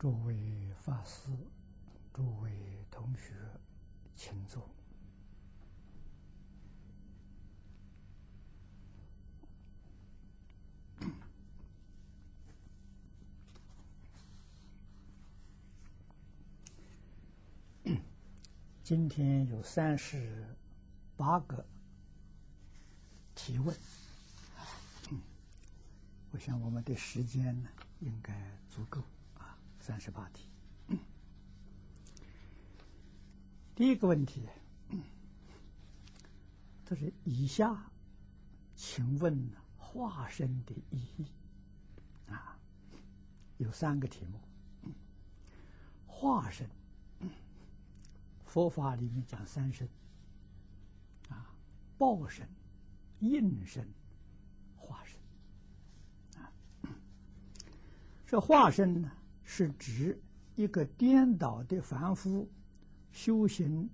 [0.00, 0.34] 诸位
[0.82, 1.28] 法师、
[2.14, 2.50] 诸位
[2.90, 3.34] 同学，
[4.16, 4.66] 请坐。
[18.82, 20.56] 今天有三十
[21.14, 21.62] 八个
[23.34, 23.76] 提问，
[26.30, 27.68] 我想我们的时间呢
[28.00, 28.32] 应该
[28.70, 29.02] 足够，
[29.90, 30.48] 三十八题。
[33.74, 34.46] 第一个问题，
[36.84, 37.90] 这是以下，
[38.76, 41.26] 请问化身的意义
[42.28, 42.56] 啊？
[43.58, 44.94] 有三个题目，
[46.06, 46.70] 化身。
[48.44, 49.88] 佛法里面讲三身，
[51.30, 51.52] 啊，
[51.98, 52.48] 报身、
[53.18, 53.84] 应身、
[54.76, 56.52] 化身，啊，
[58.24, 59.10] 这化身呢，
[59.52, 60.16] 是指
[60.54, 62.48] 一个颠倒的凡夫
[63.10, 63.90] 修行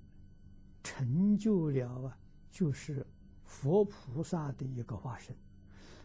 [0.83, 2.19] 成就了啊，
[2.51, 3.07] 就是
[3.43, 5.35] 佛菩萨的一个化身，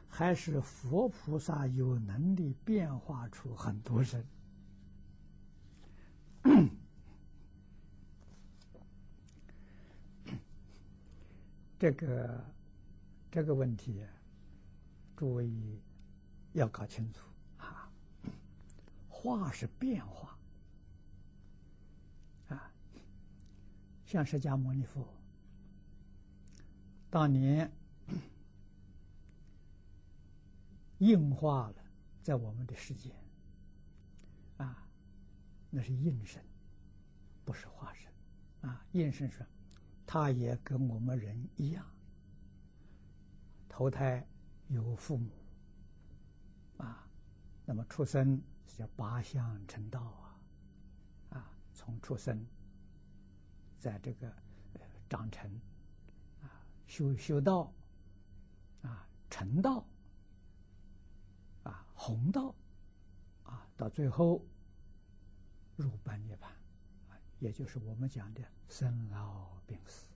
[0.08, 4.26] 还是佛菩萨有能力变化出很多人？
[11.78, 12.46] 这个
[13.30, 14.02] 这个问题，
[15.18, 15.52] 诸位
[16.54, 17.31] 要搞清楚！
[19.22, 20.36] 化是变化。
[22.50, 22.74] 啊，
[24.04, 25.08] 像释迦牟尼佛
[27.12, 27.72] 当年
[30.98, 31.76] 硬化了，
[32.24, 33.16] 在我们的世界。
[34.58, 34.88] 啊，
[35.70, 36.44] 那是应身，
[37.46, 38.12] 不是化身。
[38.70, 39.46] 啊，应身说。
[40.08, 41.86] 他也跟我们人一样，
[43.70, 44.28] 投胎
[44.68, 45.30] 有父母。
[46.78, 47.08] 啊，
[47.66, 50.40] 那么出生是叫八相成道啊，
[51.32, 52.46] 啊，从出生，
[53.78, 54.34] 在这个
[55.10, 55.52] 长成
[56.42, 56.48] 啊，
[56.88, 57.74] 修修道
[58.82, 59.86] 啊，成道
[61.64, 62.56] 啊，弘道
[63.44, 64.42] 啊，到最后
[65.76, 66.50] 入般涅槃。
[67.40, 70.08] 也就是我们讲的生老病死，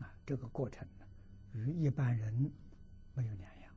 [0.00, 1.06] 啊，这个过程呢，
[1.52, 2.52] 与一般人
[3.14, 3.74] 没有两样，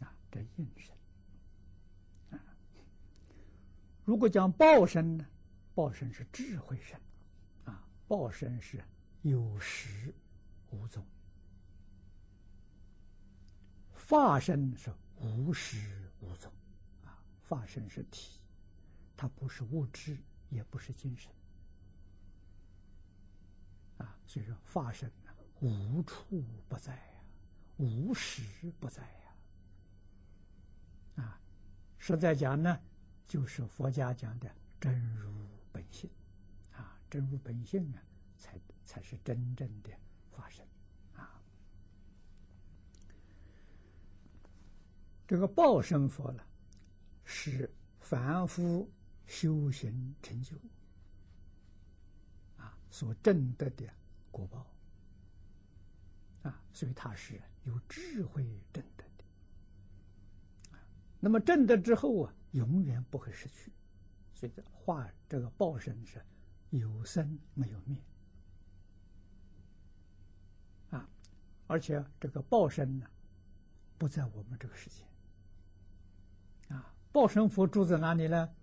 [0.00, 0.92] 啊，这应身，
[2.30, 2.42] 啊，
[4.04, 5.26] 如果讲报身呢，
[5.74, 7.00] 报身是智慧身，
[7.64, 8.82] 啊，报身是
[9.22, 10.14] 有始
[10.70, 11.04] 无踪，
[13.92, 16.52] 化身是无始无踪，
[17.04, 18.38] 啊，化身是体，
[19.16, 20.16] 它不是物质。
[20.50, 21.32] 也不是精神
[23.96, 27.24] 啊，所以说化身呢，无处不在呀，
[27.78, 31.24] 无时不在呀。
[31.24, 31.40] 啊，
[31.98, 32.80] 实在讲呢，
[33.26, 35.32] 就是佛家讲的真如
[35.72, 36.08] 本性
[36.72, 38.02] 啊，真如本性啊，
[38.38, 39.90] 才才是真正的
[40.30, 40.66] 化身
[41.14, 41.40] 啊。
[45.26, 46.42] 这个报身佛呢，
[47.24, 48.90] 是凡夫。
[49.26, 50.54] 修行成就
[52.58, 53.90] 啊，所证得的
[54.30, 54.66] 果报
[56.42, 59.24] 啊，所以他是有智慧证得的
[60.76, 60.78] 啊。
[61.20, 63.70] 那么证得之后啊，永远不会失去。
[64.32, 66.20] 所以这化这个报身是
[66.70, 67.96] 有生没有灭
[70.90, 71.08] 啊，
[71.68, 73.06] 而且这个报身呢，
[73.96, 75.04] 不在我们这个世界
[76.74, 76.92] 啊。
[77.12, 78.54] 报身佛住在哪里呢？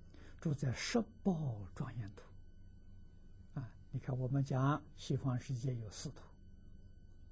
[0.42, 2.24] 住在十报庄严土，
[3.54, 6.24] 啊，你看我们讲西方世界有四土，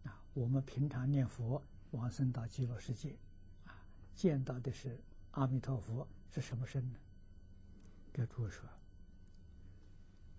[0.04, 1.62] 啊，我们平常念佛
[1.92, 3.18] 往生到极乐世界，
[3.66, 3.84] 啊，
[4.16, 7.00] 见到的是阿弥陀佛是什么身呢？
[8.12, 8.68] 给诸位说，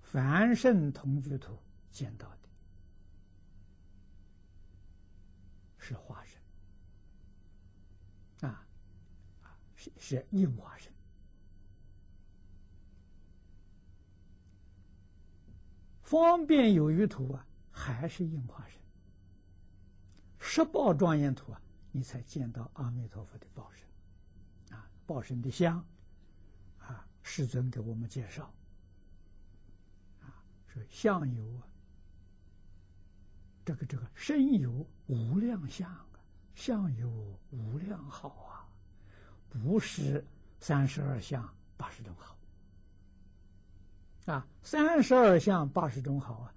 [0.03, 1.59] 凡圣同居土
[1.91, 2.49] 见到的
[5.79, 8.67] 是化身，啊，
[9.75, 10.93] 是是应化身。
[16.03, 18.81] 方便有余土啊，还是应化身；
[20.39, 21.63] 十报庄严土啊，
[21.93, 23.87] 你才见到阿弥陀佛的报身，
[25.11, 25.85] 报身的相
[26.79, 28.55] 啊，世尊给我们介绍
[30.21, 30.31] 啊，
[30.69, 31.61] 说相有，
[33.65, 36.07] 这个这个身有无量相啊，
[36.55, 37.11] 相有
[37.51, 38.71] 无量好啊，
[39.49, 40.25] 不是
[40.61, 42.39] 三十二相八十种好。
[44.27, 46.55] 啊，三十二相八十种好啊，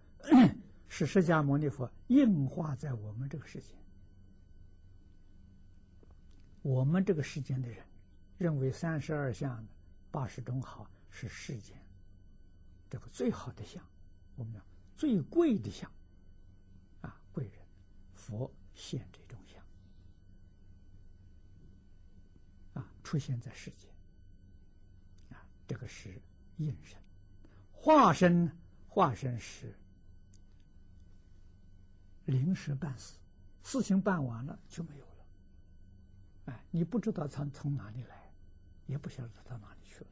[0.87, 3.75] 是释迦牟尼佛应化在我们这个世间。
[6.61, 7.83] 我们这个世间的人
[8.43, 9.69] 认为三十二相呢
[10.11, 11.81] 八十种好是世间
[12.89, 13.81] 这个最好的相，
[14.35, 14.61] 我们讲
[14.97, 15.89] 最贵的相
[16.99, 17.53] 啊，贵人
[18.11, 19.63] 佛现这种相
[22.73, 23.89] 啊，出现在世间
[25.31, 26.21] 啊，这个是
[26.57, 26.99] 应身，
[27.71, 28.51] 化身
[28.89, 29.73] 化身是
[32.25, 33.13] 临时办事，
[33.63, 35.25] 事情办完了就没有了，
[36.47, 38.21] 哎，你不知道他从哪里来。
[38.85, 40.03] 也不晓得到哪里去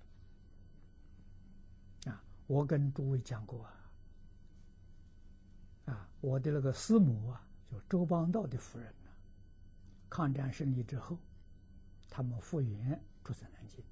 [2.05, 2.23] 了，啊！
[2.47, 3.91] 我跟诸位讲过啊，
[5.85, 9.11] 啊，我的那个师母啊，就周邦道的夫人啊，
[10.09, 11.17] 抗战胜利之后，
[12.09, 13.83] 他们复员住在南京，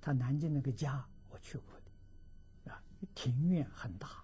[0.00, 2.82] 他南京那个家我去过的，啊，
[3.14, 4.22] 庭院很大，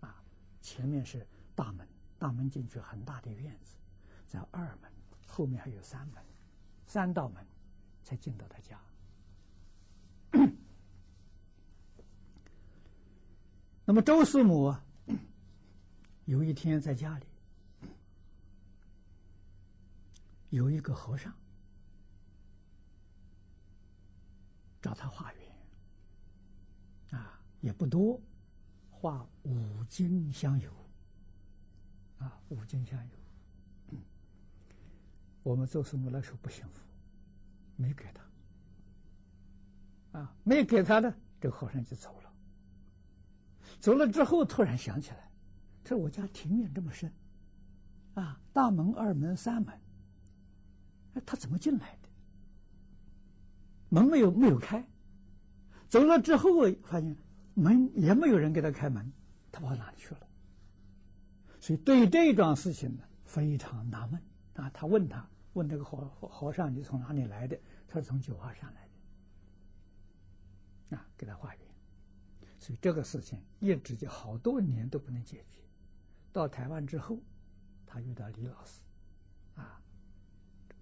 [0.00, 0.22] 啊，
[0.60, 1.88] 前面是大门，
[2.18, 3.76] 大门进去很大的院子，
[4.26, 4.92] 在二门
[5.26, 6.24] 后面还有三门，
[6.86, 7.46] 三道门
[8.02, 8.80] 才进到他家。
[13.88, 14.84] 那么周师母啊，
[16.24, 17.26] 有一天在家里，
[20.50, 21.32] 有一个和尚
[24.82, 28.20] 找他化缘，啊，也不多，
[28.90, 30.68] 化五斤香油，
[32.18, 33.98] 啊，五斤香油。
[35.44, 36.80] 我们周师母那时候不幸福，
[37.76, 38.20] 没给他。
[40.18, 42.32] 啊，没给他的，这和尚就走了。
[43.80, 45.30] 走了之后，突然想起来，
[45.84, 47.12] 他说：“我家庭院这么深，
[48.14, 49.78] 啊，大门、二门、三门，
[51.24, 52.08] 他怎么进来的？
[53.88, 54.84] 门没有没有开。
[55.88, 56.50] 走了之后，
[56.82, 57.16] 发现
[57.54, 59.12] 门也没有人给他开门，
[59.52, 60.26] 他跑哪里去了？
[61.60, 64.20] 所以对于这一桩事情呢，非常纳闷
[64.54, 64.68] 啊。
[64.70, 67.56] 他问他，问这个和和尚：‘你从哪里来的？’
[67.86, 68.88] 他说：‘从九华山来
[70.88, 71.65] 的。’啊，给他化缘，
[72.66, 75.60] 所以这个事情一直就好多年都不能解决。
[76.32, 77.16] 到台湾之后，
[77.86, 78.80] 他遇到李老师，
[79.54, 79.80] 啊，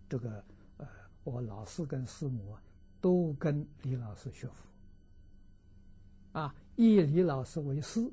[0.09, 0.43] 这个
[0.79, 0.89] 呃，
[1.25, 2.57] 我老师跟师母
[3.03, 8.11] 都跟李老师学佛，啊，以李老师为师，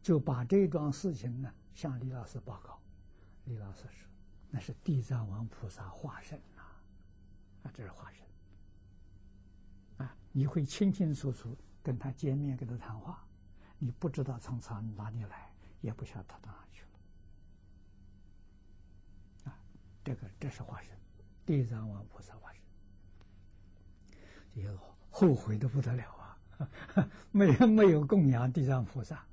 [0.00, 2.78] 就把这桩事情呢向李老师报告。
[3.46, 4.08] 李老师说
[4.48, 6.62] ：“那是地藏王菩萨化身呐，
[7.64, 8.24] 啊，这是化身。”
[10.06, 11.56] 啊，你会清清楚楚
[11.86, 13.24] 跟他见面，跟他谈话，
[13.78, 15.48] 你不知道从从哪里来，
[15.82, 16.88] 也不晓得他到哪去了。
[19.44, 19.54] 啊，
[20.02, 20.90] 这个这是化身，
[21.46, 22.60] 地藏王菩萨化身，
[24.54, 24.68] 也
[25.10, 26.36] 后悔的不得了啊！
[27.30, 29.24] 没有没有供养地藏菩萨。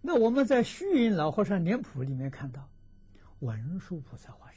[0.00, 2.66] 那我们在虚云老和尚脸谱里面看到
[3.40, 4.50] 文殊菩萨化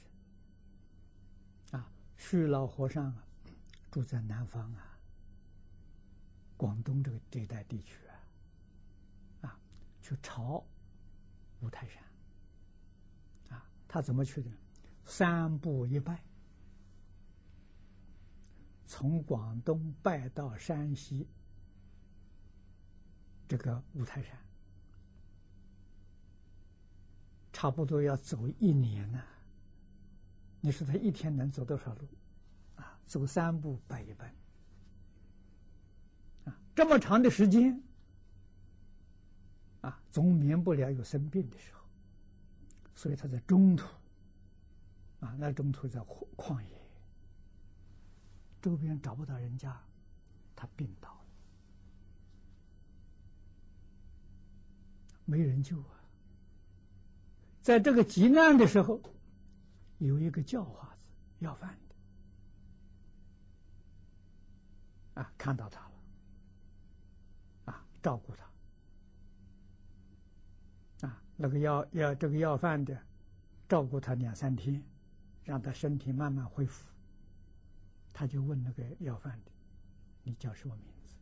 [1.71, 3.25] 身，啊，虚老和尚啊。
[3.89, 4.86] 住在南方啊，
[6.57, 9.59] 广东这个这一带地区啊，啊，
[10.01, 10.65] 去朝
[11.61, 12.03] 五台山，
[13.55, 14.49] 啊，他怎么去的？
[15.05, 16.21] 三步一拜，
[18.83, 21.27] 从广东拜到山西
[23.47, 24.37] 这个五台山，
[27.53, 29.23] 差不多要走一年呢。
[30.59, 32.07] 你说他一天能走多少路？
[32.75, 34.35] 啊走三步拜一拜，
[36.77, 37.81] 这么长的时间，
[39.81, 41.81] 啊，总免不了有生病的时候，
[42.93, 43.87] 所以他在中途，
[45.21, 46.67] 啊，那中途在旷旷野，
[48.61, 49.75] 周边找不到人家，
[50.55, 51.25] 他病倒了，
[55.25, 55.97] 没人救啊，
[57.63, 59.01] 在这个极难的时候，
[59.97, 61.01] 有一个叫花子
[61.39, 61.95] 要饭的。
[65.23, 65.86] 啊，看到他，
[68.07, 68.45] 照顾他，
[71.09, 72.97] 啊，那个要要这个要饭的，
[73.67, 74.81] 照顾他两三天，
[75.43, 76.87] 让他身体慢慢恢复。
[78.13, 79.51] 他就问那个要饭的
[80.23, 81.15] ：“你叫什么名字？”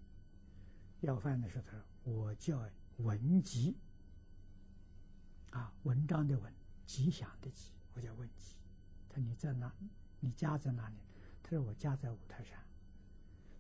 [1.01, 2.63] 要饭的说：“他说我叫
[2.97, 3.75] 文吉，
[5.49, 6.53] 啊，文章的文，
[6.85, 8.53] 吉祥的吉，我叫文吉。”
[9.09, 9.73] 他说：“你在哪？
[10.19, 10.95] 你家在哪里？”
[11.41, 12.59] 他说：“我家在五台山。”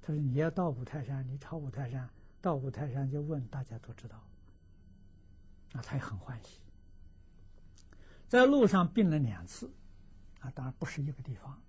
[0.03, 2.07] 他说：“你要到五台山，你朝五台山，
[2.45, 4.23] 到五台山就问，大家都知道。”
[5.73, 6.61] 啊，他也很欢喜。
[8.27, 9.73] 在路上病了两次，
[10.41, 11.59] 啊，当然不是一个地方，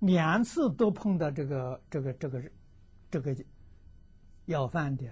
[0.00, 2.52] 两次都碰到这个这个这个
[3.12, 3.44] 这个
[4.46, 5.08] 要饭的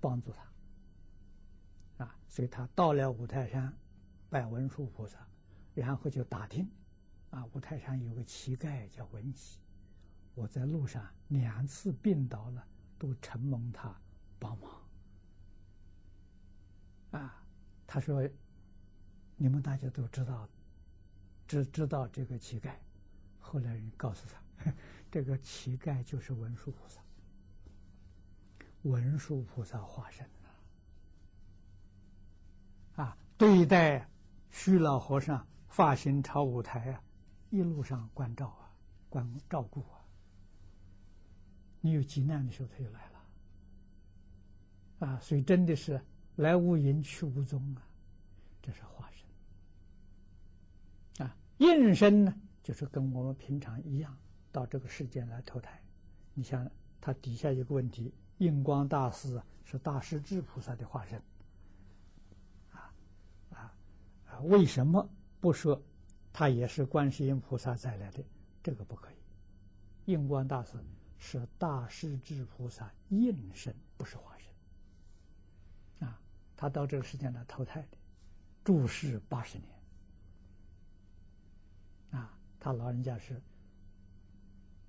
[0.00, 3.72] 帮助他，啊，所以他到了五台山
[4.28, 5.24] 拜文殊菩萨，
[5.72, 6.68] 然后就打听，
[7.30, 9.60] 啊，五台山有个乞丐叫文吉。
[10.34, 12.66] 我在路上两次病倒了，
[12.98, 13.96] 都承蒙他
[14.42, 14.70] 帮忙。
[17.12, 17.44] 啊，
[17.86, 18.28] 他说
[19.38, 20.48] ：“你们大家都知道，
[21.46, 22.74] 只知道这个乞丐。”
[23.38, 24.72] 后来人告诉他，
[25.12, 27.00] 这个乞丐就是文殊菩萨，
[28.82, 30.28] 文殊菩萨化身
[32.96, 33.16] 啊！
[33.38, 34.08] 对待
[34.50, 37.02] 虚老和尚发心朝五台啊，
[37.50, 38.72] 一路上关照啊，
[39.08, 40.00] 关照顾啊。
[41.80, 43.11] 你有急难的时候，他就来了。
[45.04, 46.00] 啊，所以真的是
[46.36, 47.82] 来无影去无踪啊，
[48.62, 49.10] 这是化
[51.16, 51.26] 身。
[51.26, 52.32] 啊，应身呢？
[52.62, 54.16] 就是跟我们平常一样，
[54.52, 55.82] 到这个世间来投胎。
[56.34, 61.20] 你像他底下一个问题：印光大师是大势至菩萨的化身，
[62.70, 62.94] 啊
[63.50, 63.74] 啊
[64.30, 64.38] 啊！
[64.42, 65.82] 为什么不说
[66.32, 68.22] 他也是观世音菩萨再来的？
[68.62, 69.16] 这个不可以。
[70.04, 70.74] 印光大师
[71.18, 74.41] 是大势至菩萨应身，不是化身。
[76.62, 77.98] 他到这个世间来投胎的，
[78.62, 79.68] 住世八十年。
[82.12, 82.38] 啊。
[82.60, 83.42] 他老人家是，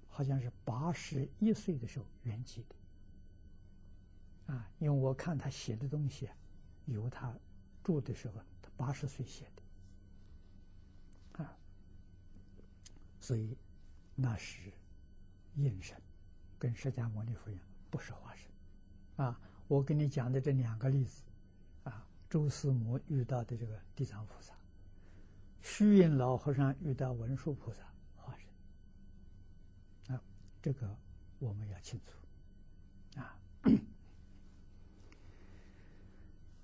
[0.07, 6.29] 好像是八十一岁的时候圆寂的，啊，因为我看他写的东西，
[6.85, 7.33] 有他
[7.83, 11.57] 住的时候，他八十岁写的，啊，
[13.19, 13.57] 所以
[14.13, 14.71] 那是
[15.55, 15.99] 应身，
[16.59, 18.45] 跟释迦牟尼佛一样，不是化身，
[19.25, 21.23] 啊，我跟你讲的这两个例子，
[22.33, 24.55] 周思摩遇到的这个地藏菩萨。
[25.61, 27.83] 虚云老和尚遇到文殊菩萨
[28.15, 30.19] 化身，啊，
[30.59, 30.97] 这个
[31.37, 33.37] 我们要清楚，啊。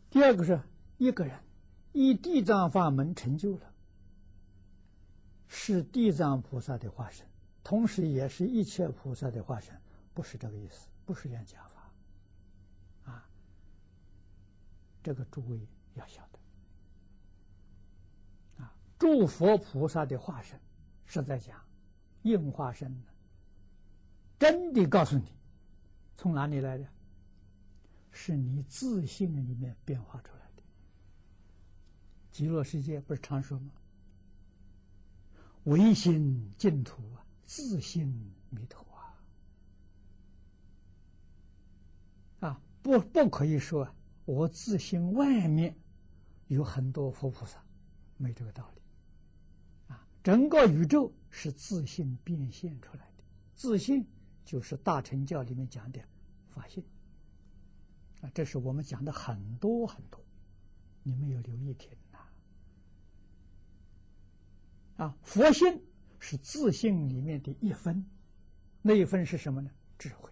[0.09, 0.59] 第二个是
[0.97, 1.39] 一个人
[1.91, 3.71] 以地藏法门成就了，
[5.45, 7.23] 是地藏菩萨的化身，
[7.63, 9.79] 同时也是一切菩萨的化身，
[10.15, 11.93] 不是这个意思，不是这样讲法，
[13.11, 13.29] 啊，
[15.01, 16.39] 这个诸位要晓得
[18.63, 18.73] 啊。
[18.97, 20.59] 诸佛菩萨的化身
[21.05, 21.59] 是在讲
[22.23, 23.05] 应化身呢，
[24.37, 25.33] 真的告诉你，
[26.17, 26.85] 从哪里来的？
[28.11, 30.63] 是你自信里面变化出来的。
[32.31, 33.71] 极乐世界不是常说吗？
[35.65, 38.07] 唯心净土啊，自信
[38.49, 38.83] 弥陀
[42.41, 42.49] 啊！
[42.49, 43.87] 啊，不不可以说
[44.29, 45.75] 我自信外面
[46.47, 47.63] 有很多佛菩萨，
[48.17, 48.81] 没这个道理。
[49.87, 53.23] 啊整个宇宙是自信变现出来的，
[53.55, 54.05] 自信
[54.45, 55.99] 就是大乘教里面讲的
[56.47, 56.83] 法性
[58.21, 60.23] 啊，这是我们讲的很多很多，
[61.01, 62.19] 你们有留意听呐？
[65.05, 65.81] 啊，佛性
[66.19, 68.05] 是自信里面的一分，
[68.83, 69.71] 那一分是什么呢？
[69.97, 70.29] 智慧。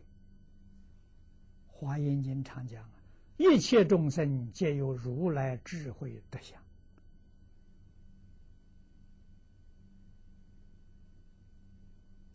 [1.66, 2.97] 华严经常讲啊，
[3.38, 6.62] 一切众生皆有如来智慧德相。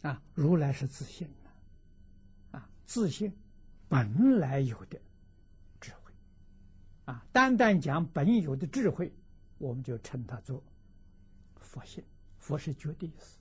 [0.02, 3.32] 啊，如来是自信的，啊，自信
[3.88, 5.00] 本来有的
[5.80, 6.12] 智慧，
[7.04, 9.12] 啊，单单讲本有的智慧，
[9.58, 10.60] 我们就称它做
[11.56, 12.02] 佛性。
[12.36, 13.38] 佛是觉的意思，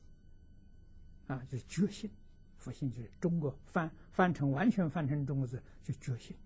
[1.26, 2.10] 啊，就是觉性。
[2.58, 6.38] 佛性就是中国翻翻成完全翻成中国字，就觉性。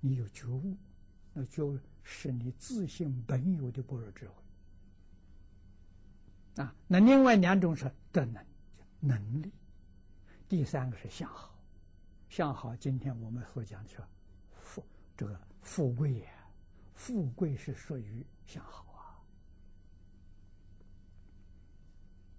[0.00, 0.76] 你有觉悟，
[1.32, 4.34] 那就是你自信本有的般若智慧。
[6.62, 8.44] 啊，那另外两种是德能。
[9.02, 9.50] 能力，
[10.46, 11.58] 第三个是相好，
[12.28, 12.76] 相好。
[12.76, 13.96] 今天我们所讲的是
[14.60, 14.84] 富，
[15.16, 16.30] 这个富贵呀，
[16.92, 18.84] 富贵是属于相好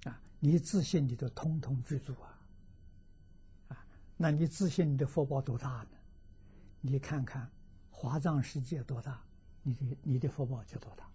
[0.05, 0.11] 啊。
[0.11, 2.39] 啊，你自信你都通通具足啊，
[3.69, 3.85] 啊，
[4.17, 5.97] 那你自信你的福报多大呢？
[6.81, 7.49] 你看看
[7.89, 9.21] 华藏世界多大，
[9.61, 11.05] 你的你的福报就多大；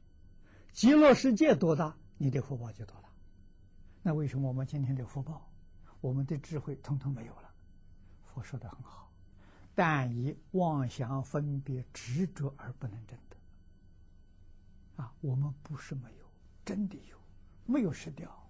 [0.73, 3.09] 极乐世界多大，你的福报就多大。
[4.03, 5.51] 那为什么我们今天的福报，
[6.01, 7.51] 我们的智慧通通没有了？
[8.23, 9.11] 佛说的很好，
[9.75, 15.03] 但以妄想分别执着而不能证得。
[15.03, 16.25] 啊，我们不是没有，
[16.65, 17.19] 真的有，
[17.65, 18.49] 没有失掉。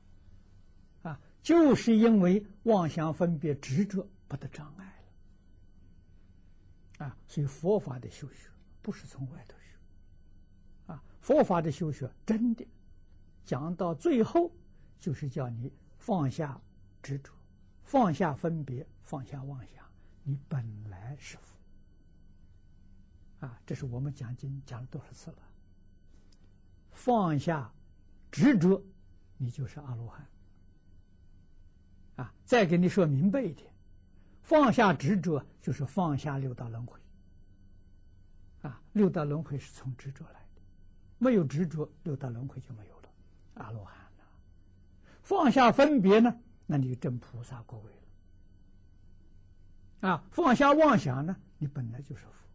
[1.02, 4.95] 啊，就是因为妄想分别执着不得障碍。
[6.98, 8.50] 啊，所以佛法的修学
[8.82, 10.92] 不是从外头学。
[10.92, 12.66] 啊，佛法的修学真的
[13.44, 14.50] 讲到最后。
[14.98, 16.58] 就是叫你放下
[17.02, 17.30] 执着，
[17.82, 19.84] 放下分别，放下妄想，
[20.22, 21.54] 你本来是佛。
[23.46, 25.38] 啊，这是我们讲经讲了多少次了？
[26.92, 27.70] 放下
[28.32, 28.82] 执着，
[29.36, 30.26] 你就是阿罗汉。
[32.16, 33.70] 啊，再给你说明白一点，
[34.46, 37.00] 放下执着就是放下六道轮回。
[38.62, 40.62] 啊，六道轮回是从执着来的，
[41.18, 43.08] 没有执着，六道轮回就没有了。
[43.54, 44.24] 阿罗汉了，
[45.20, 47.92] 放下分别呢，那你就证菩萨果位
[50.02, 50.08] 了。
[50.10, 52.46] 啊，放下妄想呢，你本来就是佛。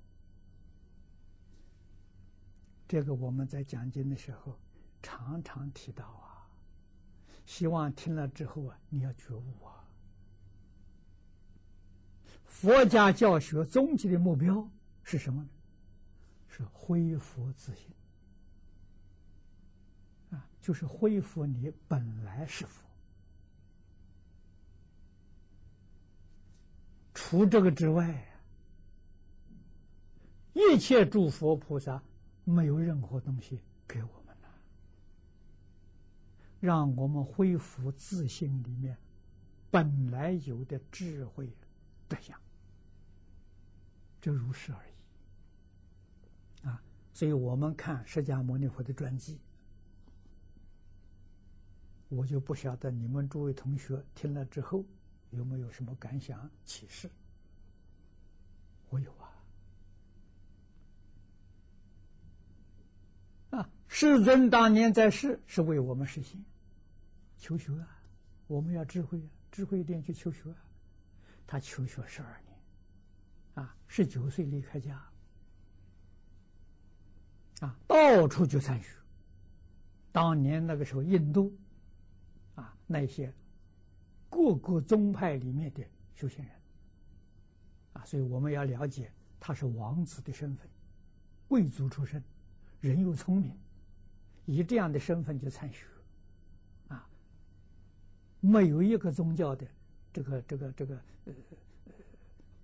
[2.88, 4.58] 这个我们在讲经的时候
[5.04, 6.48] 常常提到啊，
[7.46, 9.81] 希望听了之后啊，你要觉悟啊。
[12.52, 14.70] 佛家教学终极的目标
[15.04, 15.50] 是什么呢？
[16.48, 17.88] 是恢复自信
[20.30, 22.86] 啊，就是恢复你本来是佛。
[27.16, 28.28] 除这个之外，
[30.54, 32.04] 一切诸佛菩萨
[32.44, 34.50] 没有任何东西给我们了，
[36.60, 38.98] 让我们恢复自信里面
[39.72, 41.50] 本来有的智慧
[42.12, 42.38] 德相，
[44.20, 46.84] 就如是而已啊。
[47.14, 49.40] 所以我们看释迦牟尼佛的传记，
[52.10, 54.84] 我就不晓得你们诸位同学听了之后
[55.30, 57.10] 有没有什么感想启示？
[58.90, 59.32] 我有啊！
[63.52, 66.44] 啊，世尊当年在世是为我们实现
[67.38, 68.04] 求学啊，
[68.48, 70.58] 我们要智慧啊，智慧一点去求学啊。
[71.52, 72.58] 他求学十二年，
[73.56, 75.06] 啊，十九岁离开家。
[77.60, 78.96] 啊，到处去参学。
[80.14, 81.54] 当年那个时候，印度，
[82.56, 83.34] 啊，那些
[84.30, 85.84] 各个宗派里面的
[86.16, 86.56] 修行人，
[87.92, 90.66] 啊，所以我们要了解，他是王子的身份，
[91.50, 92.24] 贵族出身，
[92.80, 93.54] 人又聪明，
[94.46, 95.86] 以这样的身份去参学，
[96.88, 97.06] 啊，
[98.40, 99.68] 没有一个宗教的
[100.14, 101.34] 这个这个这个呃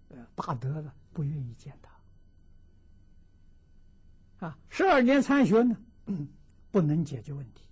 [0.10, 1.92] 呃大德了不愿意见他。
[4.48, 5.78] 啊，十二年参学呢，
[6.72, 7.64] 不能解决问题。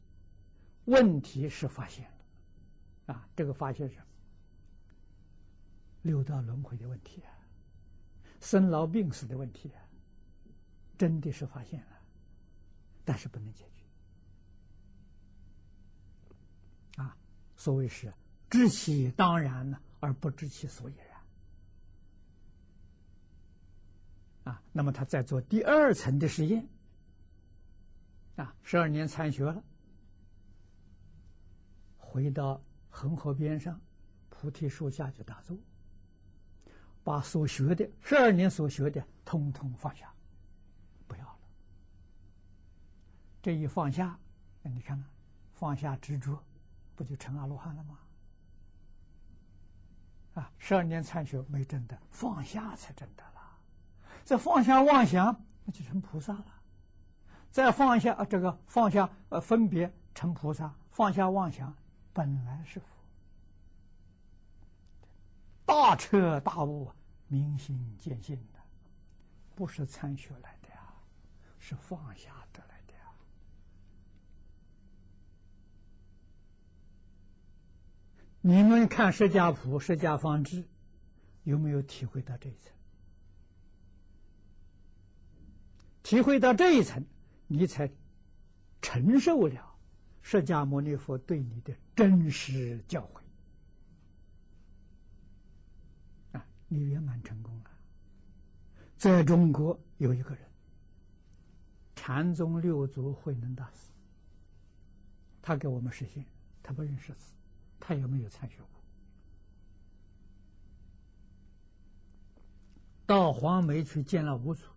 [0.86, 3.98] 问题是发现了，啊，这个发现是
[6.04, 7.30] 六道轮回的问题啊，
[8.40, 9.82] 生老病死的问题啊，
[10.98, 12.02] 真的是发现了，
[13.04, 13.66] 但是不能解
[16.96, 17.02] 决。
[17.02, 17.16] 啊，
[17.56, 18.12] 所谓是
[18.50, 21.06] 知其当然呢，而不知其所以然。
[24.54, 26.68] 啊，那么他在做第二层的实验，
[28.36, 29.64] 啊，十二年参学了，
[31.98, 33.82] 回到恒河边上，
[34.30, 35.58] 菩提树下就打坐，
[37.04, 40.14] 把所学的十二年所学的通通放下，
[41.08, 41.40] 不要了。
[43.42, 44.20] 这一放下，
[44.62, 45.10] 你看看，
[45.54, 46.44] 放下执着，
[46.96, 47.98] 不就成阿罗汉了吗？
[50.36, 53.26] 啊，十二年参学没真的，放下才真的。
[54.24, 56.46] 再放下妄想，那就成菩萨了；
[57.52, 61.72] 再放下啊这个放下呃分别，成菩萨；放下妄想，
[62.12, 62.88] 本来是佛。
[65.64, 66.92] 大彻大悟，
[67.28, 68.60] 明心见性的，
[69.54, 70.92] 不是参学来的呀，
[71.60, 73.00] 是放下得来的呀。
[78.48, 80.64] 你们看释迦谱、释迦方志，
[81.46, 82.72] 有没有体会到这一层？
[86.04, 87.04] 体会到这一层，
[87.48, 87.92] 你才
[88.84, 89.76] 承受了
[90.22, 93.20] 释迦牟尼佛对你的真实教诲
[96.38, 96.46] 啊！
[96.68, 97.72] 你圆满成功了。
[98.96, 100.48] 在中国有一个人，
[101.96, 103.90] 禅宗六祖慧能大师，
[105.42, 106.24] 他给我们实现，
[106.62, 107.34] 他不认识字，
[107.80, 108.68] 他有没有参学过，
[113.06, 114.72] 到黄梅去见了吴楚。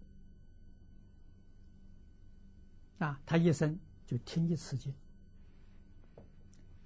[2.98, 4.92] 啊，他一生就听一次经，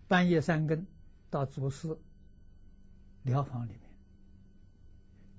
[0.07, 0.87] 半夜三更
[1.31, 1.99] 到祖师
[3.23, 3.81] 疗房里面，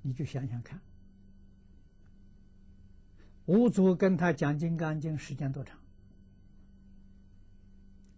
[0.02, 0.82] 你就想想看，
[3.46, 5.80] 吴祖跟他讲《金刚经》时间多长？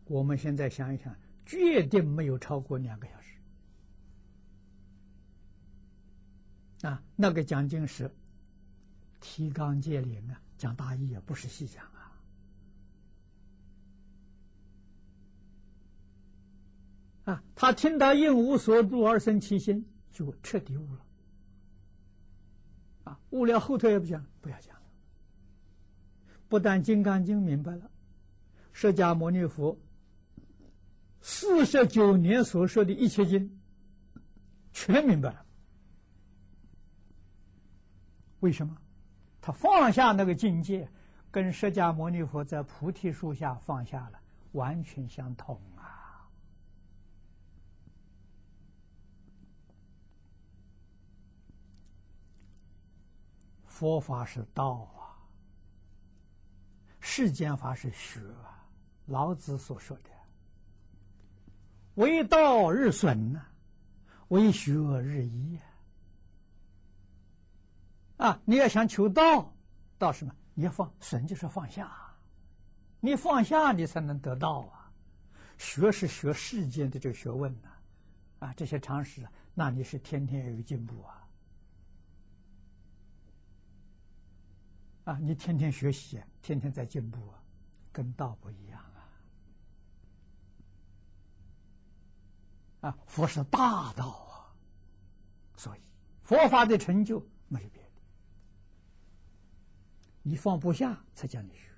[0.05, 1.13] 我们现在想一想，
[1.45, 3.25] 绝对没有超过两个小时。
[6.87, 8.11] 啊，那个讲经是
[9.19, 11.83] 提纲挈领啊，讲大义也，不是细讲。
[11.85, 12.11] 啊，
[17.25, 21.05] 啊他听到应无所住而生其心，就彻底悟了。
[23.05, 24.81] 啊，悟了后头也不讲，不要讲了。
[26.47, 27.89] 不但《金刚经》明白了，
[28.73, 29.75] 释迦牟尼佛
[31.27, 33.59] 四十九年所说的一切经，
[34.71, 35.43] 全明白了。
[38.41, 38.77] 为什么？
[39.41, 40.87] 他放下那个境界，
[41.31, 44.19] 跟释迦牟尼佛在菩提树下放下了，
[44.51, 46.29] 完全相同啊！
[53.65, 55.17] 佛法是道啊，
[56.99, 58.63] 世间法是学啊。
[59.07, 60.09] 老子所说的
[61.95, 63.45] “为道日损呐，
[64.29, 65.59] 为学日益”。
[68.17, 68.27] 啊！
[68.27, 69.53] 啊你要想求道，
[69.97, 70.33] 道什么？
[70.53, 71.91] 你要放损，就是放下。
[73.01, 74.91] 你放下，你才能得道啊！
[75.57, 77.69] 学是学世间的这个学问呐，
[78.39, 81.27] 啊，这些常识，那你是天天有进步啊！
[85.05, 87.43] 啊，你天天学习，天天在进步啊，
[87.91, 88.81] 跟道不一样
[92.85, 92.95] 啊！
[93.07, 94.53] 佛是大道啊，
[95.57, 95.79] 所以
[96.21, 97.89] 佛法的成就没有别的。
[100.21, 101.71] 你放不下，才叫你学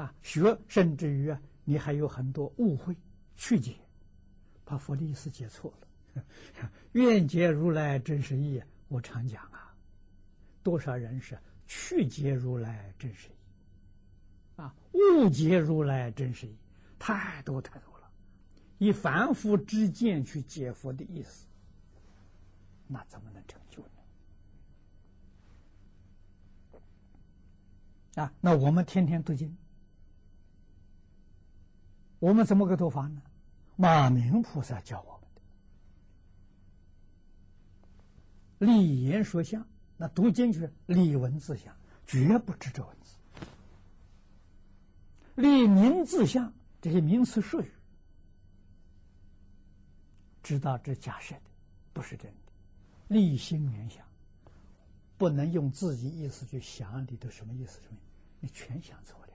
[0.00, 0.14] 啊！
[0.22, 2.96] 学，甚至于啊，你还有很多误会
[3.34, 3.74] 曲解，
[4.64, 6.22] 把佛的意思解错了。
[6.92, 9.74] 愿解如来真实义，我常讲啊，
[10.62, 11.36] 多少人是
[11.66, 16.56] 曲解如来真实义啊，误解如来真实义，
[16.96, 17.95] 太多太多。
[18.78, 21.46] 以凡夫之见去解佛的意思，
[22.86, 23.88] 那怎么能成就呢？
[28.22, 29.56] 啊，那我们天天读经，
[32.18, 33.22] 我们怎么个读法呢？
[33.76, 35.28] 马明菩萨教我们
[38.58, 43.18] 的，立言说相，那读经就是立文字相，绝不执着文字；
[45.34, 47.70] 立名字相，这些名词术语，
[50.46, 51.40] 知道这假设的，
[51.92, 52.52] 不是真的；
[53.08, 54.06] 立心缘想，
[55.18, 57.98] 不能用自己意思去想里头什么意思什么。
[58.38, 59.32] 你全想错了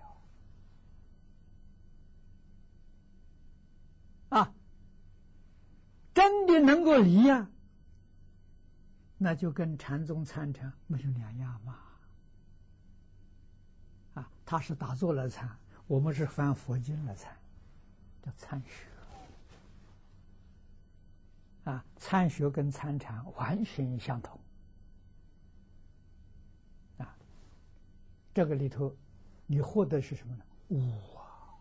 [4.30, 4.54] 啊！
[6.14, 7.50] 真的能够离呀，
[9.18, 11.78] 那就跟禅宗参禅没有两样嘛。
[14.14, 17.38] 啊，他是打坐来参，我们是翻佛经来参，
[18.22, 18.88] 叫参学。
[21.64, 24.40] 啊，参学跟参禅完全相同。
[26.98, 27.16] 啊
[28.34, 28.96] 这个里头，
[29.46, 30.44] 你获得是什么呢？
[30.70, 31.54] 悟啊，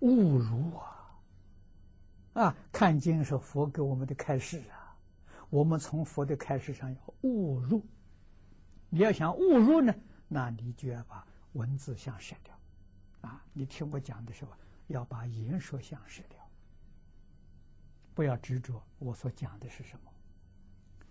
[0.00, 1.20] 悟如啊，
[2.32, 2.56] 啊！
[2.72, 4.96] 看经是佛给我们的开示啊，
[5.50, 7.84] 我们从佛的开示上要悟入。
[8.88, 9.94] 你要想悟入呢，
[10.28, 12.58] 那你就要把文字相舍掉，
[13.20, 13.44] 啊！
[13.52, 14.52] 你听我讲的时候，
[14.86, 16.37] 要把言说相舍掉，
[18.18, 20.10] 不要执着我所讲的是什么，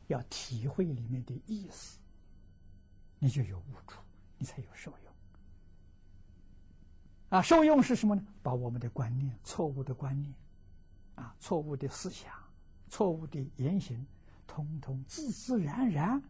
[0.08, 1.98] 要体会里面的意思，
[3.18, 4.02] 你就有悟处。
[4.38, 5.14] 你才有受用
[7.30, 7.42] 啊！
[7.42, 8.28] 受用是什么呢？
[8.44, 10.36] 把我们的观念、错误的观念、
[11.16, 12.34] 啊、错误的思想、
[12.90, 14.06] 错误的言行，
[14.46, 16.22] 通通自自然然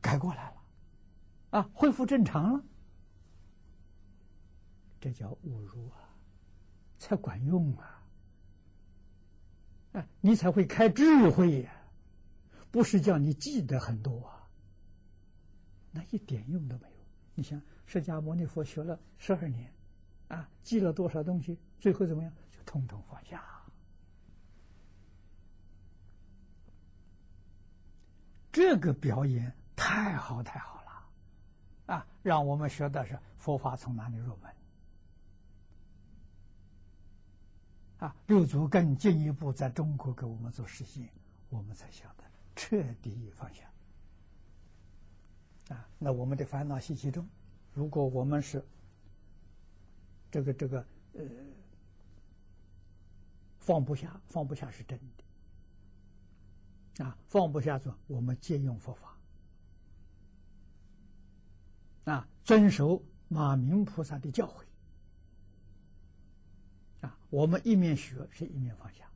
[0.00, 0.62] 改过来了，
[1.50, 2.64] 啊，恢复正常了。
[4.98, 6.01] 这叫侮辱啊，
[7.02, 8.00] 才管用啊！
[9.94, 11.72] 啊，你才会开智慧呀，
[12.70, 14.46] 不是叫你记得很多啊。
[15.90, 17.04] 那一点用都没有。
[17.34, 19.72] 你想，释迦牟尼佛学了十二年，
[20.28, 21.58] 啊，记了多少东西？
[21.80, 22.32] 最后怎么样？
[22.52, 23.42] 就通通放下。
[28.52, 34.54] 这个表演太好太好了，啊，让我们学的是佛法从哪里入门？
[38.02, 41.08] 啊，六祖更进一步在中国给我们做实现，
[41.50, 42.24] 我们才晓得
[42.56, 43.62] 彻底放下。
[45.68, 47.24] 啊，那我们的烦恼习气中，
[47.72, 48.60] 如果我们是
[50.32, 51.22] 这个这个呃
[53.60, 54.98] 放不下，放不下是真
[56.98, 59.16] 的啊，放不下说我们借用佛法
[62.12, 64.64] 啊，遵守马明菩萨的教诲，
[67.32, 69.10] 我们一面学是一面放下，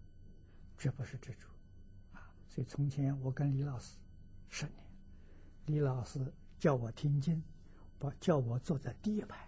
[0.79, 1.47] 绝不是执着
[2.19, 2.33] 啊。
[2.49, 3.99] 所以从前我跟李老师
[4.49, 4.77] 十年，
[5.67, 6.33] 李老师。
[6.59, 7.41] 叫我听经，
[7.99, 9.47] 把叫我坐在第一排，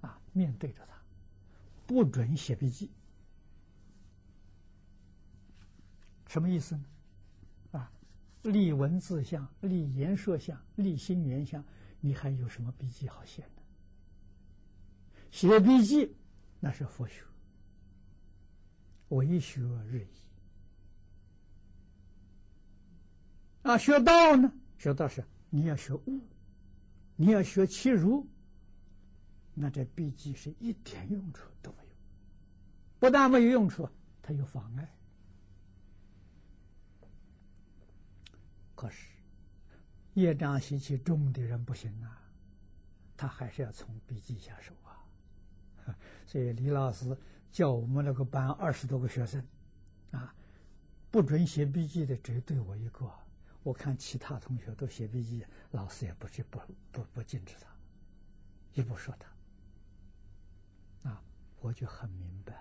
[0.00, 1.00] 啊，面对着他，
[1.86, 2.90] 不准写笔记。
[6.26, 6.84] 什么意思呢？
[7.70, 7.92] 啊，
[8.42, 11.64] 立文字相，立言说相，立心缘相，
[12.00, 13.62] 你还有什么笔记好写呢？
[15.30, 16.16] 写笔记
[16.58, 17.22] 那是佛学，
[19.14, 20.08] 为学日益。
[23.62, 24.52] 啊，学道呢？
[24.78, 26.20] 学道是你要学悟，
[27.16, 28.26] 你要学其如，
[29.54, 31.90] 那这笔记是一点用处都没有。
[32.98, 33.88] 不但没有用处，
[34.20, 34.94] 它有妨碍。
[38.74, 39.08] 可是
[40.14, 42.20] 业障习气重的人不行啊，
[43.16, 45.00] 他还是要从笔记下手啊。
[46.26, 47.16] 所以李老师
[47.54, 49.46] 叫我们那个班二十多个学生，
[50.10, 50.34] 啊，
[51.08, 53.08] 不准写笔记的只对我一个。
[53.62, 57.68] 我看其他同学都写笔记，老师也不去不不不禁止他，
[58.72, 61.10] 也不说他。
[61.10, 61.22] 啊，
[61.60, 62.54] 我就很明白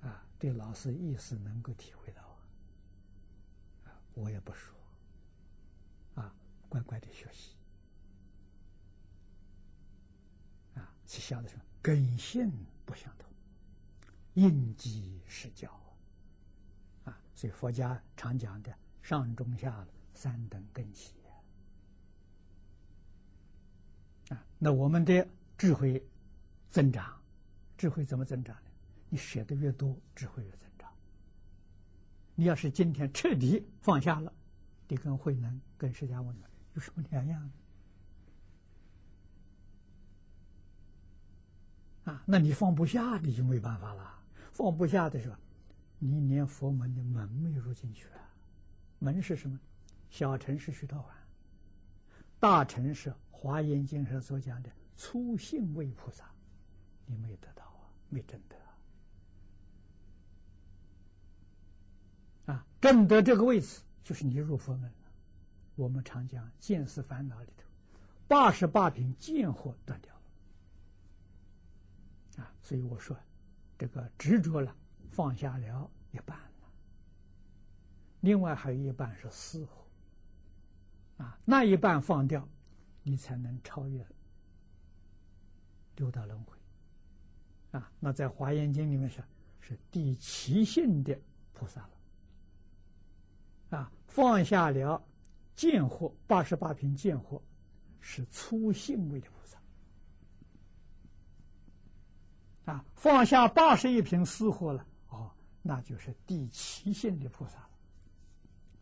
[0.00, 0.08] 了。
[0.08, 2.22] 啊，对老师意思能够体会到。
[3.84, 4.74] 啊，我也不说。
[6.14, 6.34] 啊，
[6.70, 7.54] 乖乖的学习。
[10.76, 11.62] 啊，是晓得什么？
[11.84, 12.50] 根性
[12.86, 13.28] 不相同，
[14.32, 15.70] 应机施教
[17.04, 17.14] 啊。
[17.34, 21.10] 所以佛家常讲的上中下三等根基
[24.30, 26.02] 啊，那我们的智慧
[26.68, 27.20] 增长，
[27.76, 28.70] 智慧怎么增长呢？
[29.10, 30.90] 你学的越多，智慧越增长。
[32.34, 34.32] 你要是今天彻底放下了，
[34.88, 36.38] 你跟慧能、跟释迦牟尼
[36.72, 37.52] 有什么两样呢？
[42.04, 44.18] 啊，那你放不下，你就没办法了。
[44.52, 45.36] 放不下的时候。
[45.96, 48.20] 你连佛门的门没有入进去啊！
[48.98, 49.58] 门是什么？
[50.10, 51.04] 小乘是须陀洹，
[52.38, 56.30] 大乘是华严经上所讲的初信位菩萨，
[57.06, 58.56] 你没得到啊，没证得
[62.52, 62.54] 啊！
[62.54, 64.96] 啊证得这个位置，就是你入佛门了。
[65.74, 67.64] 我们常讲见思烦恼里头，
[68.28, 70.13] 八十八品见惑断掉
[72.40, 72.52] 啊！
[72.60, 73.16] 所以我说，
[73.78, 74.74] 这个执着了。
[75.10, 76.72] 放下了一半了，
[78.18, 79.86] 另外还有一半是私货，
[81.18, 82.48] 啊，那一半放掉，
[83.04, 84.04] 你才能超越
[85.94, 86.58] 六道轮回，
[87.78, 89.22] 啊，那在华严经里面是
[89.60, 91.16] 是第七性的
[91.52, 91.82] 菩萨
[93.70, 95.00] 了，啊，放下了
[95.54, 97.40] 见惑八十八品见惑，
[98.00, 99.60] 是粗性位的菩萨，
[102.64, 104.86] 啊，放下八十一品私货了。
[105.08, 105.30] 哦
[105.66, 107.70] 那就是第七性的菩萨了，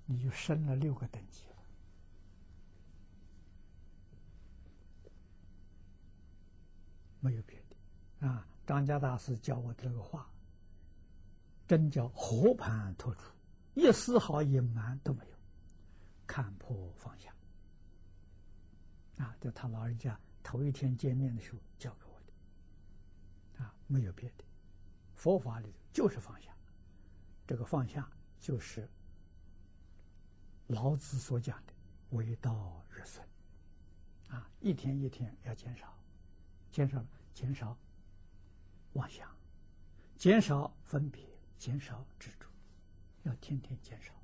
[0.05, 1.57] 你就升了六个等级了，
[7.21, 8.45] 没有别的啊。
[8.67, 10.29] 张家大师教我这个话，
[11.69, 13.33] 真叫和盘托出，
[13.75, 15.37] 一丝毫隐瞒都没有，
[16.27, 17.33] 看破放下。
[19.19, 21.97] 啊，就他老人家头一天见面的时候教，
[23.93, 24.45] 没有别的，
[25.15, 26.51] 佛法里头就是放下。
[27.47, 28.89] 这个放下，就是
[30.69, 31.75] 老子所讲的
[32.17, 33.23] “为道日损”，
[34.31, 35.95] 啊，一天一天要减少，
[36.71, 37.77] 减少减少
[38.95, 39.29] 妄想，
[40.17, 41.23] 减少分别，
[41.59, 42.47] 减少执着，
[43.25, 44.15] 要天天减少。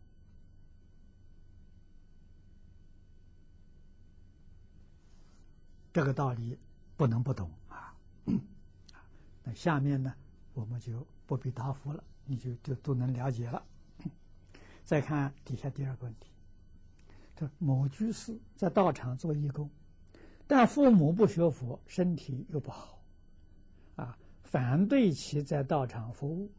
[5.92, 6.58] 这个道理
[6.96, 7.94] 不能不懂啊！
[9.54, 10.14] 下面呢，
[10.54, 12.02] 我们就不必答复了。
[12.30, 13.64] 你就就都能了解了。
[14.84, 16.28] 再看底下第二个问题：
[17.34, 19.70] 这某居士在道场做义工，
[20.46, 23.02] 但父母不学佛，身体又不好，
[23.96, 26.52] 啊，反对其在道场服务。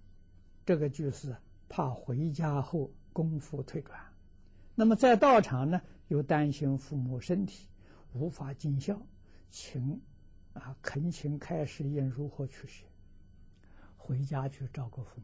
[0.66, 1.36] 这个居士
[1.68, 4.00] 怕回家后功夫退转，
[4.74, 7.68] 那么在道场呢，又担心父母身体
[8.14, 9.00] 无法尽孝，
[9.52, 10.02] 请
[10.60, 12.86] 啊恳请开示应如何去学，
[13.98, 15.20] 回家去照顾父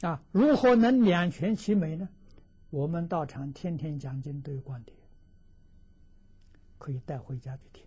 [0.00, 0.06] 母。
[0.06, 2.08] 啊，如何能两全其美呢？
[2.70, 4.94] 我们道场天天讲经都有光碟，
[6.78, 7.86] 可以带回家去听。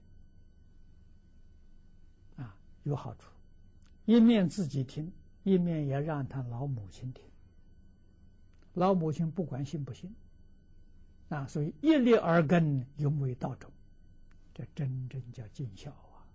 [2.36, 3.32] 啊，有好处，
[4.06, 5.10] 一面自己听，
[5.43, 7.23] 一面也让他老母亲听。
[8.73, 10.13] 老母亲不管信不信，
[11.32, 13.72] 啊，所以一粒而根，永为道种，
[14.54, 16.28] 这真正叫尽孝啊，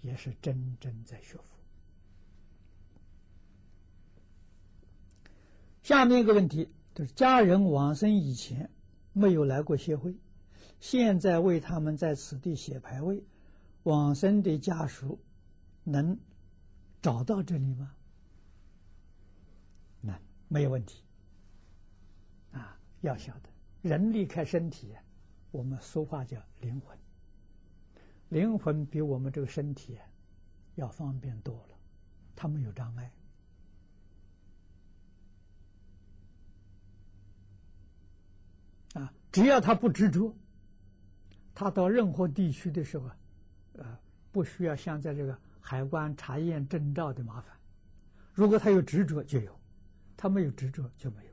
[0.00, 1.58] 也是真正在学佛。
[5.82, 8.70] 下面一个问题就是：家人往生以前
[9.12, 10.16] 没有来过协会，
[10.80, 13.22] 现在为他们在此地写牌位，
[13.82, 15.20] 往生的家属
[15.84, 16.18] 能
[17.02, 17.94] 找到这里吗？
[20.00, 21.02] 那，没有问题。
[22.52, 23.50] 啊，要晓得，
[23.82, 24.94] 人离开身体，
[25.50, 26.98] 我们说话叫灵魂，
[28.28, 29.96] 灵魂比我们这个身体
[30.74, 31.76] 要方便多了，
[32.34, 33.12] 它没有障碍。
[38.94, 40.34] 啊，只要他不执着，
[41.54, 43.10] 他到任何地区的时候，
[43.74, 43.98] 呃，
[44.32, 47.56] 不需要像在这个海关查验证照的麻烦。
[48.32, 49.52] 如果他有执着，就有；
[50.16, 51.30] 他没有执着，就没有。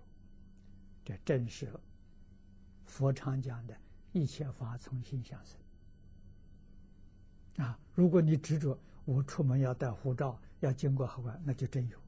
[1.05, 1.65] 这正是
[2.85, 3.75] 佛常讲的
[4.13, 5.57] 一切法从心相生。
[7.65, 11.99] 啊，如果你执着，我出门要带护照，要经过海关，那就真有。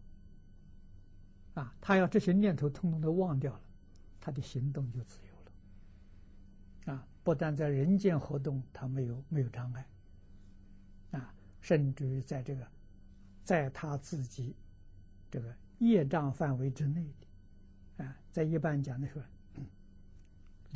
[1.56, 3.62] 啊，他要这些念头通通都忘掉了，
[4.20, 6.94] 他的行动就自由了。
[6.94, 9.88] 啊，不但在人间活动，他没有没有障碍，
[11.12, 12.68] 啊，甚至于在这个，
[13.44, 14.56] 在他自己
[15.32, 19.26] 这个业障范围之内的，啊，在一般讲的时候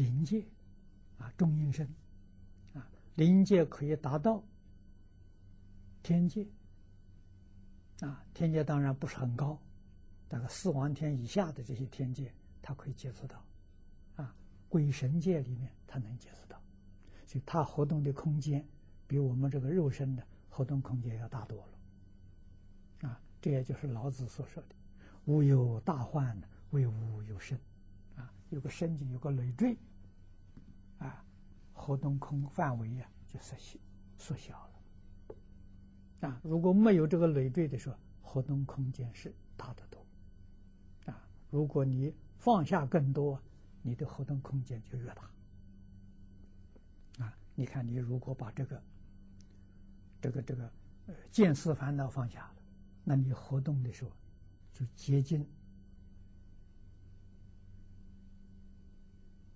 [0.01, 0.43] 灵界，
[1.19, 1.87] 啊，中阴身，
[2.73, 4.43] 啊，灵界可以达到
[6.01, 6.47] 天界，
[7.99, 9.61] 啊，天界当然不是很高，
[10.27, 12.33] 大概四王天以下的这些天界，
[12.63, 13.45] 他可以接触到。
[14.15, 14.35] 啊
[14.67, 16.59] 鬼神界里面，他能接触到，
[17.27, 18.67] 所以他活动的空间
[19.05, 23.07] 比我们这个肉身的活动空间要大多了。
[23.09, 24.75] 啊，这也就是老子所说的
[25.25, 27.59] “无有大患，为无有身”。
[28.17, 29.77] 啊，有个身体，有个累赘，
[31.81, 33.79] 活动空范围呀就缩小
[34.17, 36.27] 缩小了。
[36.29, 40.05] 啊，如果没有这个累赘的时候，活动空间是大得多。
[41.11, 43.41] 啊，如果你放下更多。
[43.83, 45.23] 你的活动空间就越大
[47.25, 47.35] 啊！
[47.55, 48.83] 你看，你如果把这个、
[50.21, 50.71] 这个、这个
[51.07, 52.55] 呃见思烦恼放下了，
[53.03, 54.11] 那你活动的时候
[54.71, 55.43] 就接近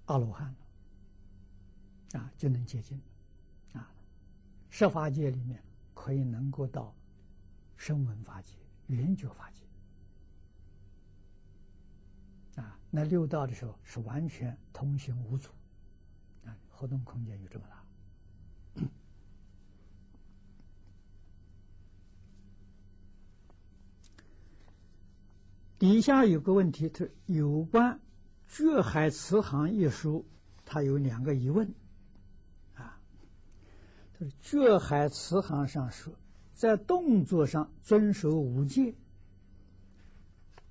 [0.05, 0.64] 阿罗汉了
[2.13, 3.01] 啊，就能接近
[3.73, 3.91] 啊。
[4.69, 5.61] 设法界里面
[5.93, 6.95] 可以能够到
[7.75, 8.53] 声闻法界、
[8.87, 9.63] 圆觉法界。
[12.61, 15.49] 啊，那六道的时候是完全通行无阻，
[16.45, 17.75] 啊，活动空间有这么大。
[25.77, 27.93] 底下有个问题，是有关
[28.47, 30.25] 《觉海慈航》一书，
[30.63, 31.69] 他有两个疑问，
[34.17, 36.13] 他说《觉海慈航》上说，
[36.54, 38.95] 在动作上遵守五戒，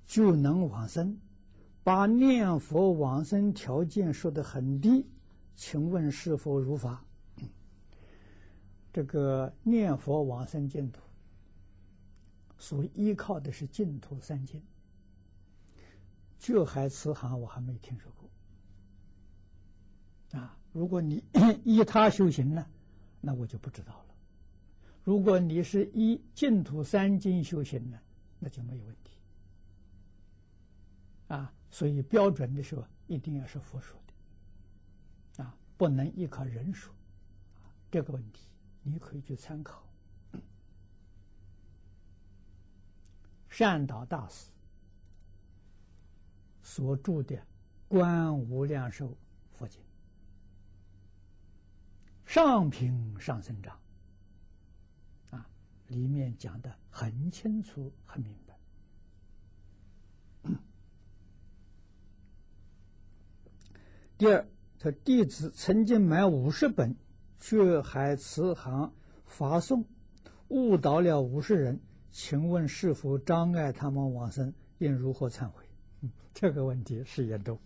[0.07, 1.19] 就能往生。
[1.83, 5.05] 把念佛往生条件说的很低，
[5.55, 7.05] 请问是否如法？
[8.91, 10.99] 这个念佛往生净土，
[12.57, 14.59] 所依靠的是净土三经。
[16.39, 18.27] 觉海慈航我还没听说过。
[20.39, 21.23] 啊，如果你
[21.63, 22.65] 依他修行呢，
[23.25, 24.15] 那我就不知道了。
[25.03, 27.99] 如果你是一净土三经修行呢，
[28.39, 29.11] 那就没有问题。
[31.27, 31.51] 啊。
[31.71, 36.93] 所以标准的时候一定要是佛说的，啊，不能依靠人说，
[37.91, 38.47] 这个问题
[38.81, 39.83] 你可以去参考
[43.49, 44.51] 善导大师
[46.61, 47.35] 所著的
[47.89, 49.17] 《观无量寿
[52.25, 53.79] 上品上生章，
[55.29, 55.47] 啊，
[55.87, 58.57] 里面讲的很清楚很明白。
[64.17, 64.47] 第二，
[64.79, 66.93] 他弟子曾经买五十本
[67.39, 68.87] 《觉海慈航》
[69.23, 69.85] 发送，
[70.49, 71.79] 误导了五十人，
[72.11, 74.53] 请问是否障碍他们往生？
[74.79, 75.63] 应如何忏悔？
[76.33, 77.59] 这个问题是严重。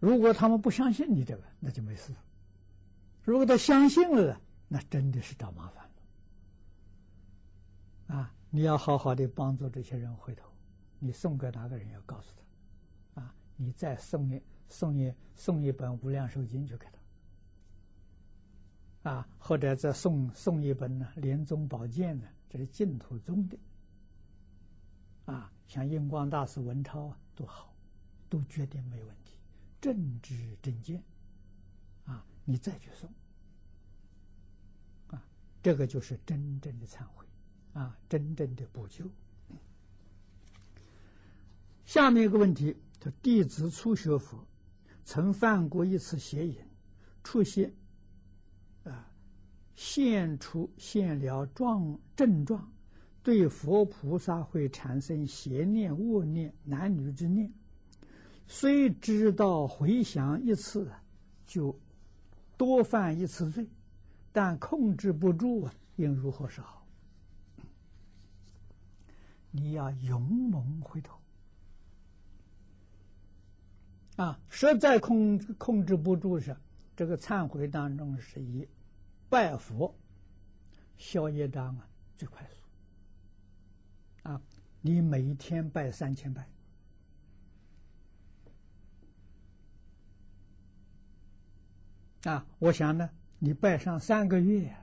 [0.00, 2.12] 如果他们不相信你这个，那就没事；
[3.22, 5.84] 如果他相信了，那真的是找麻烦
[8.08, 8.16] 了。
[8.16, 10.48] 啊，你要好好的帮助这些人回头，
[10.98, 13.22] 你送给哪个人要告诉他。
[13.22, 16.86] 啊你再送一送一送一本《无量寿经》去给
[19.02, 23.58] 他，啊，或者再送送一本呢《莲宗宝鉴》呢，这是净土宗的，
[25.24, 27.74] 啊，像印光大师文超啊都好，
[28.28, 29.27] 都绝对没问题，
[29.80, 31.02] 正知正见，
[32.04, 33.10] 啊，你再去送，
[35.08, 35.24] 啊，
[35.62, 37.26] 这个就是真正的忏悔，
[37.72, 39.04] 啊，真正的补救。
[41.84, 42.76] 下面一个问题。
[43.00, 44.44] 他弟子初学佛，
[45.04, 46.56] 曾犯过一次邪淫，
[47.22, 47.72] 出现
[48.82, 49.08] 啊，
[49.76, 52.68] 现出现了状症状，
[53.22, 57.52] 对佛菩萨会产生邪念、恶念、男女之念。
[58.50, 60.90] 虽知道回想一次，
[61.46, 61.78] 就
[62.56, 63.68] 多犯一次罪，
[64.32, 66.86] 但控制不住啊，应如何是好？
[69.50, 71.18] 你要勇猛回头
[74.16, 74.40] 啊！
[74.48, 76.56] 实在控控制不住时，
[76.96, 78.66] 这个忏悔当中是以
[79.28, 79.94] 拜佛
[80.96, 84.40] 消业障啊最快速啊！
[84.80, 86.48] 你每天拜三千拜
[92.24, 92.46] 啊！
[92.58, 94.76] 我想呢，你拜上三个月，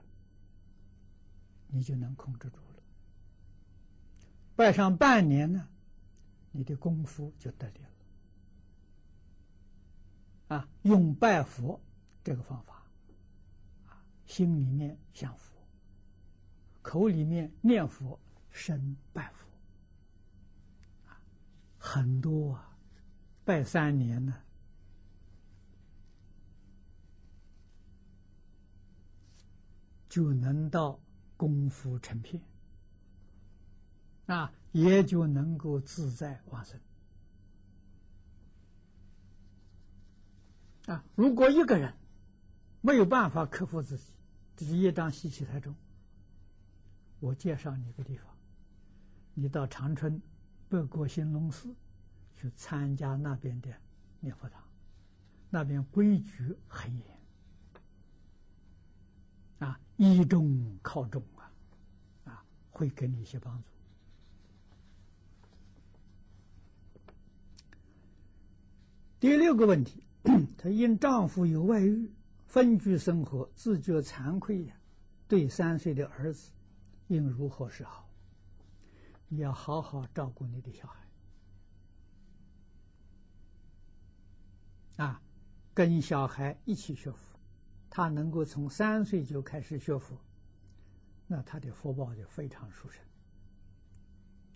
[1.67, 2.83] 你就能控制住了。
[4.55, 5.67] 拜上半年呢，
[6.51, 7.79] 你的功夫就得力
[10.47, 10.57] 了。
[10.57, 11.81] 啊，用拜佛
[12.23, 12.83] 这个方法，
[13.88, 15.57] 啊，心里面想佛，
[16.81, 18.17] 口里面念佛，
[18.51, 19.45] 身拜佛，
[21.09, 21.19] 啊，
[21.77, 22.77] 很多啊，
[23.43, 24.41] 拜三年呢，
[30.16, 30.97] 就能到
[31.36, 32.41] 功夫成片。
[34.28, 36.80] 啊，也就能够自在往生。
[40.86, 41.93] 啊，如果一个人
[42.80, 44.13] 没有办法克服自己，
[44.55, 45.76] 这是业障习气太重。
[47.20, 48.26] 我介绍你一个地方，
[49.34, 50.22] 你到长春
[50.70, 51.76] 北国兴隆寺
[52.38, 53.70] 去参加那边的
[54.22, 54.63] 念佛堂，
[55.49, 57.14] 那边规矩很严，啊，
[59.97, 61.51] 依重靠重啊，
[62.25, 63.69] 啊，会给你一些帮助。
[69.19, 70.03] 第六个问题，
[70.57, 72.11] 她因丈夫有外遇，
[72.45, 74.75] 分居生活，自觉惭愧呀。
[75.27, 76.51] 对三岁的儿子，
[77.07, 78.07] 应如何是好？
[79.27, 81.09] 你要好好照顾你的小孩，
[85.03, 85.19] 啊，
[85.73, 87.34] 跟小孩一起学佛，
[87.95, 90.17] 他能够从三岁就开始学佛，
[91.27, 93.01] 那他的福报就非常殊胜。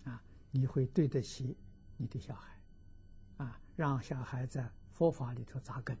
[0.04, 1.56] 啊，你会对得起
[1.96, 2.54] 你的小孩。
[3.38, 5.96] 啊，让小孩在佛法里头扎根，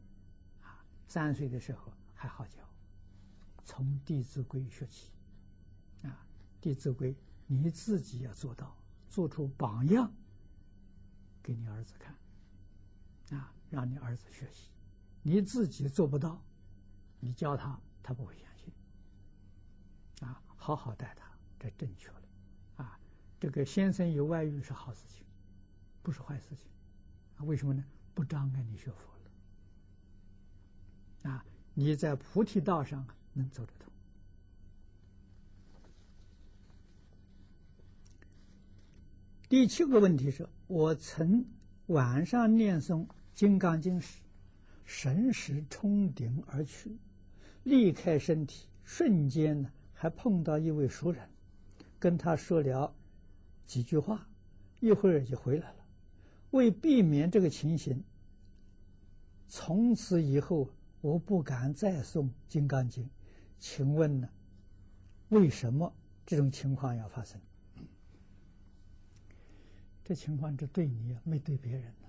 [0.60, 2.58] 啊，三岁的时候还好教，
[3.62, 5.10] 从《弟子规》学起，
[6.02, 6.12] 啊，
[6.62, 7.14] 《弟子规》
[7.46, 8.76] 你自己要做到，
[9.08, 10.12] 做出榜样
[11.42, 14.68] 给你儿子看，啊，让你儿子学习，
[15.22, 16.44] 你自己做不到，
[17.20, 18.72] 你教他，他不会相信，
[20.26, 22.22] 啊，好好待他，这正确了，
[22.76, 22.98] 啊，
[23.38, 25.24] 这个先生有外遇是好事情，
[26.02, 26.66] 不是坏事情。
[27.36, 27.84] 啊为什么呢？
[28.12, 29.14] 不障碍你学佛
[31.22, 31.44] 了啊！
[31.72, 33.90] 你在菩提道上能走得通。
[39.48, 41.44] 第七个问题是我曾
[41.86, 44.20] 晚上念诵《金刚经》时，
[44.84, 46.98] 神识冲顶而去，
[47.62, 51.28] 离开身体，瞬间呢，还碰到一位熟人，
[51.98, 52.94] 跟他说了
[53.64, 54.26] 几句话，
[54.80, 55.76] 一会儿就回来了。
[56.50, 58.02] 为避免这个情形，
[59.46, 60.68] 从此以后
[61.00, 63.04] 我不敢再诵《金刚经》。
[63.58, 64.28] 请问呢，
[65.28, 65.94] 为什么
[66.24, 67.40] 这种情况要发生？
[70.02, 72.08] 这情况只对你没对别人呢。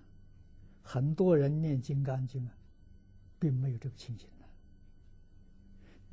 [0.81, 2.57] 很多人念《金刚经》啊，
[3.37, 4.27] 并没有这个情形。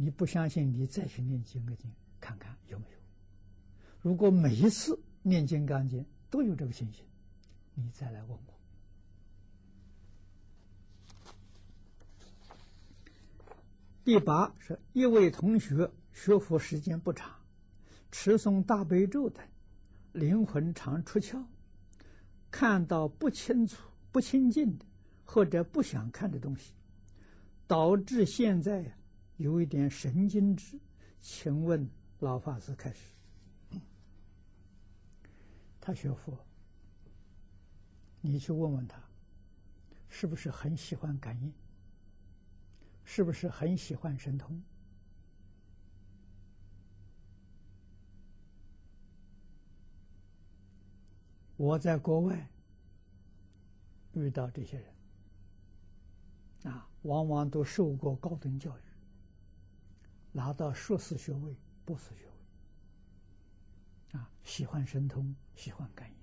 [0.01, 1.91] 你不相信，你再去念《金刚经》
[2.21, 2.99] 看看有没有。
[4.01, 7.05] 如果每一次念《金刚经》都有这个情形，
[7.75, 8.55] 你再来问我。
[14.05, 17.35] 第八是一位同学学佛时间不长，
[18.13, 19.45] 持诵大悲咒等，
[20.13, 21.45] 灵魂常出窍，
[22.53, 23.83] 看到不清楚、
[24.13, 24.87] 不清净的
[25.25, 26.73] 或者不想看的东西，
[27.67, 28.93] 导致现在呀
[29.39, 30.79] 有一点神经质。
[31.21, 31.89] 请问
[32.21, 33.01] 老法师开始，
[35.81, 36.39] 他学佛。
[38.21, 39.03] 你去问问他，
[40.09, 41.53] 是不是很喜欢感应？
[43.05, 44.61] 是不是很喜欢神通？
[51.57, 52.49] 我在国外
[54.13, 58.83] 遇到这些人，啊，往往都受过高等教育，
[60.39, 62.25] 拿到硕士学位、博士学
[64.13, 66.17] 位，啊，喜欢神通，喜欢感应。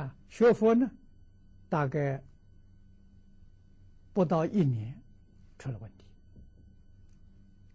[0.00, 0.90] 啊，学佛呢，
[1.68, 2.24] 大概
[4.14, 4.98] 不到一年，
[5.58, 6.06] 出了问题，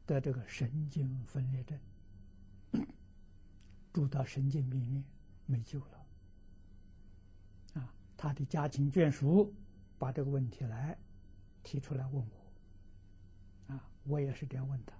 [0.07, 1.79] 得这个神经分裂症，
[3.93, 5.03] 住到神经病院，
[5.45, 6.05] 没救了。
[7.75, 9.53] 啊，他的家庭眷属
[9.99, 10.97] 把这个问题来
[11.61, 12.38] 提出来问我，
[14.03, 14.93] 我也是这样问他，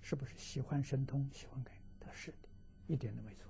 [0.00, 1.74] 是不是喜欢神通，喜欢感？
[2.00, 2.48] 他是的，
[2.86, 3.48] 一点都没错。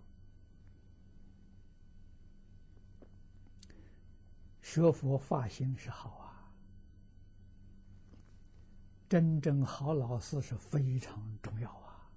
[4.62, 6.52] 学佛发心是好啊，
[9.08, 12.10] 真正好老师是非常重要啊！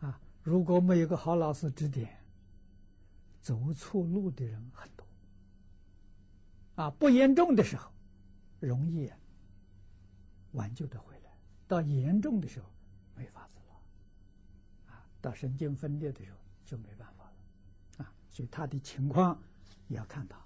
[0.00, 2.22] 啊，如果没有个好老师指点，
[3.40, 5.06] 走错路的人很多。
[6.74, 7.90] 啊，不严重的时候，
[8.60, 9.10] 容易
[10.52, 11.13] 挽救的回；
[11.74, 12.66] 到严重的时候，
[13.16, 14.94] 没法子了。
[14.94, 18.04] 啊，到神经分裂的时候就没办法了。
[18.04, 19.42] 啊，所以他的情况
[19.88, 20.38] 也要看他。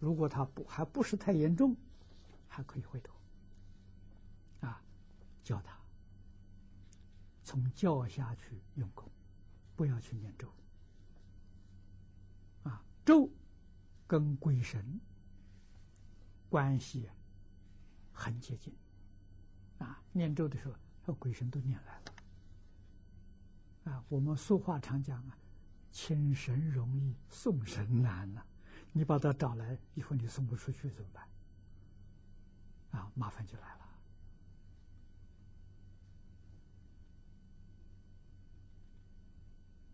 [0.00, 1.76] 如果他不还不是太严重，
[2.48, 3.14] 还可以回头，
[4.60, 4.82] 啊，
[5.44, 5.78] 教他
[7.44, 9.08] 从教下去用功，
[9.76, 10.52] 不要去念咒，
[12.64, 13.30] 啊，咒
[14.08, 15.00] 跟鬼神
[16.50, 17.08] 关系
[18.12, 18.74] 很接近，
[19.82, 22.00] 啊，念咒的时候，和鬼神都念来
[23.84, 25.36] 了，啊，我们俗话常讲啊，
[25.90, 28.44] 请神容易送神难呐。
[28.92, 31.26] 你把他找来以后，你送不出去怎么办？
[32.92, 33.80] 啊，麻烦就来了。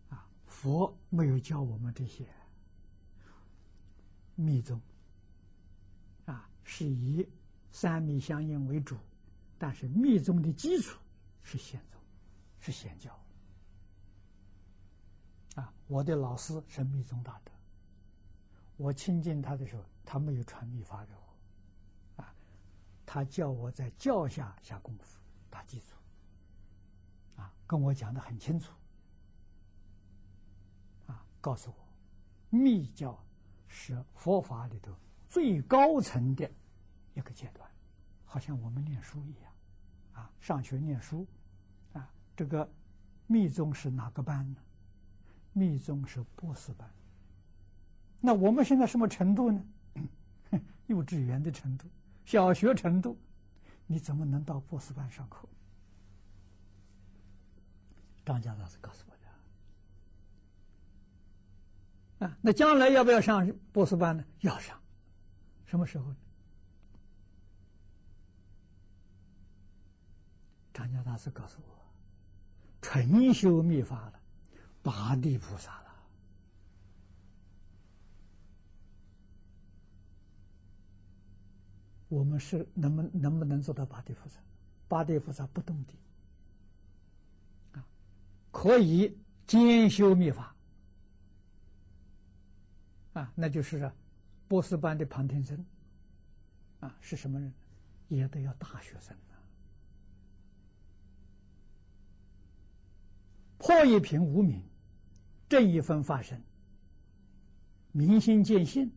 [0.09, 2.27] 啊，佛没有教我们这些
[4.35, 4.81] 密宗，
[6.25, 7.27] 啊，是以
[7.71, 8.97] 三密相应为主，
[9.59, 10.97] 但是密宗的基础
[11.43, 12.01] 是显宗，
[12.59, 13.11] 是显教。
[15.55, 17.51] 啊，我的老师是密宗大德。
[18.77, 22.33] 我亲近他的时候，他没有传秘法给我，啊，
[23.05, 25.97] 他叫我在教下下功夫，打基础，
[27.35, 28.71] 啊，跟我讲的很清楚，
[31.07, 33.21] 啊，告诉我，密教
[33.67, 34.95] 是佛法里头
[35.27, 36.49] 最高层的
[37.15, 37.69] 一个阶段，
[38.23, 39.48] 好像我们念书一样，
[40.19, 41.25] 啊，上学念书，
[41.93, 42.69] 啊，这个
[43.25, 44.57] 密宗是哪个班呢？
[45.53, 46.89] 密宗是博士班。
[48.19, 49.63] 那我们现在什么程度呢？
[50.87, 51.87] 幼稚园的程度，
[52.25, 53.17] 小学程度，
[53.87, 55.47] 你怎么能到博士班上课？
[58.25, 59.15] 张家老师告诉我
[62.19, 62.27] 的。
[62.27, 64.25] 啊，那将来要不要上博士班呢？
[64.41, 64.77] 要上，
[65.65, 66.17] 什么时候呢？
[70.79, 71.75] 张家大师告诉我，
[72.81, 74.19] 纯修密法了，
[74.81, 75.89] 八地菩萨了。
[82.07, 84.39] 我们是能不能不能做到八地菩萨？
[84.87, 85.93] 八地菩萨不动地
[87.73, 87.85] 啊，
[88.49, 89.15] 可以
[89.45, 90.55] 兼修密法
[93.13, 93.91] 啊，那就是
[94.47, 95.63] 波斯班的旁听生
[96.79, 97.53] 啊，是什么人？
[98.07, 99.15] 也得要大学生
[103.59, 104.63] 破一平无名，
[105.47, 106.41] 正一分发生，
[107.91, 108.89] 明心见性，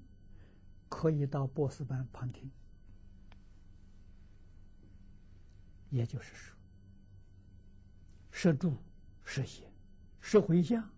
[0.89, 2.51] 可以到波斯班旁听。
[5.91, 6.57] 也就是说，
[8.31, 8.75] 摄住、
[9.25, 9.71] 摄显、
[10.21, 10.89] 摄回向，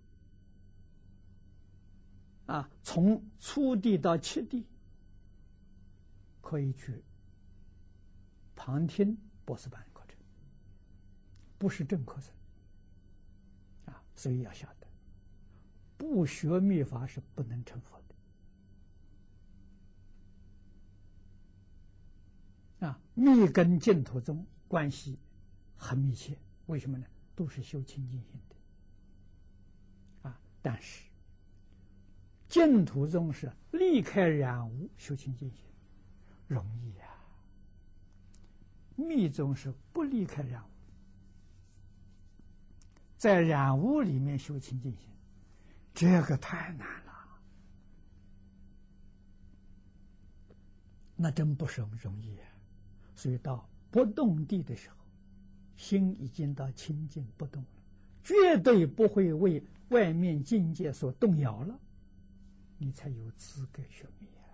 [2.46, 4.66] 啊，从初地到七地，
[6.42, 7.02] 可以去
[8.54, 10.16] 旁听波斯班课程，
[11.58, 12.30] 不是正课程，
[14.14, 14.86] 所以要晓得，
[15.96, 18.00] 不学秘法是不能成佛
[22.78, 24.46] 的，啊，密跟净土宗。
[24.66, 25.18] 关系
[25.76, 26.36] 很密切，
[26.66, 27.06] 为什么呢？
[27.36, 28.56] 都是修清净心的
[30.28, 30.40] 啊！
[30.62, 31.04] 但是
[32.48, 35.60] 净土宗是离开染污修清净心，
[36.48, 37.06] 容易啊。
[38.96, 40.73] 密宗是不离开染污，
[43.24, 45.08] 在染污里面修清净心，
[45.94, 47.12] 这个太难了，
[51.16, 52.46] 那真不是容易啊。
[53.16, 53.66] 所以到。
[53.90, 54.96] 不动地的时候，
[55.76, 57.68] 心已经到清净不动了，
[58.24, 61.78] 绝对不会为外面境界所动摇了，
[62.76, 64.44] 你才有资格学密啊！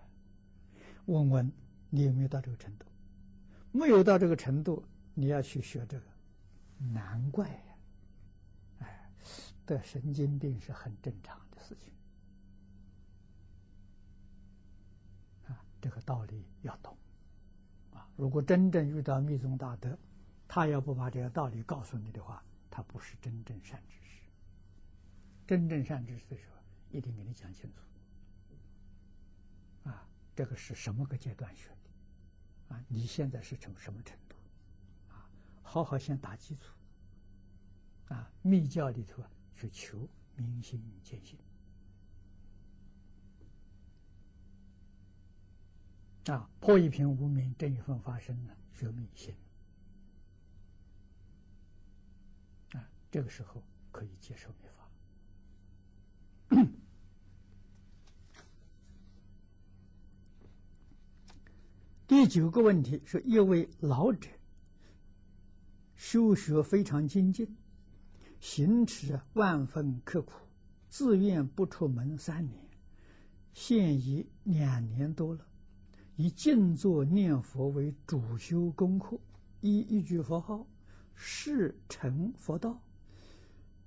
[1.07, 1.51] 问问
[1.89, 2.85] 你有没有到这个程度？
[3.73, 6.05] 没有到这个程度，你要去学这个，
[6.93, 7.49] 难怪！
[9.75, 11.93] 得神经病是很正常的事情
[15.47, 16.97] 啊，这个道理要懂。
[17.93, 19.97] 啊如果真正遇到密宗大德，
[20.47, 24.21] 他要不把这个道理告诉你的话，他不是真正善知识。
[25.47, 26.57] 真正善知识的时候，
[26.91, 27.81] 一定给你讲清楚。
[29.89, 30.05] 啊，
[30.35, 31.77] 这个是什么个阶段学的？
[32.75, 34.35] 啊，你现在是从什么程度？
[35.09, 35.25] 啊，
[35.63, 36.75] 好好先打基础。
[38.09, 39.31] 啊，密教里头啊，
[39.61, 41.37] 是求明心见性。
[46.33, 49.35] 啊，破一品无名，这一分发生呢，学明心。
[52.71, 54.89] 啊，这个时候可以接受灭法。
[62.07, 64.27] 第九个问题是：一位老者
[65.95, 67.55] 修学非常精进。
[68.41, 70.33] 行持万分刻苦，
[70.89, 72.59] 自愿不出门三年，
[73.53, 75.45] 现已两年多了，
[76.15, 79.19] 以静坐念佛为主修功课，
[79.61, 80.67] 以一句佛号
[81.13, 82.81] 事成佛道。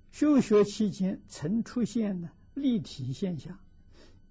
[0.09, 3.59] 修学期间曾出现呢立体现象，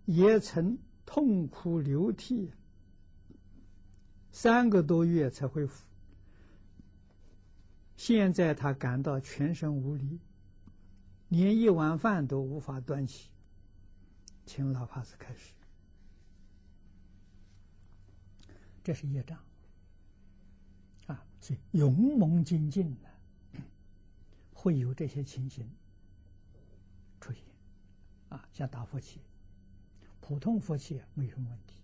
[0.06, 2.50] 也曾痛哭流涕，
[4.32, 5.84] 三个多月才恢复。
[7.96, 10.18] 现在他感到全身无力，
[11.28, 13.30] 连一碗饭都无法端起。
[14.46, 15.54] 请老法师开始。
[18.82, 19.38] 这是业障
[21.06, 23.60] 啊，所以勇猛精进的
[24.52, 25.66] 会有这些情形
[27.18, 27.42] 出现
[28.28, 29.20] 啊，像打佛气，
[30.20, 31.76] 普通佛气没什么问题，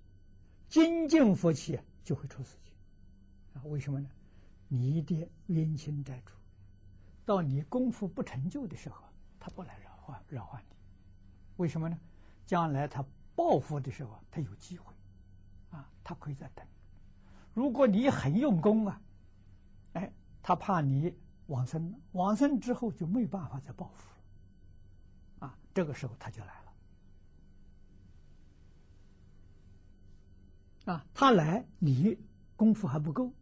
[0.68, 2.74] 精进佛气就会出事情
[3.54, 3.64] 啊？
[3.64, 4.10] 为什么呢？
[4.72, 6.32] 你的冤亲债主，
[7.26, 9.02] 到你功夫不成就的时候，
[9.40, 10.76] 他不来扰患扰患你。
[11.56, 11.98] 为什么呢？
[12.46, 13.04] 将来他
[13.34, 14.94] 报复的时候，他有机会，
[15.70, 16.64] 啊，他可以再等。
[17.52, 19.02] 如果你很用功啊，
[19.94, 21.12] 哎，他怕你
[21.48, 24.08] 往生，往生之后就没办法再报复
[25.40, 26.62] 了，啊，这个时候他就来
[30.84, 32.16] 了，啊，他来你
[32.54, 33.32] 功夫还不够。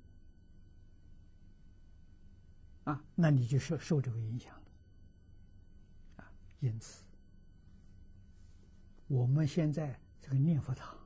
[2.89, 4.55] 啊，那你就受受这个影响，
[6.17, 7.03] 啊，因此，
[9.09, 10.97] 我们现在这个念佛堂，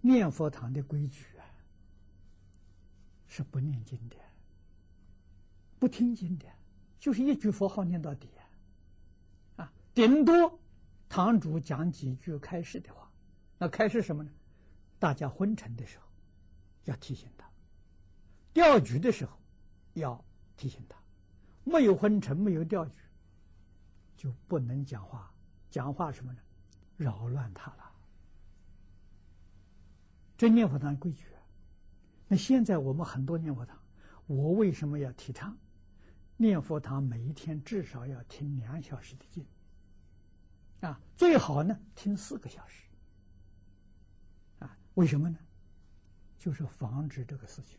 [0.00, 1.44] 念佛堂的规矩啊，
[3.26, 4.16] 是不念经的，
[5.80, 6.46] 不听经的，
[7.00, 8.28] 就是一句佛号念到底
[9.56, 10.60] 啊，顶多
[11.08, 13.10] 堂主讲几句开示的话，
[13.58, 14.30] 那开示什么呢？
[15.00, 16.06] 大家昏沉的时候，
[16.84, 17.48] 要提醒他；
[18.52, 19.36] 钓局的时候，
[19.94, 20.24] 要。
[20.56, 20.96] 提醒他，
[21.64, 22.98] 没有昏沉，没有调举，
[24.16, 25.32] 就不能讲话。
[25.70, 26.38] 讲话什么呢？
[26.96, 27.92] 扰乱他了。
[30.36, 31.26] 这念佛堂规矩。
[32.28, 33.78] 那现在我们很多念佛堂，
[34.26, 35.56] 我为什么要提倡
[36.36, 39.46] 念佛堂每一天至少要听两小时的经？
[40.80, 42.84] 啊，最好呢听四个小时。
[44.58, 45.38] 啊，为什么呢？
[46.38, 47.78] 就是防止这个事情。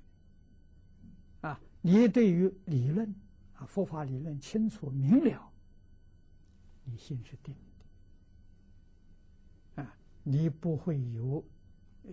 [1.42, 1.60] 啊。
[1.86, 3.14] 你对于理论
[3.58, 5.52] 啊，佛法理论清楚明了，
[6.86, 7.54] 你心是定
[9.76, 11.44] 的，啊，你不会有
[12.04, 12.12] 呃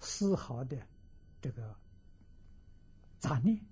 [0.00, 0.76] 丝毫的
[1.40, 1.72] 这个
[3.20, 3.64] 杂念，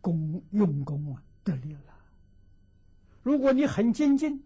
[0.00, 1.94] 功用功啊得力了。
[3.22, 4.42] 如果你很精进，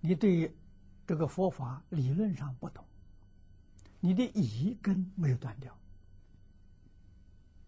[0.00, 0.54] 你对
[1.04, 2.84] 这个佛法理论上不懂。
[4.04, 5.74] 你的一根没有断掉，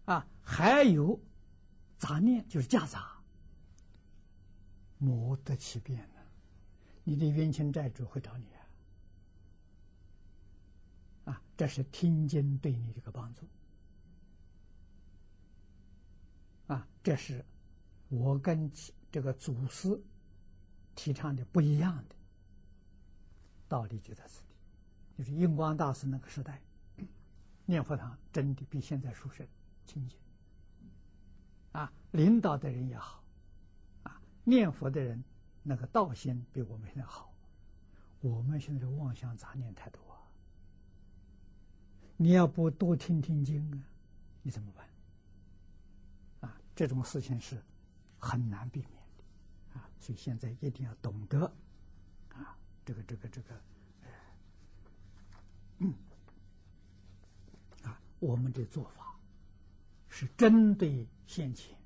[0.05, 1.19] 啊，还有
[1.97, 3.19] 杂念，就是夹杂，
[4.99, 6.21] 魔得其变呢。
[7.03, 8.45] 你的冤亲债主会找你
[11.25, 13.47] 啊，啊，这是听经对你这个帮助，
[16.67, 17.43] 啊，这是
[18.09, 18.71] 我跟
[19.11, 19.99] 这个祖师
[20.93, 22.15] 提倡的不一样的
[23.67, 24.43] 道理，就在此。
[25.17, 26.61] 就是印光大师那个时代，
[27.65, 29.47] 念佛堂真的比现在殊胜
[29.83, 30.15] 清净。
[31.71, 33.23] 啊，领导的人也好，
[34.03, 35.23] 啊，念佛的人
[35.63, 37.33] 那个道心比我们现在好。
[38.21, 39.99] 我们现在的妄想杂念太多，
[42.15, 43.81] 你要不多听听经啊，
[44.43, 44.87] 你怎么办？
[46.41, 47.59] 啊，这种事情是
[48.19, 51.51] 很难避免的，啊，所以现在一定要懂得，
[52.29, 52.55] 啊，
[52.85, 53.59] 这个这个这个。
[55.79, 55.93] 嗯，
[57.83, 59.15] 啊，我们的做法
[60.09, 61.77] 是针对先前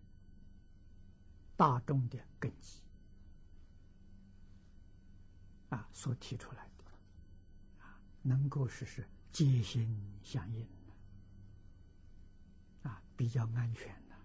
[1.58, 2.80] 大众的根基
[5.70, 6.84] 啊所提出来的，
[7.84, 10.66] 啊，能够实施皆心相应
[12.84, 14.16] 啊，比较安全的，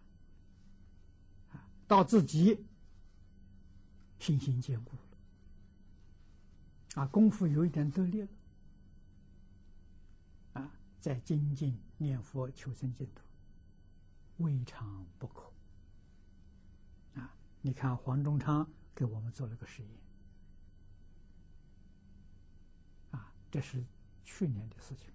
[1.56, 2.64] 啊，到自己
[4.18, 5.02] 信心坚固了，
[7.02, 8.28] 啊，功夫有一点得力了。
[11.06, 13.22] 在精进念佛求生净土，
[14.38, 15.52] 未尝不可。
[17.14, 17.32] 啊，
[17.62, 19.92] 你看黄忠昌给我们做了个实验，
[23.12, 23.86] 啊，这是
[24.24, 25.12] 去年的事情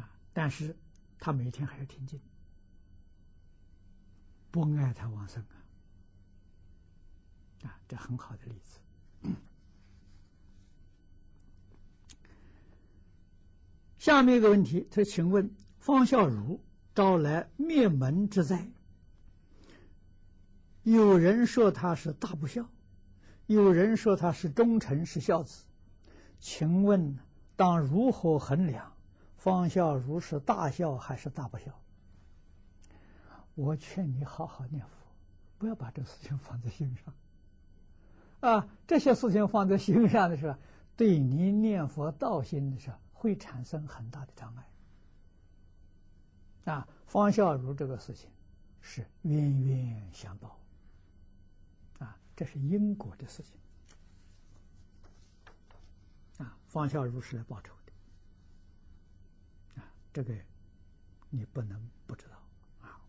[0.00, 0.08] 啊。
[0.32, 0.78] 但是，
[1.18, 2.20] 他每天还要听经，
[4.52, 5.66] 不爱他往生啊！
[7.64, 8.78] 啊，这很好的例子。
[14.08, 16.58] 下面一个问题，他请问方孝孺
[16.94, 18.66] 招来灭门之灾，
[20.82, 22.66] 有人说他是大不孝，
[23.44, 25.62] 有人说他是忠臣是孝子，
[26.38, 27.18] 请问
[27.54, 28.90] 当如何衡量？
[29.36, 31.64] 方孝孺是大孝还是大不孝？
[33.56, 34.88] 我劝你好好念佛，
[35.58, 37.14] 不要把这事情放在心上。
[38.40, 40.56] 啊，这些事情放在心上的时候，
[40.96, 44.70] 对你念佛道心的时候会产生很大的障碍。
[46.72, 48.30] 啊，方孝孺这个事情
[48.80, 50.56] 是冤冤相报。
[51.98, 53.58] 啊，这是因果的事情。
[56.38, 59.90] 啊，方孝孺是来报仇的，啊。
[60.12, 60.32] 这个
[61.28, 62.36] 你不能不知道
[62.86, 63.00] 啊。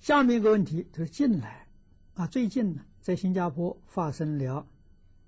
[0.00, 1.68] 下面一个问题就是近来
[2.14, 4.66] 啊，最近呢，在新加坡发生了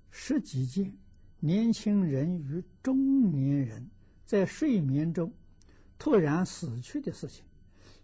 [0.09, 0.95] 十几件
[1.39, 3.89] 年轻人与中年人
[4.25, 5.31] 在睡眠中
[5.97, 7.43] 突然死去的事情。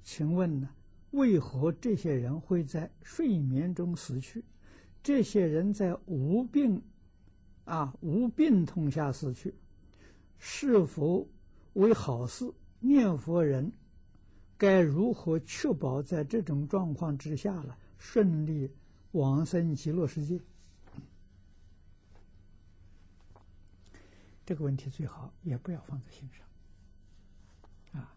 [0.03, 0.69] 请问呢，
[1.11, 4.43] 为何这些人会在睡眠中死去？
[5.01, 6.81] 这些人在无病
[7.65, 9.53] 啊无病痛下死去？
[10.37, 11.27] 是否
[11.73, 12.51] 为好事？
[12.79, 13.71] 念佛人
[14.57, 18.69] 该如何确保在这种状况之下了顺利
[19.11, 20.39] 往生极乐世界？
[24.45, 28.01] 这个问题最好也不要放在心上。
[28.01, 28.15] 啊，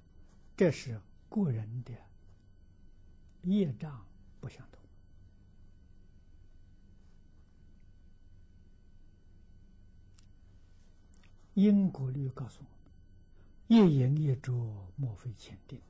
[0.57, 1.93] 这是个人的
[3.43, 4.07] 业障
[4.41, 4.81] 不相同。
[11.55, 12.71] 因果律告诉我们：
[13.69, 14.53] 业因业着，
[14.97, 15.81] 莫非前定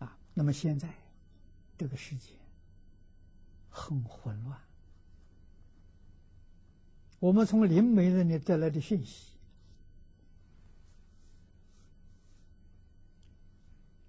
[0.00, 0.18] 啊！
[0.34, 0.92] 那么现在
[1.78, 2.32] 这个世界
[3.70, 4.60] 很混乱。
[7.22, 9.36] 我们从灵媒那里得来的讯息，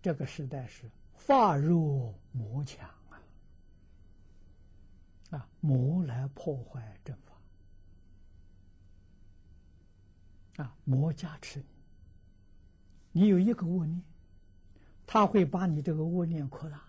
[0.01, 2.89] 这个时代是法弱魔强。
[5.29, 7.15] 啊，魔来破坏正
[10.57, 11.59] 法，啊，魔加持
[13.11, 14.01] 你，你有一个恶念，
[15.05, 16.83] 他会把你这个恶念扩大，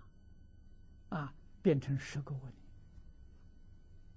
[1.11, 2.55] 啊，变成十个恶念。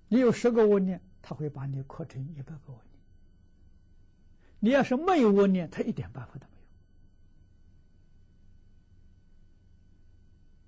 [0.07, 3.03] 你有十个恶念，他会把你扩成一百个恶念。
[4.59, 6.55] 你要是没有恶念，他一点办法都没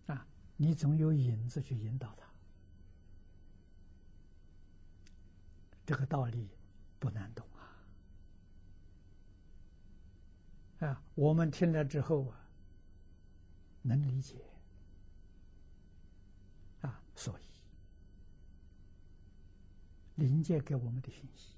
[0.08, 0.14] 有。
[0.14, 2.28] 啊，你总有引子去引导他。
[5.86, 6.50] 这个道理
[7.00, 7.48] 不难懂
[10.82, 10.90] 啊！
[10.90, 12.38] 啊，我们听了之后啊，
[13.82, 14.44] 能理解
[16.82, 17.49] 啊，所以
[20.20, 21.56] 灵界给我们的讯息，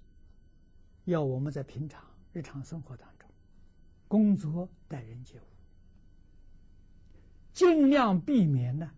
[1.06, 3.28] 要我们在平常日常生活当中，
[4.08, 5.44] 工作待人接物，
[7.52, 8.92] 尽量避免呢，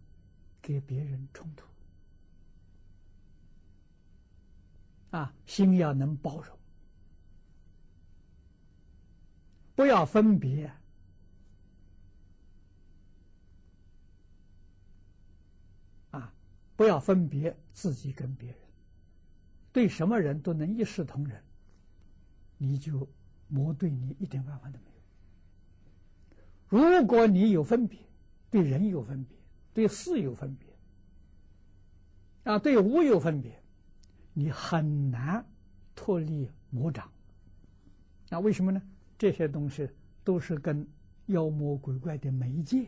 [0.61, 1.66] 给别人冲突。
[5.11, 6.57] 啊，心要能包容，
[9.76, 10.66] 不要分别，
[16.09, 16.34] 啊，
[16.76, 18.62] 不要分别自己跟别人，
[19.74, 21.43] 对什么人都能一视同仁，
[22.57, 23.09] 你就
[23.49, 24.91] 魔对你一点办法都没
[26.78, 26.99] 有。
[27.01, 27.99] 如果你有分别，
[28.49, 29.36] 对人有分别，
[29.74, 30.69] 对事有分别，
[32.43, 33.59] 啊，对物有分别。
[34.36, 35.45] 你很难
[35.95, 37.11] 脱离魔掌，
[38.30, 38.82] 那为什么呢？
[39.17, 39.88] 这些东西
[40.24, 40.88] 都是跟
[41.28, 42.88] 妖魔鬼怪的媒介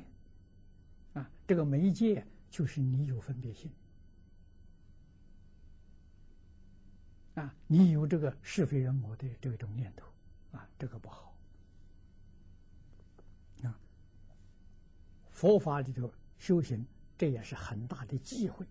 [1.13, 3.71] 啊，这个媒介就是你有分别心
[7.35, 10.05] 啊，你有这个是非人我的这种念头
[10.51, 11.35] 啊，这个不好
[13.63, 13.77] 啊。
[15.29, 16.85] 佛法里头修行，
[17.17, 18.65] 这也是很大的忌讳。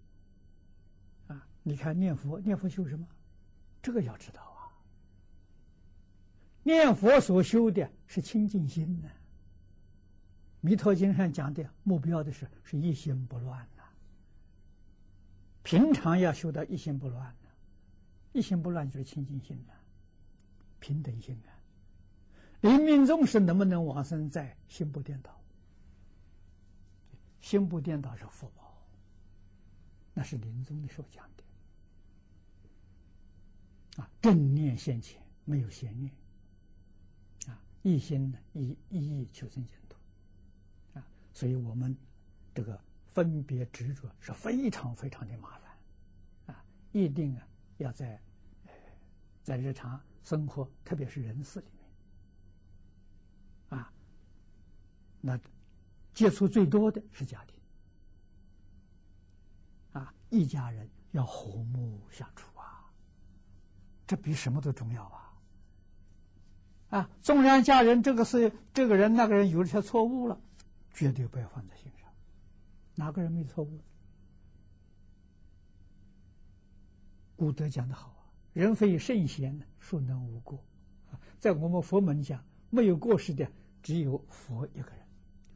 [1.28, 1.46] 啊。
[1.62, 3.06] 你看念佛，念佛修什么？
[3.82, 4.72] 这个要知道啊。
[6.62, 9.10] 念佛所修的是清净心呢，
[10.62, 13.82] 弥陀经上讲的目标的是是一心不乱呐。
[15.62, 17.36] 平常要修到一心不乱，
[18.34, 19.72] 一心不乱就是清净心呐，
[20.80, 21.48] 平等心啊。
[22.60, 25.40] 临命终时能不能往生在心不颠倒？
[27.40, 28.76] 心不颠倒是福报，
[30.14, 31.44] 那是临终的时候讲的。
[34.02, 36.12] 啊，正念现前，没有邪念。
[37.46, 39.96] 啊，一心呢，一一意求生净土。
[40.98, 41.96] 啊，所以我们
[42.52, 45.70] 这个分别执着是非常非常的麻烦。
[46.46, 47.46] 啊，一定啊，
[47.78, 48.20] 要在
[49.42, 51.66] 在日常生活，特别是人事里
[53.70, 53.92] 面，啊，
[55.20, 55.38] 那
[56.12, 57.60] 接触最多的是家庭。
[59.92, 62.90] 啊，一家人要和睦相处啊。
[64.06, 65.32] 这比什么都重要啊！
[66.90, 70.40] 啊，纵然家人这个是这个人那个人有些错误了，
[70.92, 72.10] 绝对不要放在心上。
[72.94, 73.80] 哪个人没错误？
[77.36, 80.62] 古德讲的好啊，“人非圣贤，孰能无过？”，
[81.38, 83.50] 在我们佛门讲，没有过失的
[83.82, 84.98] 只有佛一个人，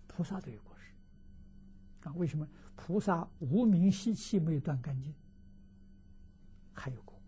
[0.06, 2.08] 菩萨都有过失。
[2.08, 2.46] 啊，为什么？
[2.76, 5.12] 菩萨无名习气没有断干净，
[6.72, 7.20] 还有过。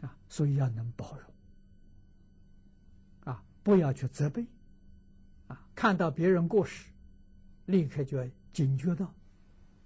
[0.00, 1.32] 啊，所以要能包容，
[3.32, 4.46] 啊，不要去责备，
[5.48, 6.88] 啊，看到别人过失，
[7.66, 9.12] 立刻就要警觉到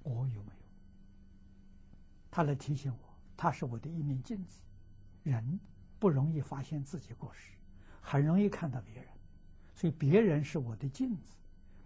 [0.03, 0.54] 我有没有。
[2.35, 4.59] 他来提醒我，他是我的一面镜子。
[5.23, 5.61] 人
[6.01, 7.53] 不容易发现自己过失，
[8.01, 9.07] 很容易看到别人，
[9.73, 11.33] 所以别人是我的镜子。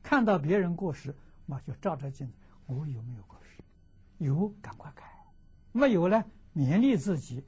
[0.02, 3.62] 看到别人过失，我就照照镜子，我有没有过失？
[4.24, 5.04] 有，赶快改；
[5.70, 6.24] 没有呢，
[6.54, 7.44] 勉励自己。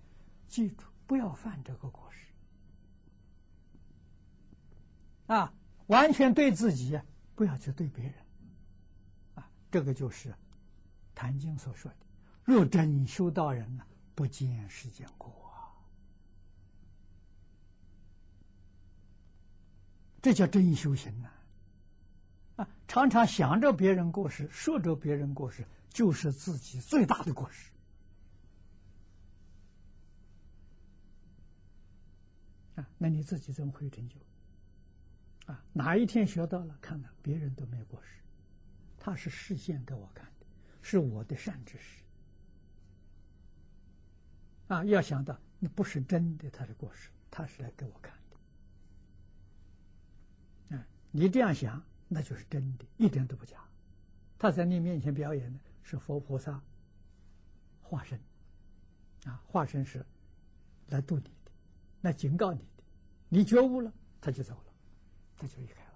[0.47, 2.27] 记住，不要犯这个过失
[5.33, 5.51] 啊！
[5.87, 7.01] 完全对自己，
[7.35, 8.15] 不要去对别人
[9.37, 9.51] 啊！
[9.71, 10.29] 这个就是
[11.15, 11.97] 《坛经》所说的
[12.45, 15.73] ：“若真修道人呢，不见世间过啊！”
[20.23, 21.31] 这叫真修行呐！
[22.57, 27.71] 啊，常常想着别人过失，说着别人过失，就是自己最大的过失
[32.75, 32.87] 啊。
[32.99, 34.17] 那你自己怎么会有成就？
[35.47, 38.09] 啊，哪一天学到了，看看别人都没过失，
[38.99, 40.47] 他是示现给我看的，
[40.83, 42.00] 是我的善知识。
[44.71, 48.15] 啊，要想到那不是真的，他的过失，他是来给我看
[50.71, 50.77] 的。
[50.77, 53.57] 啊，你这样想，那就是真的，一点都不假。
[54.39, 56.63] 他在你面前表演的是佛菩萨
[57.83, 58.21] 化身，
[59.25, 60.07] 啊，化身是
[60.87, 61.51] 来度你的，
[62.03, 62.85] 来警告你的。
[63.29, 64.73] 你觉悟了，他就走了，
[65.37, 65.91] 他就离开了。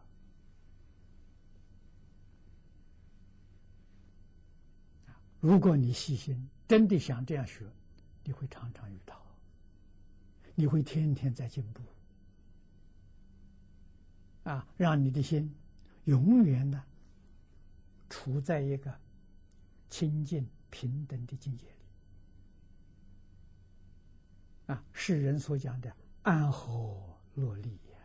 [5.39, 7.65] 如果你细心，真的想这样学，
[8.25, 9.25] 你会常常遇到，
[10.55, 11.83] 你会天天在进步，
[14.43, 15.55] 啊，让你的心
[16.05, 16.83] 永远的
[18.11, 18.93] 处在一个
[19.89, 21.73] 清净平等的境界里。
[24.67, 27.15] 啊，世人所讲的安和。
[27.37, 27.99] 落力呀！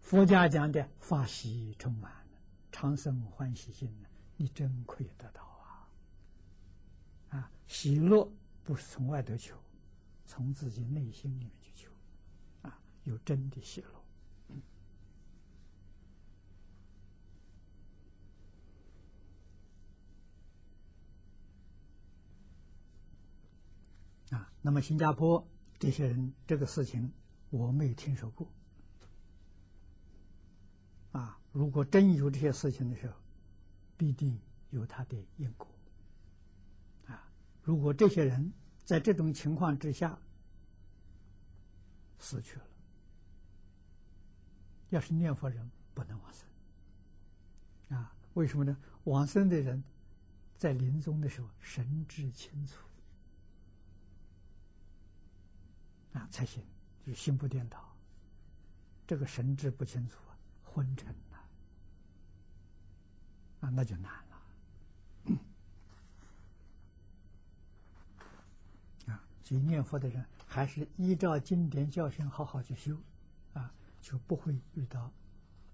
[0.00, 2.17] 佛家讲的法喜充满，
[2.80, 5.90] 长生欢喜心呢，你真可以得到啊！
[7.30, 8.30] 啊，喜乐
[8.62, 9.56] 不是从外头求，
[10.24, 11.90] 从自己内心里面去求，
[12.62, 13.88] 啊，有真的喜乐。
[24.30, 25.44] 啊，那么新加坡
[25.80, 27.12] 这些人这个事情
[27.50, 28.48] 我没有听说过。
[31.18, 33.14] 啊，如果真有这些事情的时候，
[33.96, 34.38] 必定
[34.70, 35.66] 有他的因果。
[37.08, 37.28] 啊，
[37.64, 38.52] 如果这些人
[38.84, 40.16] 在这种情况之下
[42.20, 42.64] 死去了，
[44.90, 47.98] 要是念佛人不能往生。
[47.98, 48.78] 啊，为什么呢？
[49.02, 49.82] 往生的人
[50.56, 52.76] 在临终的时候神志清楚。
[56.12, 56.62] 啊，才行，
[57.04, 57.92] 就是心不颠倒。
[59.04, 60.18] 这个神志不清楚，
[60.78, 61.38] 昏沉了，
[63.58, 64.40] 啊，那就难了。
[69.12, 72.96] 啊，所以念佛的人还是依照经典教训好好去修，
[73.54, 75.10] 啊，就不会遇到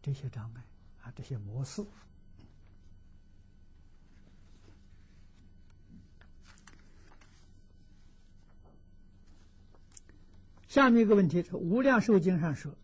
[0.00, 0.64] 这些障碍
[1.02, 1.84] 啊，这些模式。
[10.66, 12.74] 下面一个问题是《无量寿经》上说，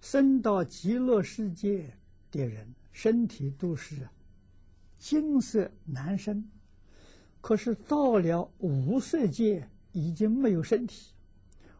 [0.00, 1.96] 生到极乐世界
[2.30, 4.08] 的人，身体都是
[4.98, 6.48] 金色男生，
[7.40, 11.12] 可是到了无色界已经没有身体，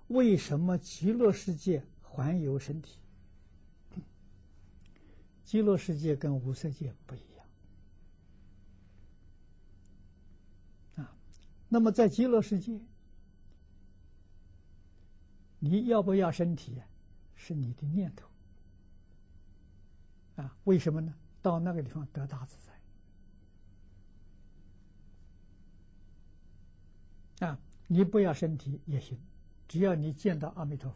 [0.09, 2.99] 为什么极乐世界还有身体？
[5.45, 7.47] 极乐世界跟无色界不一样
[11.07, 11.17] 啊。
[11.69, 12.81] 那么在极乐世界，
[15.61, 16.87] 你要不要身体啊？
[17.47, 18.29] 是你的念头
[20.35, 20.59] 啊？
[20.65, 21.15] 为什么呢？
[21.43, 22.57] 到那个地方得大自
[27.39, 27.61] 在啊！
[27.87, 29.17] 你不要身体也行，
[29.69, 30.91] 只要你见到阿弥陀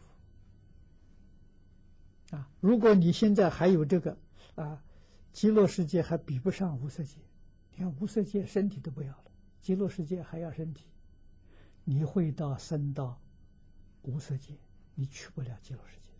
[2.29, 2.49] 佛啊！
[2.59, 4.17] 如果你现在还有这个
[4.55, 4.83] 啊，
[5.31, 7.15] 极乐世界还比不上无色界。
[7.71, 9.31] 你看无色界身体都不要了，
[9.61, 10.83] 极乐世界还要身体，
[11.85, 13.17] 你会到升到
[14.01, 14.57] 无色界。
[14.95, 16.10] 你去不了极乐世界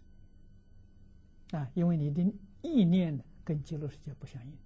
[1.51, 2.21] 啊，因为你的
[2.61, 4.57] 意念呢跟极乐世界不相应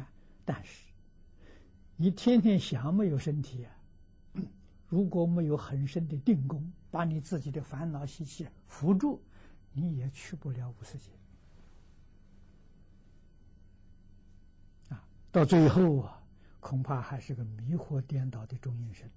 [0.00, 0.10] 啊。
[0.44, 0.92] 但是
[1.96, 3.74] 你天天想没有身体啊，
[4.88, 9.20] 如果没有很深的定功，把你自己的烦恼习气扶住，
[9.72, 11.10] 你也去不了无世界
[14.88, 15.02] 啊。
[15.32, 16.22] 到最后啊，
[16.60, 19.10] 恐怕还是个迷惑颠倒的中阴身，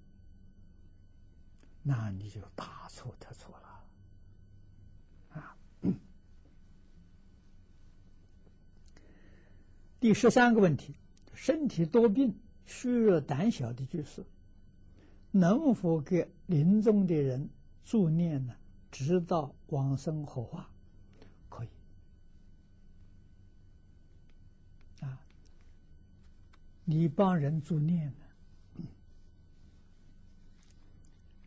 [1.82, 3.71] 那你就大错特错了。
[10.02, 10.96] 第十三个问题：
[11.32, 12.34] 身体多病、
[12.66, 14.24] 虚弱、胆小的居士，
[15.30, 17.48] 能否给临终的人
[17.84, 18.52] 助念呢？
[18.90, 20.68] 直到往生火化，
[21.48, 21.68] 可以。
[25.02, 25.20] 啊，
[26.84, 28.84] 你帮人助念呢，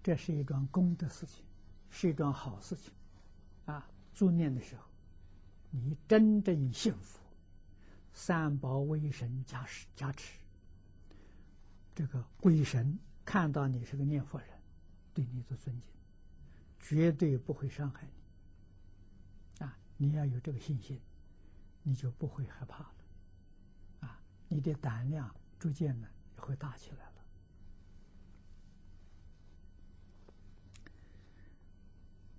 [0.01, 1.43] 这是一桩功德事情，
[1.89, 2.93] 是一桩好事情。
[3.65, 4.83] 啊，助念的时候，
[5.71, 7.19] 你真正幸福。
[8.17, 10.39] 三宝威神加持加持，
[11.93, 14.47] 这个鬼神看到你是个念佛人，
[15.13, 15.93] 对你的尊敬，
[16.79, 18.07] 绝对不会伤害
[19.59, 19.65] 你。
[19.65, 20.99] 啊，你要有这个信心，
[21.83, 22.95] 你就不会害怕了。
[23.99, 27.11] 啊，你的胆量逐渐呢也会大起来了。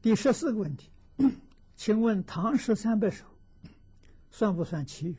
[0.00, 0.90] 第十四个问题，
[1.76, 3.26] 请问唐诗三百首
[4.30, 5.16] 算不算奇语？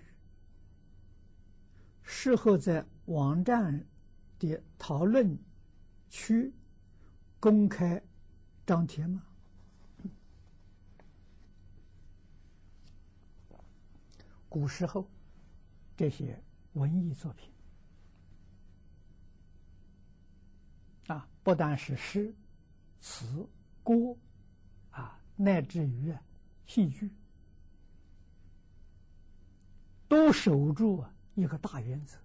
[2.10, 3.86] 事后在网站
[4.40, 5.38] 的讨论
[6.10, 6.54] 区
[7.38, 8.02] 公开
[8.66, 9.22] 张贴吗？
[14.48, 15.06] 古时候
[15.98, 16.42] 这些
[16.74, 17.52] 文艺作品
[21.08, 22.34] 啊，不但是诗、
[22.98, 23.46] 词、
[23.84, 24.16] 歌
[24.92, 26.16] 啊，乃至于
[26.66, 27.12] 戏剧，
[30.08, 31.14] 都守住啊。
[31.38, 32.18] 一个大原则，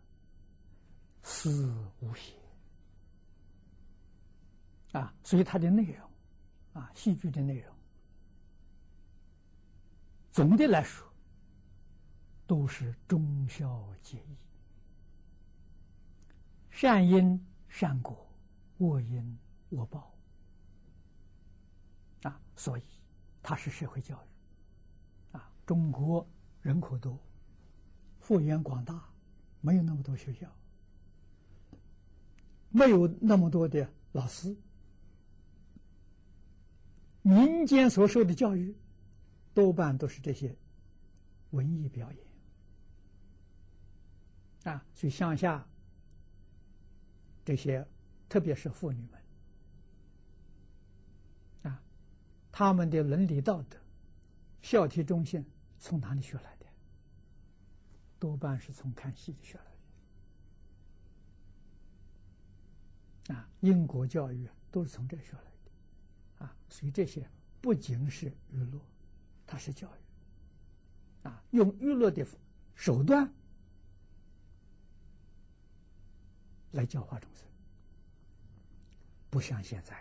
[1.23, 2.33] 思无邪
[4.93, 6.11] 啊，所以它的内容
[6.73, 7.77] 啊，戏剧的内容，
[10.33, 11.07] 总的来说
[12.47, 14.37] 都是忠孝节义，
[16.71, 17.39] 善因
[17.69, 18.27] 善果，
[18.79, 19.39] 恶因
[19.69, 20.11] 恶报
[22.23, 22.83] 啊，所以
[23.43, 25.53] 它是社会教育啊。
[25.67, 26.27] 中国
[26.63, 27.19] 人口多。
[28.33, 29.11] 幅员广大，
[29.61, 30.51] 没有那么多学校，
[32.71, 34.57] 没有那么多的老师，
[37.21, 38.75] 民间所受的教育，
[39.53, 40.57] 多半都是这些
[41.51, 42.21] 文艺表演
[44.73, 44.83] 啊。
[44.95, 45.69] 所以乡下
[47.45, 47.87] 这些，
[48.31, 49.21] 特别是妇女们
[51.71, 51.83] 啊，
[52.51, 53.77] 他们的伦理道德、
[54.63, 55.45] 孝悌忠信，
[55.79, 56.51] 从哪里学来？
[58.23, 59.65] 多半是从看戏学来
[63.27, 67.29] 的，啊，英国教育都是从这学来的，啊，所以这些
[67.61, 68.81] 不仅是娱乐，
[69.45, 72.25] 它是教育，啊，用娱乐的
[72.77, 73.29] 手段
[76.71, 77.45] 来教化众生，
[79.31, 79.97] 不像现在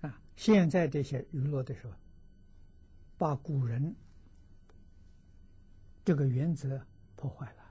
[0.00, 1.92] 呀，啊，现在这些娱乐的时候，
[3.18, 3.94] 把古人。
[6.04, 6.80] 这个原则
[7.16, 7.64] 破坏了，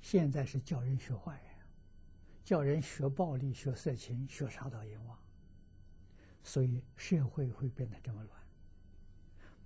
[0.00, 1.66] 现在是叫人学坏人，
[2.44, 5.18] 叫人学暴力、学色情、学杀盗淫妄，
[6.44, 8.40] 所以社会会变得这么乱，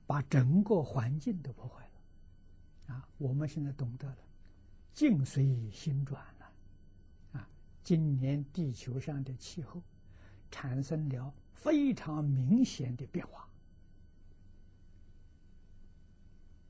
[0.07, 2.95] 把整个环境都破坏了。
[2.95, 4.19] 啊，我们现在懂得了，
[4.95, 6.53] 境随心转了。
[7.33, 7.49] 啊，
[7.85, 9.83] 今年地球上的气候
[10.51, 13.47] 产生了非常明显的变化。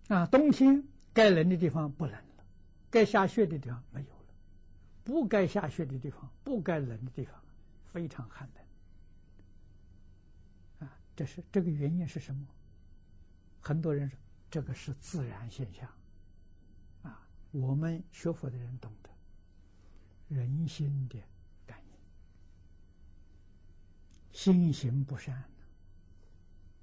[0.09, 0.83] 啊，冬天
[1.19, 2.45] 该冷的地方不冷了，
[2.89, 4.27] 该下雪的地方没有了，
[5.03, 7.35] 不该下雪的地方、不该冷的地方
[7.87, 8.49] 非常寒
[10.79, 10.89] 冷。
[10.89, 12.47] 啊，这是这个原因是什么？
[13.61, 14.17] 很多人说
[14.49, 15.91] 这个是自然现象。
[17.03, 19.11] 啊，我们学佛的人懂得
[20.29, 21.21] 人心的
[21.67, 21.93] 感应，
[24.33, 25.43] 心行不善，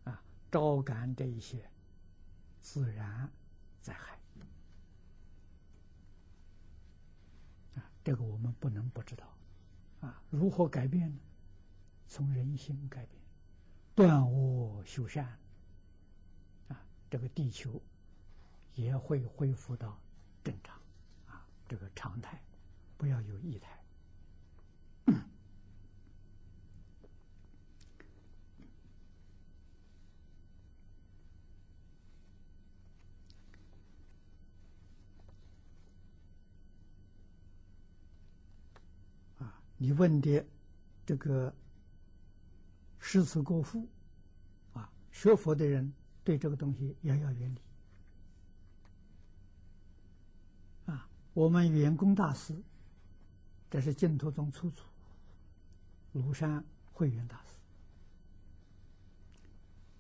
[0.03, 0.21] 啊，
[0.51, 1.65] 招感这一些。
[2.59, 3.31] 自然
[3.79, 4.19] 灾害
[7.75, 9.25] 啊，这个我们不能不知道
[9.99, 10.21] 啊。
[10.29, 11.19] 如何改变呢？
[12.07, 13.19] 从人心改变，
[13.95, 15.25] 断恶修善
[16.67, 16.79] 啊，
[17.09, 17.81] 这个地球
[18.75, 19.99] 也会恢复到
[20.43, 20.79] 正常
[21.27, 22.39] 啊，这个常态，
[22.95, 23.77] 不要有异态。
[39.85, 40.43] 你问的
[41.05, 41.53] 这个
[42.97, 43.87] 诗词歌赋
[44.73, 47.61] 啊，学佛的人对这个东西遥遥远离
[50.91, 51.07] 啊。
[51.35, 52.59] 我们圆工大师，
[53.69, 54.87] 这是净土宗出处，
[56.15, 57.51] 庐山慧远大师。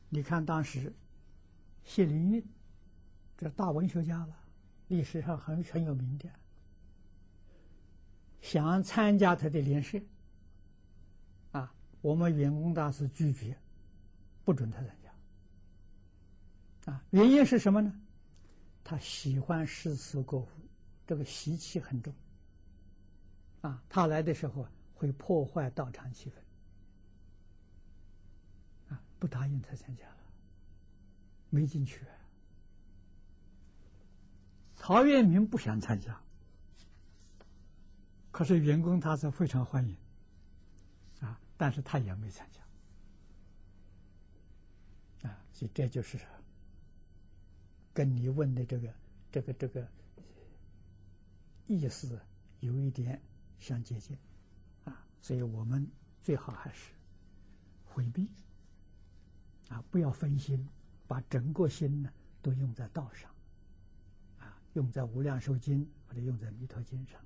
[0.09, 0.91] 你看当时
[1.83, 2.43] 谢灵运，
[3.37, 4.35] 这大文学家了，
[4.87, 6.27] 历史上很很有名的。
[8.45, 9.99] 想参加他的联社，
[11.51, 13.57] 啊，我们员工大师拒绝，
[14.43, 16.91] 不准他参加。
[16.91, 17.91] 啊，原因是什么呢？
[18.83, 20.47] 他喜欢诗词歌赋，
[21.07, 22.13] 这个习气很重。
[23.61, 26.33] 啊，他来的时候会破坏道场气氛。
[28.93, 30.17] 啊，不答应他参加了，
[31.49, 32.05] 没进去。
[34.75, 36.21] 陶渊明不想参加。
[38.35, 39.95] 可是员工他是非常欢迎，
[41.21, 42.61] 啊，但是他也没参加，
[45.29, 46.19] 啊，所以这就是
[47.93, 48.93] 跟你问的这个
[49.31, 49.87] 这个这个
[51.67, 52.19] 意思
[52.59, 53.21] 有一点
[53.57, 54.17] 相接近，
[54.83, 55.89] 啊，所以我们
[56.21, 56.91] 最好还是
[57.85, 58.29] 回避，
[59.69, 60.67] 啊，不要分心，
[61.07, 63.31] 把整个心呢都用在道上，
[64.39, 67.24] 啊，用在无量寿经或者用在弥陀经上。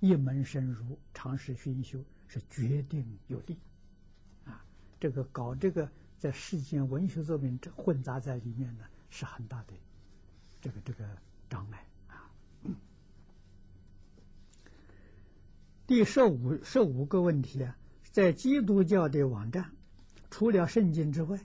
[0.00, 1.98] 一门深入，长时熏修
[2.28, 3.58] 是决定有利，
[4.44, 4.64] 啊，
[5.00, 9.72] 这个搞这个在世间文学作品这混杂在里面呢，是很大的
[10.60, 11.04] 这个这个
[11.50, 12.30] 障碍啊。
[15.86, 17.76] 第十五十五个问题啊，
[18.12, 19.68] 在基督教的网站，
[20.30, 21.38] 除了圣经之外，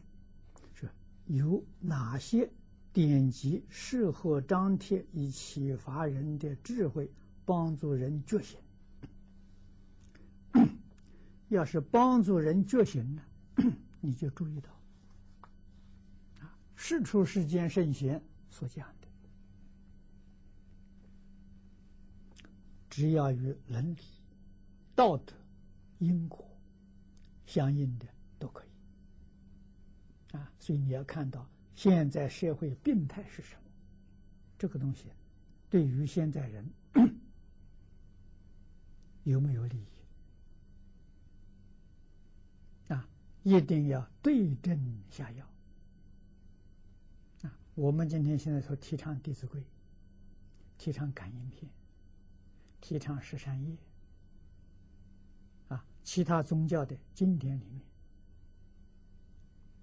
[0.73, 0.87] 是
[1.25, 2.47] 有哪些
[2.91, 7.09] 典籍适合张贴以启发人的智慧？
[7.45, 8.57] 帮助人觉醒，
[11.49, 13.21] 要是帮助人觉醒呢，
[14.01, 14.69] 你就注意到
[16.39, 19.07] 啊，世出世间圣贤所讲的，
[22.89, 24.01] 只要与伦理、
[24.95, 25.33] 道德、
[25.99, 26.47] 因果
[27.45, 28.07] 相应的
[28.39, 30.51] 都可以啊。
[30.59, 31.45] 所以你要看到
[31.75, 33.61] 现在社会病态是什么，
[34.57, 35.11] 这个东西
[35.69, 36.65] 对于现在人。
[39.23, 39.87] 有没有利益？
[42.93, 43.07] 啊，
[43.43, 45.45] 一定要对症下药。
[47.43, 49.61] 啊，我们今天现在说提倡《弟子规》，
[50.77, 51.71] 提倡感应篇，
[52.81, 53.77] 提倡十三业。
[55.69, 57.81] 啊，其他宗教的经典里面，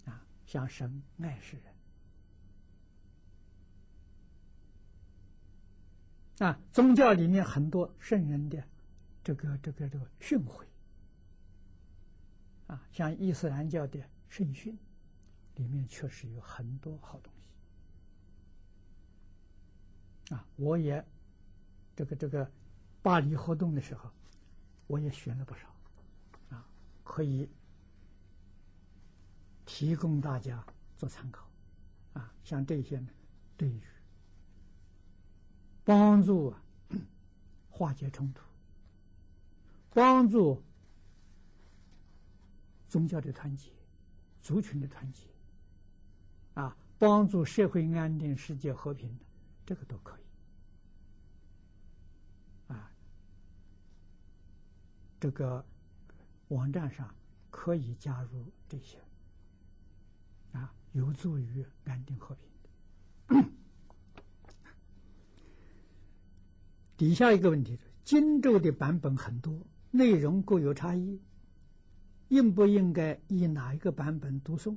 [0.04, 1.56] 啊，像神爱世
[6.38, 6.48] 人。
[6.48, 8.62] 啊，宗教里面很多圣人的。
[9.30, 10.64] 这个这个这个训诲
[12.66, 14.76] 啊，像伊斯兰教的圣训，
[15.54, 17.32] 里面确实有很多好东
[20.26, 20.44] 西啊。
[20.56, 21.06] 我也
[21.94, 22.50] 这个这个
[23.02, 24.10] 巴黎活动的时候，
[24.88, 25.72] 我也选了不少
[26.48, 26.66] 啊，
[27.04, 27.48] 可以
[29.64, 30.66] 提供大家
[30.96, 31.48] 做参考
[32.14, 32.34] 啊。
[32.42, 33.08] 像这些呢，
[33.56, 33.80] 对于
[35.84, 36.60] 帮助啊
[37.70, 38.49] 化解冲突。
[39.92, 40.62] 帮助
[42.84, 43.70] 宗教的团结、
[44.40, 45.26] 族群的团结，
[46.54, 49.24] 啊，帮助社会安定、世界和平的，
[49.66, 50.22] 这个都可以。
[52.72, 52.92] 啊，
[55.18, 55.64] 这个
[56.48, 57.12] 网站上
[57.50, 58.98] 可以加入这些，
[60.52, 62.48] 啊，有助于安定和平。
[66.96, 71.20] 底下一个问题是：经咒的版本很多，内容各有差异，
[72.28, 74.76] 应不应该以哪一个版本读诵？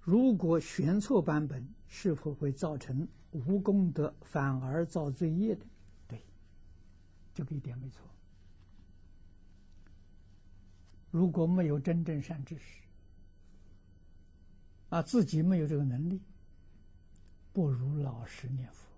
[0.00, 5.66] 如果选错版本，是否会造成无功德反而造罪业的？
[6.06, 6.22] 对，
[7.34, 8.06] 这个一点没错。
[11.10, 12.82] 如果没有真正善知识，
[14.90, 16.20] 啊，自己没有这个能力，
[17.52, 18.93] 不如老实念佛。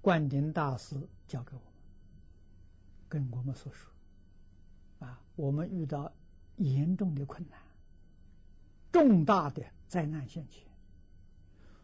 [0.00, 0.96] 灌顶大师
[1.26, 1.72] 教给我们，
[3.08, 3.90] 跟我们所说，
[5.06, 6.12] 啊，我们遇到
[6.56, 7.58] 严重的困难、
[8.90, 10.66] 重大的灾难现前，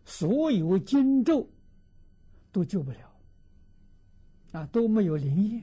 [0.05, 1.49] 所有经咒
[2.53, 3.13] 都救不了。
[4.53, 5.63] 啊，都没有灵验，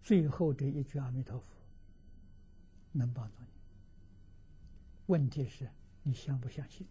[0.00, 1.44] 最后这一句阿弥陀佛
[2.92, 3.48] 能帮助你。
[5.04, 5.68] 问题是
[6.02, 6.86] 你相不相信？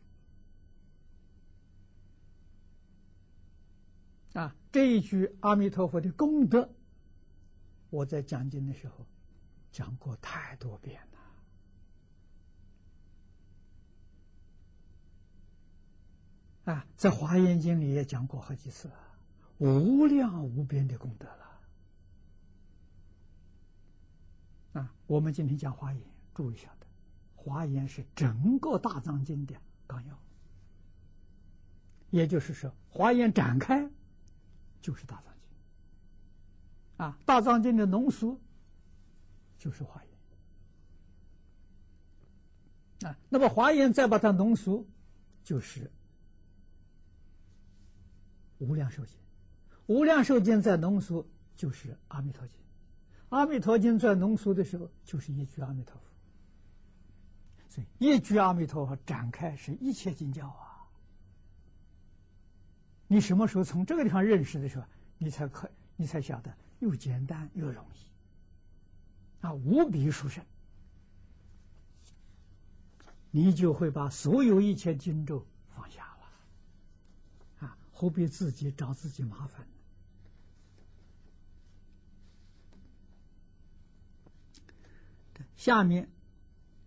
[4.34, 6.70] 啊，这一句阿弥陀佛的功德，
[7.90, 9.06] 我在讲经的时候
[9.72, 11.02] 讲过太多遍
[16.66, 16.74] 了。
[16.74, 18.90] 啊，在华严经里也讲过好几次。
[19.58, 21.60] 无量无边的功德了
[24.82, 24.96] 啊！
[25.06, 26.02] 我们今天讲华严，
[26.34, 26.88] 注意一下的，
[27.36, 29.54] 华严是整个大藏经的
[29.86, 30.18] 纲要，
[32.10, 33.90] 也就是说，华严展开
[34.82, 35.44] 就是大藏经
[37.06, 38.40] 啊，大藏经的浓缩
[39.58, 40.02] 就是华
[43.02, 43.18] 严啊。
[43.30, 44.86] 那么华严再把它浓缩，
[45.44, 45.90] 就是
[48.60, 49.16] 无量寿经。
[49.88, 51.26] 无量寿经在浓缩，
[51.56, 52.56] 就是阿弥陀经；
[53.30, 56.02] 阿弥陀经在浓缩的时候，就是一句阿弥陀佛。
[57.70, 60.69] 所以，一句阿弥陀佛展开是一切经教啊！
[63.12, 64.86] 你什么时候从这个地方认识的时候，
[65.18, 70.46] 你才可，你才晓得又简单又容易啊，无比殊胜，
[73.32, 75.44] 你就会把所有一切经咒
[75.76, 77.76] 放下了啊！
[77.92, 79.68] 何必自己找自己麻烦？
[85.56, 86.08] 下面，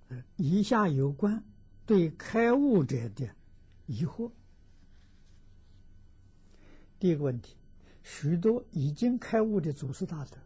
[0.08, 1.42] 呃以下有关
[1.84, 3.28] 对开悟者的
[3.86, 4.30] 疑惑。
[7.02, 7.56] 第一个问题：
[8.04, 10.36] 许多已经开悟的祖师大德，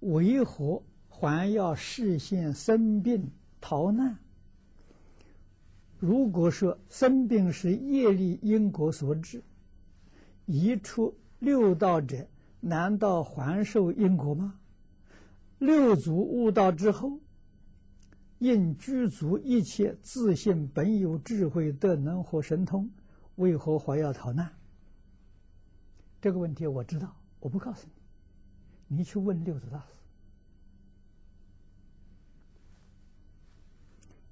[0.00, 4.16] 为何还要视现生病逃难？
[5.98, 9.42] 如果说生病是业力因果所致，
[10.46, 12.26] 一出六道者，
[12.60, 14.58] 难道还受因果吗？
[15.58, 17.20] 六祖悟道之后，
[18.38, 22.90] 应具足一切自信本有智慧的能和神通，
[23.34, 24.50] 为何还要逃难？
[26.24, 27.86] 这个问题我知道，我不告诉
[28.88, 29.84] 你，你去问六祖大师。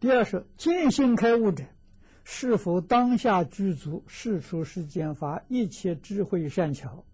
[0.01, 1.63] 第二是见性开悟者，
[2.25, 7.05] 是否当下具足世出世间法一切智慧善巧，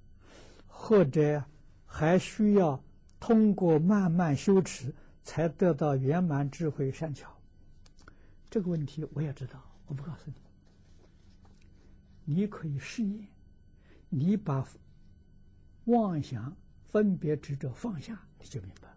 [0.68, 1.42] 或者
[1.84, 2.80] 还需要？
[3.18, 4.94] 通过慢慢修持，
[5.24, 7.36] 才得到圆满智慧善巧。
[8.48, 10.36] 这个问题我也知道，我不告诉你。
[12.32, 13.26] 你可以试验，
[14.08, 14.66] 你把
[15.84, 18.88] 妄想、分别执着放下，你就明白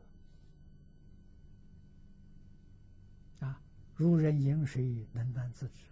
[3.42, 3.48] 了。
[3.48, 3.62] 啊，
[3.96, 5.86] 如人饮水，冷暖自知。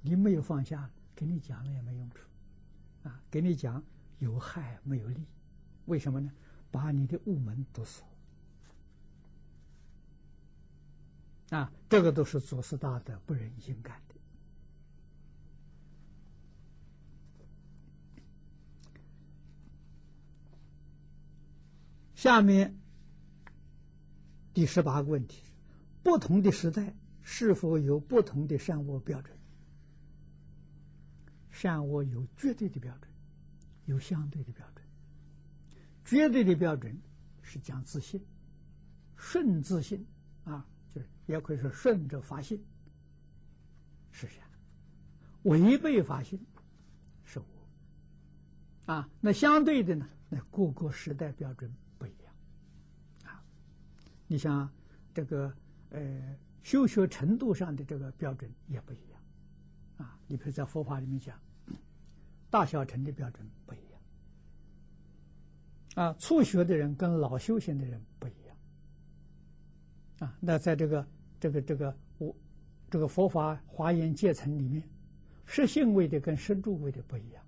[0.00, 2.26] 你没有放下，给你讲了也没用处。
[3.04, 3.82] 啊，给你讲
[4.18, 5.26] 有害没有利，
[5.86, 6.30] 为什么呢？
[6.70, 8.02] 把你的雾门堵死
[11.50, 11.70] 啊！
[11.90, 14.11] 这个都是祖师大德不忍心干的。
[22.22, 22.78] 下面
[24.54, 25.42] 第十八个问题：
[26.04, 29.36] 不同的时代是否有不同的善恶标准？
[31.50, 33.10] 善恶有绝对的标准，
[33.86, 34.86] 有相对的标准。
[36.04, 36.96] 绝对的标准
[37.42, 38.24] 是讲自信，
[39.16, 40.06] 顺自信
[40.44, 42.64] 啊，就是也可以说顺着发心
[44.12, 44.44] 是善；
[45.42, 46.46] 违背发心
[47.24, 47.44] 是恶
[48.86, 49.10] 啊。
[49.20, 50.08] 那相对的呢？
[50.28, 51.68] 那各个时代标准。
[54.32, 54.66] 你像
[55.12, 55.52] 这个
[55.90, 59.20] 呃，修学程度上的这个标准也不一样
[59.98, 60.18] 啊。
[60.26, 61.38] 你比如在佛法里面讲，
[62.48, 64.00] 大小乘的标准不一样。
[65.96, 68.56] 啊，初学的人跟老修行的人不一样。
[70.20, 71.06] 啊，那在这个
[71.38, 72.34] 这个这个我
[72.88, 74.82] 这个佛法华严阶层里面，
[75.44, 77.44] 实性位的跟实住位的不一样，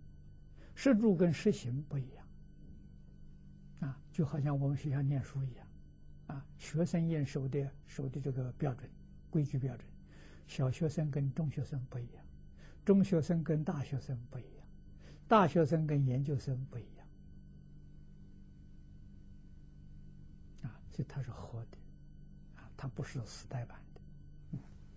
[0.74, 2.26] 实住跟实行不一样。
[3.80, 5.63] 啊，就好像我们学校念书一样，
[6.26, 8.90] 啊，学生验收的守的这个标准
[9.30, 9.86] 规矩标准，
[10.46, 12.24] 小学生跟中学生不一样，
[12.84, 14.66] 中学生跟大学生不一样，
[15.28, 17.06] 大学生跟研究生不一样。
[20.62, 21.78] 啊，所以它是活的，
[22.56, 23.78] 啊，它不是时代版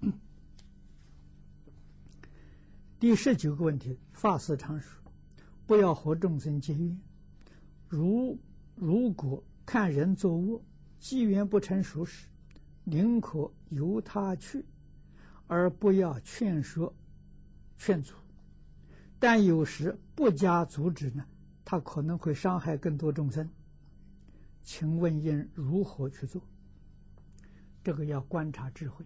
[0.01, 0.11] 的。
[2.99, 5.01] 第十九个问题，法师常说，
[5.65, 6.99] 不要和众生结怨，
[7.87, 8.37] 如。
[8.79, 10.61] 如果看人作恶，
[10.99, 12.27] 机缘不成熟时，
[12.83, 14.65] 宁可由他去，
[15.47, 16.93] 而不要劝说、
[17.75, 18.13] 劝阻。
[19.19, 21.25] 但有时不加阻止呢，
[21.65, 23.49] 他可能会伤害更多众生。
[24.63, 26.41] 请问应如何去做？
[27.83, 29.05] 这个要观察智慧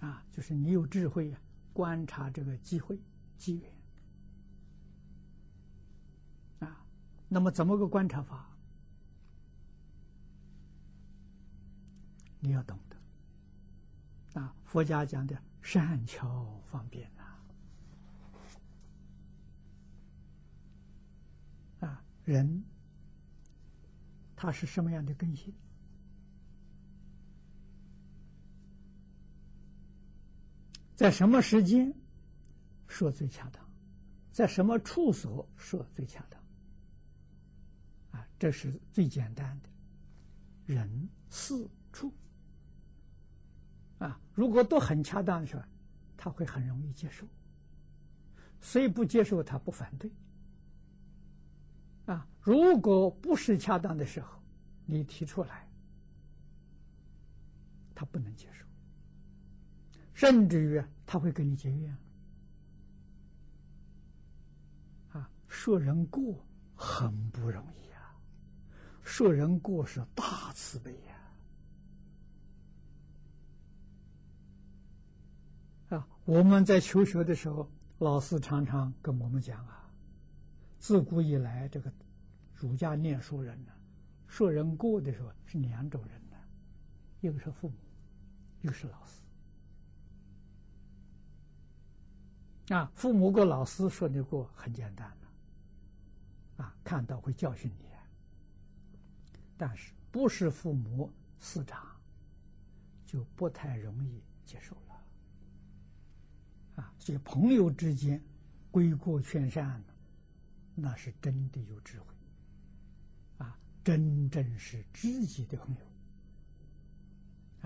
[0.00, 1.40] 啊，就是你有智慧呀，
[1.72, 3.00] 观察这个机会、
[3.38, 3.72] 机缘
[6.68, 6.84] 啊。
[7.28, 8.55] 那么怎么个观察法？
[12.46, 14.54] 你要懂得啊！
[14.64, 17.42] 佛家讲的善巧方便啊，
[21.80, 22.62] 啊，人
[24.36, 25.52] 他是什么样的根性？
[30.94, 31.92] 在什么时间
[32.86, 33.68] 说最恰当？
[34.30, 36.40] 在什么处所说最恰当
[38.12, 38.28] 啊？
[38.38, 39.68] 这是最简单的，
[40.64, 42.14] 人、事、处
[43.98, 45.62] 啊，如果都很恰当的时候，
[46.16, 47.26] 他会很容易接受。
[48.60, 50.10] 所以不接受，他不反对。
[52.06, 54.40] 啊，如果不是恰当的时候，
[54.84, 55.68] 你提出来，
[57.94, 58.64] 他不能接受，
[60.14, 61.96] 甚至于他会跟你结怨。
[65.12, 66.44] 啊，说人过
[66.74, 68.14] 很不容易啊。
[69.02, 71.14] 说人过是大慈悲呀！
[71.14, 71.15] 啊，
[75.88, 79.88] 啊我们在求学的时候，老师常常跟我们讲啊，
[80.78, 81.92] 自古以来，这个
[82.54, 83.72] 儒家念书人呢，
[84.26, 86.36] 说人过的时候是两种人呢，
[87.20, 87.74] 一个是父母，
[88.62, 89.22] 一个是老师。
[92.74, 97.86] 啊，父母过老师说你过很简单的，啊，看到会教训你。
[99.58, 101.86] 但是不是父母师长，
[103.06, 104.85] 就不太容易接受了。
[106.76, 108.22] 啊，所以朋友之间
[108.70, 109.82] 归过劝善，
[110.74, 112.06] 那是真的有智慧。
[113.38, 115.80] 啊，真正是知己的朋友。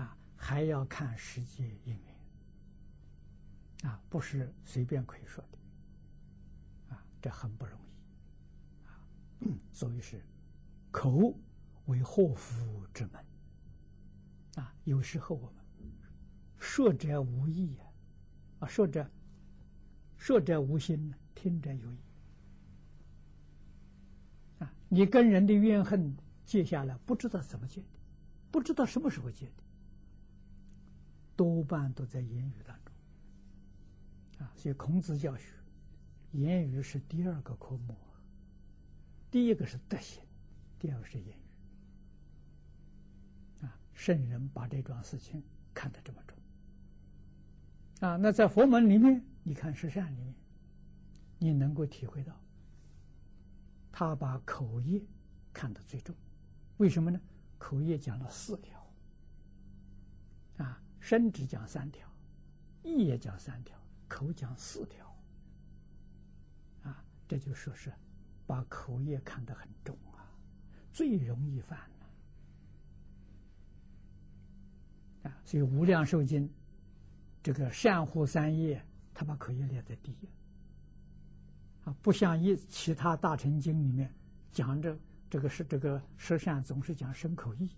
[0.03, 3.89] 啊，还要看时节因缘。
[3.89, 6.95] 啊，不是随便可以说的。
[6.95, 8.87] 啊，这很不容易。
[8.87, 8.99] 啊，
[9.71, 10.23] 所以是
[10.91, 11.35] 口。
[11.87, 13.25] 为祸福之门
[14.55, 14.73] 啊！
[14.85, 15.65] 有时候我们
[16.57, 17.90] 说者无意啊，
[18.61, 19.09] 啊，说者
[20.17, 21.97] 说者无心，听者有意
[24.59, 24.71] 啊。
[24.87, 26.15] 你跟人的怨恨
[26.45, 27.87] 结下来，不知道怎么结的，
[28.51, 29.63] 不知道什么时候结的，
[31.35, 32.93] 多半都在言语当中
[34.45, 34.53] 啊。
[34.55, 35.47] 所以孔子教学，
[36.33, 37.97] 言语是第二个科目，
[39.31, 40.21] 第一个是德行，
[40.77, 41.41] 第二个是言语。
[43.65, 45.41] 啊圣人把这桩事情
[45.73, 46.37] 看得这么重
[48.01, 48.17] 啊！
[48.17, 50.35] 那在佛门里面，你看十善里面，
[51.37, 52.33] 你能够体会到，
[53.91, 55.01] 他把口业
[55.53, 56.15] 看得最重。
[56.77, 57.21] 为什么呢？
[57.59, 58.91] 口业讲了四条，
[60.57, 62.11] 啊，身只讲三条，
[62.81, 65.15] 意也讲三条，口讲四条，
[66.81, 67.93] 啊，这就说是
[68.47, 70.25] 把口业看得很重啊，
[70.91, 71.85] 最容易犯了。
[75.29, 76.49] 啊，所以《无量寿经》
[77.43, 80.29] 这个善护三业，他把口业列在第一。
[81.83, 84.13] 啊，不像一其他大乘经里面
[84.51, 84.95] 讲着
[85.29, 87.69] 这个是这个十善总是讲身口意，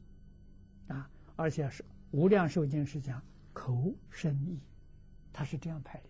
[0.87, 1.81] 啊，而且是
[2.11, 3.23] 《无量寿经》是讲
[3.53, 4.59] 口身意，
[5.31, 6.09] 它是这样排列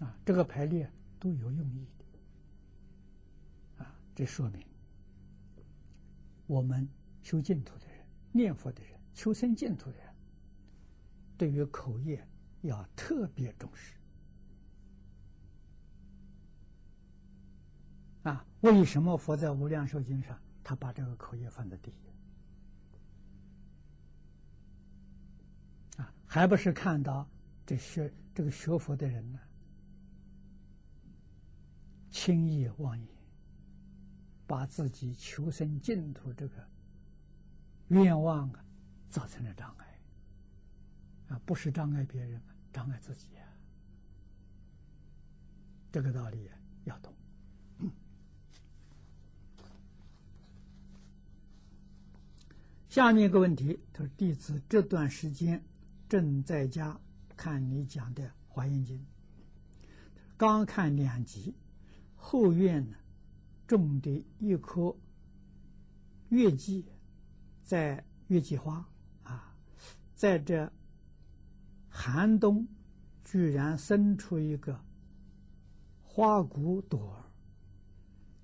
[0.00, 0.06] 的。
[0.06, 1.86] 啊，这个排列都有用意
[3.76, 3.84] 的。
[3.84, 4.60] 啊，这说明
[6.48, 6.88] 我们
[7.22, 7.98] 修净土的人。
[8.30, 10.07] 念佛的人、求生净土的人，
[11.38, 12.22] 对于口业
[12.62, 13.94] 要特别重视
[18.24, 21.94] 啊，为什么佛在《无量寿经》上，他把这个口业放在第一？
[26.00, 27.26] 啊，还不是看到
[27.64, 29.38] 这学这个学佛的人呢，
[32.10, 33.08] 轻易妄言，
[34.46, 36.68] 把自己求生净土这个
[37.88, 38.64] 愿望啊，
[39.06, 39.87] 造成了障碍。
[41.28, 42.40] 啊，不是障碍别人，
[42.72, 43.44] 障碍自己啊。
[45.92, 46.50] 这个道理
[46.84, 47.12] 要懂。
[52.88, 55.62] 下面一个问题，他说：“弟子这段时间
[56.08, 56.98] 正在家
[57.36, 58.98] 看你讲的《华严经》，
[60.38, 61.54] 刚看两集，
[62.16, 62.96] 后院呢
[63.66, 64.96] 种的一棵
[66.30, 66.86] 月季，
[67.62, 68.88] 在月季花
[69.22, 69.54] 啊，
[70.16, 70.72] 在这
[72.00, 72.64] 寒冬，
[73.24, 74.80] 居然生出一个。”
[76.00, 77.24] 花骨朵儿，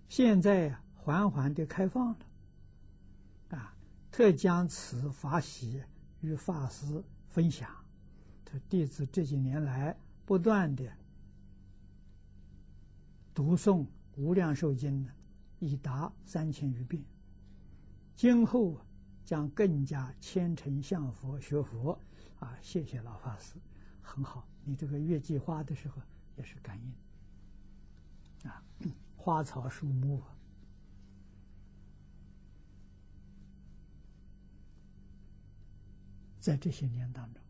[0.08, 3.76] 现在，缓缓的开放了，啊，
[4.10, 5.80] 特将此法喜
[6.20, 7.70] 与法师分享。
[8.44, 10.84] 这弟子这几年来不断的
[13.32, 13.82] 读诵
[14.16, 15.12] 《无量寿经》呢，
[15.60, 17.02] 已达三千余遍。
[18.16, 18.80] 今后
[19.24, 21.96] 将更加虔诚向佛学佛。
[22.44, 23.54] 啊，谢谢老法师，
[24.02, 24.46] 很好。
[24.64, 26.02] 你这个月季花的时候
[26.36, 28.50] 也是感应。
[28.50, 28.62] 啊，
[29.16, 30.22] 花草树木，
[36.38, 37.42] 在这些年当中，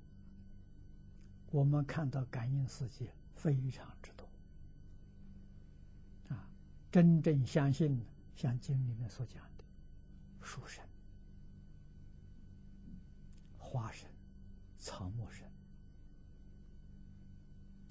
[1.50, 4.28] 我们看到感应世界非常之多。
[6.32, 6.48] 啊，
[6.92, 8.00] 真正相信
[8.36, 9.64] 像经里面所讲的，
[10.40, 10.84] 树神、
[13.58, 14.08] 花神、
[14.85, 15.48] 草木神，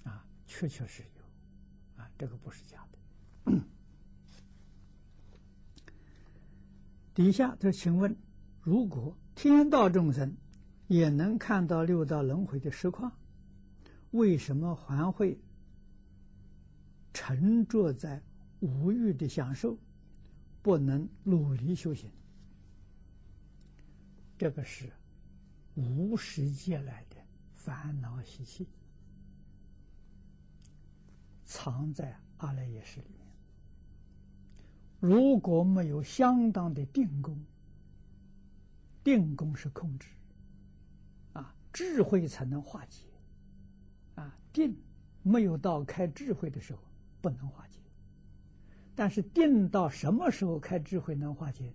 [0.04, 1.24] 啊，确确实有。
[2.00, 3.60] 啊，这个不是假的。
[7.16, 8.16] 底下就请问：
[8.62, 10.38] 如果天道众生
[10.88, 13.12] 也能看到六道轮回的实况，
[14.12, 15.40] 为什么还会
[17.12, 18.22] 沉着在
[18.60, 19.80] 无欲的享受，
[20.62, 22.12] 不能努力修行？
[24.38, 24.92] 这个是
[25.76, 27.16] 无始界来的
[27.54, 28.68] 烦恼习气。
[31.44, 33.28] 藏在阿赖耶识里面。
[35.00, 37.38] 如果没有相当的定功，
[39.04, 40.08] 定功是控制，
[41.34, 43.06] 啊，智慧才能化解，
[44.16, 44.76] 啊，定
[45.22, 46.82] 没有到开智慧的时候
[47.22, 47.80] 不能化解。
[48.96, 51.74] 但是定到什么时候开智慧能化解？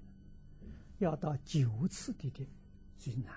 [0.99, 2.49] 要到九次的定
[2.97, 3.35] 最难，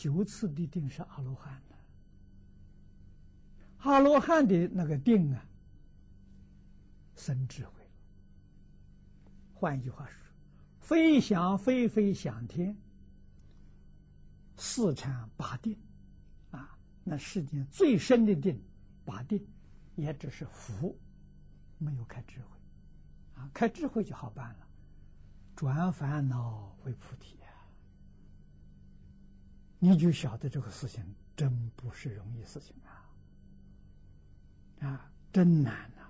[0.00, 1.76] 九次的定是阿罗汉的。
[3.80, 5.44] 阿罗汉的那个定啊，
[7.16, 7.82] 生智慧。
[9.52, 10.26] 换一句话说，
[10.80, 12.74] 飞翔飞飞想天，
[14.56, 15.78] 四禅八定，
[16.50, 18.58] 啊，那世间最深的定，
[19.04, 19.46] 八定，
[19.96, 20.98] 也只是福，
[21.76, 22.56] 没有开智慧，
[23.34, 24.66] 啊，开智慧就好办了，
[25.54, 27.36] 转烦恼为菩提，
[29.82, 31.02] 你就晓得这个事情
[31.34, 33.10] 真不是容易事情啊。
[34.86, 36.02] 啊，真难呐！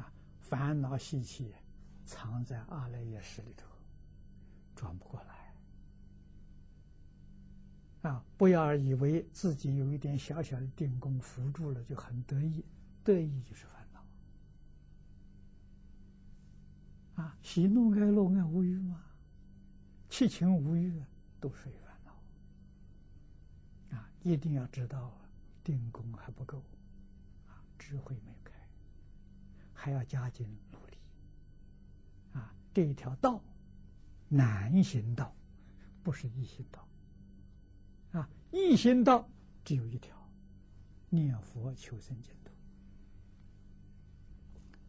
[0.00, 1.52] 啊，烦恼习气
[2.04, 3.66] 藏在阿赖耶识里头，
[4.76, 5.52] 转不过来。
[8.10, 12.64] 啊，不要以为自己有一点小小的定功扶住了就很得意，
[13.02, 14.04] 得意就是烦恼。
[17.22, 19.02] 啊，喜怒哀乐爱无欲嘛，
[20.08, 21.02] 七情无欲
[21.40, 21.87] 都是有。
[24.22, 25.12] 一定要知道
[25.62, 26.58] 定功还不够。
[27.46, 28.52] 啊智慧没开，
[29.72, 30.98] 还要加紧努力。
[32.32, 33.40] 啊，这一条道
[34.28, 35.34] 难行道，
[36.02, 36.86] 不是易行道。
[38.12, 39.28] 啊，易行道
[39.64, 40.14] 只有一条：
[41.08, 42.52] 念佛求生净土。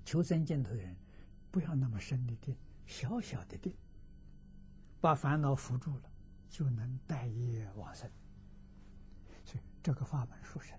[0.04, 0.96] 求生净土的人，
[1.52, 3.74] 不要那么深的定，小小的定，
[5.00, 6.10] 把烦恼扶住了，
[6.50, 8.10] 就能带业往生。
[9.82, 10.78] 这个法门殊胜。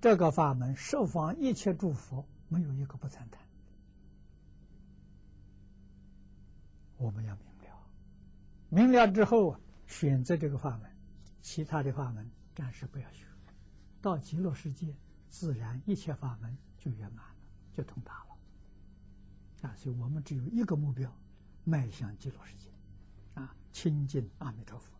[0.00, 3.40] 这个法门，十方一切诸佛没有一个不赞叹。
[6.96, 7.88] 我们要明了，
[8.68, 10.90] 明了之后选择这个法门，
[11.42, 13.24] 其他的法门暂时不要学。
[14.02, 14.94] 到极乐世界，
[15.30, 17.34] 自然一切法门就圆满了，
[17.72, 18.36] 就通达了。
[19.62, 21.10] 啊，所以我们只有一个目标，
[21.64, 22.68] 迈向极乐世界，
[23.32, 24.94] 啊，亲近阿弥陀佛。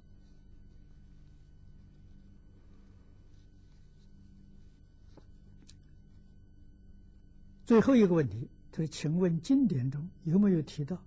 [7.64, 11.02] 最后一个问题，他说：“请问经典中有没有提到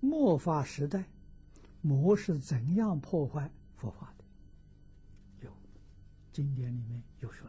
[0.00, 1.04] 末法时代
[1.80, 4.24] 魔是怎样破坏佛法的？”
[5.46, 5.50] 有，
[6.32, 7.48] 经典里面有说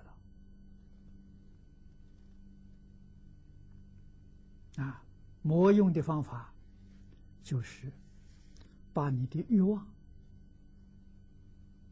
[4.76, 4.84] 到。
[4.84, 5.03] 啊，
[5.41, 6.53] 魔用的方法
[7.44, 7.91] 就是
[8.94, 9.85] 把你的欲望。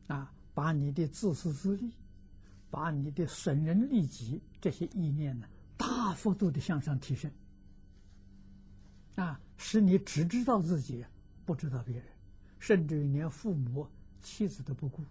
[0.07, 1.91] 啊，把你的自私自利，
[2.69, 5.47] 把你的损人利己这些意念呢，
[5.81, 7.31] 大幅度的向上提升，
[9.15, 11.03] 啊，使你只知道自己，
[11.43, 12.05] 不知道别人，
[12.59, 13.87] 甚至于连父母、
[14.21, 15.03] 妻子都不顾，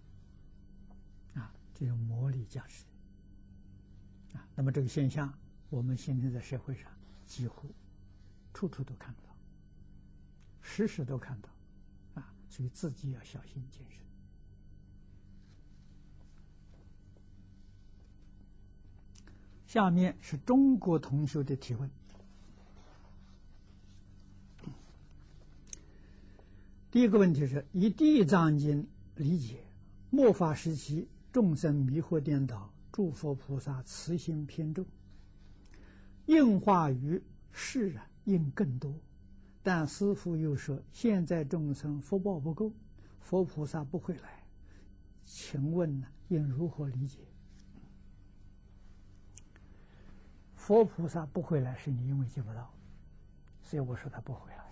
[1.33, 2.85] 啊，这种魔力加持，
[4.33, 5.37] 啊，那么这个现象，
[5.69, 6.89] 我们现在在社会上
[7.25, 7.69] 几乎
[8.53, 9.35] 处处都看到，
[10.61, 11.49] 时时都看到，
[12.21, 13.99] 啊，所以自己要小心谨慎。
[19.71, 21.89] 下面是中国同学的提问。
[26.91, 28.83] 第一个问题是：以《地藏经》
[29.15, 29.63] 理解，
[30.09, 34.85] 末法时期众生迷惑颠倒，诸佛菩萨慈心偏重，
[36.25, 37.23] 应化于
[37.53, 38.93] 世啊，应更多。
[39.63, 42.73] 但师父又说，现在众生福报不够，
[43.21, 44.43] 佛菩萨不会来。
[45.23, 47.19] 请问呢，应如何理解？
[50.61, 52.71] 佛菩萨不回来，是你因为见不到，
[53.63, 54.63] 所以我说他不回来。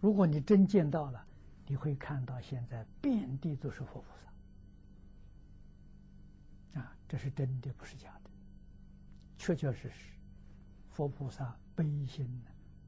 [0.00, 1.26] 如果你真见到了，
[1.66, 4.06] 你会看到现在遍地都是佛菩
[6.72, 8.30] 萨，啊，这是真的，不是假的，
[9.36, 10.12] 确确实实，
[10.92, 12.40] 佛菩萨悲心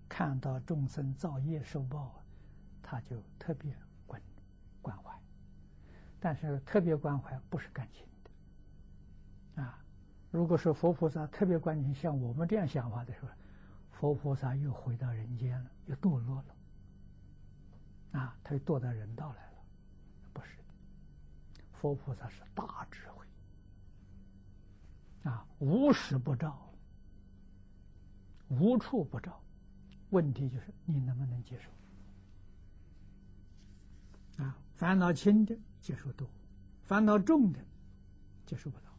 [0.09, 2.23] 看到众生造业受报啊，
[2.81, 3.75] 他就特别
[4.07, 4.23] 关
[4.81, 5.13] 关怀，
[6.21, 8.07] 但是特别关怀不是感情，
[10.31, 13.29] 如果说佛菩萨特别关心像我们这样想法的时候，
[13.91, 19.59] 佛菩萨又回到人间了，又堕落了，啊，他又堕到人道来了，
[20.33, 20.57] 不是。
[21.73, 23.27] 佛菩萨是大智慧，
[25.31, 26.73] 啊，无时不照，
[28.49, 29.43] 无处不照，
[30.11, 31.59] 问题就是你能不能接
[34.37, 34.45] 受？
[34.45, 36.31] 啊，烦恼轻的接受多，
[36.85, 37.59] 烦恼重的
[38.47, 38.90] 接受不到。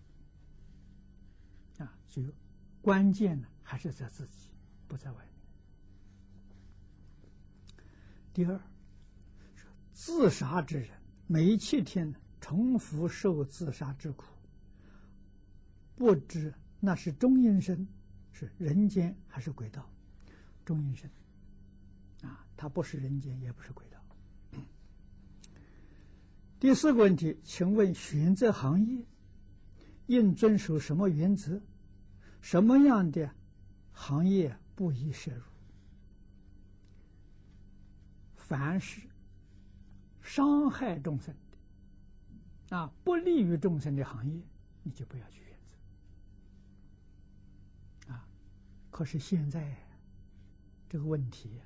[2.11, 2.21] 就
[2.81, 4.49] 关键呢，还是在自己，
[4.85, 5.31] 不在外面。
[8.33, 8.61] 第二，
[9.93, 10.89] 自杀之人，
[11.25, 14.25] 每七天重复受自杀之苦，
[15.95, 17.87] 不知那是中阴身，
[18.33, 19.89] 是人间还是鬼道？
[20.65, 21.09] 中阴身，
[22.23, 23.97] 啊，他不是人间，也不是鬼道。
[26.59, 29.05] 第四个问题，请问选择行业
[30.07, 31.61] 应遵守什么原则？
[32.41, 33.29] 什么样的
[33.93, 35.43] 行业不宜摄入？
[38.35, 39.01] 凡是
[40.21, 44.41] 伤害众生的啊，不利于众生的行业，
[44.83, 45.55] 你就不要去选
[48.05, 48.11] 择。
[48.11, 48.27] 啊，
[48.89, 49.77] 可是现在
[50.89, 51.61] 这个问题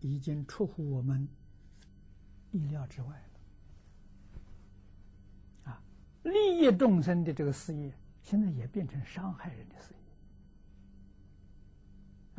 [0.00, 1.26] 已经出乎我们
[2.52, 3.08] 意料之外
[5.64, 5.72] 了。
[5.72, 5.82] 啊，
[6.22, 7.92] 利益众生的这个事业。
[8.26, 9.98] 现在也变成伤害人的事业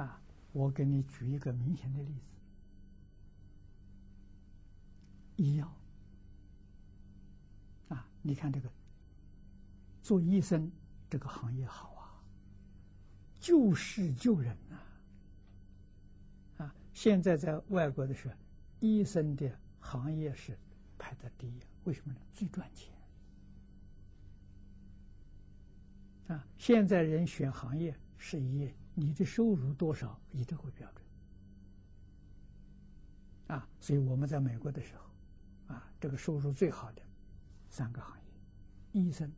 [0.03, 0.21] 啊！
[0.51, 2.19] 我给你举一个明显的例子：
[5.37, 5.73] 医药
[7.87, 8.69] 啊，你看这个
[10.03, 10.69] 做医生
[11.09, 12.21] 这个行业好啊，
[13.39, 14.75] 救世救人呐！
[16.65, 18.35] 啊，现在在外国的时候，
[18.81, 20.59] 医生的行业是
[20.97, 22.19] 排在第一，为什么呢？
[22.33, 22.93] 最赚钱。
[26.27, 31.05] 啊，现在人选行业是以你的收入多少以这个标准。
[33.47, 37.01] 啊，所以我们在美国的时候，啊，这个收入最好的
[37.69, 39.31] 三个行业：医生、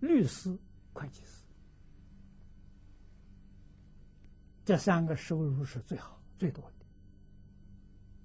[0.00, 0.58] 律师、
[0.94, 1.44] 会计师，
[4.64, 6.64] 这三个收入是最好最多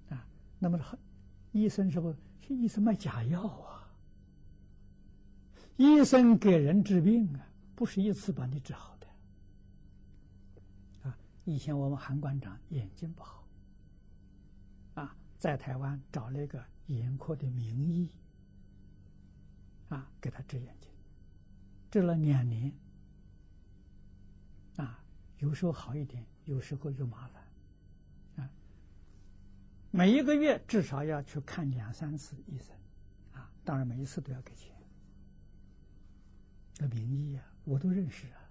[0.08, 0.16] 的。
[0.16, 0.26] 啊，
[0.58, 0.98] 那么很
[1.52, 2.16] 医生是不是？
[2.48, 3.88] 医生卖假药啊，
[5.76, 7.46] 医生给人治病啊。
[7.80, 9.08] 不是一次把你治好的，
[11.08, 11.18] 啊！
[11.44, 13.48] 以前我们韩馆长眼睛不好，
[14.96, 18.10] 啊，在台湾找了一个眼科的名医，
[19.88, 20.90] 啊，给他治眼睛，
[21.90, 22.70] 治了两年，
[24.76, 25.02] 啊，
[25.38, 28.50] 有时候好一点，有时候又麻烦，啊，
[29.90, 32.76] 每一个月至少要去看两三次医生，
[33.32, 34.76] 啊，当然每一次都要给钱，
[36.74, 37.42] 这名医呀。
[37.70, 38.42] 我都认识啊，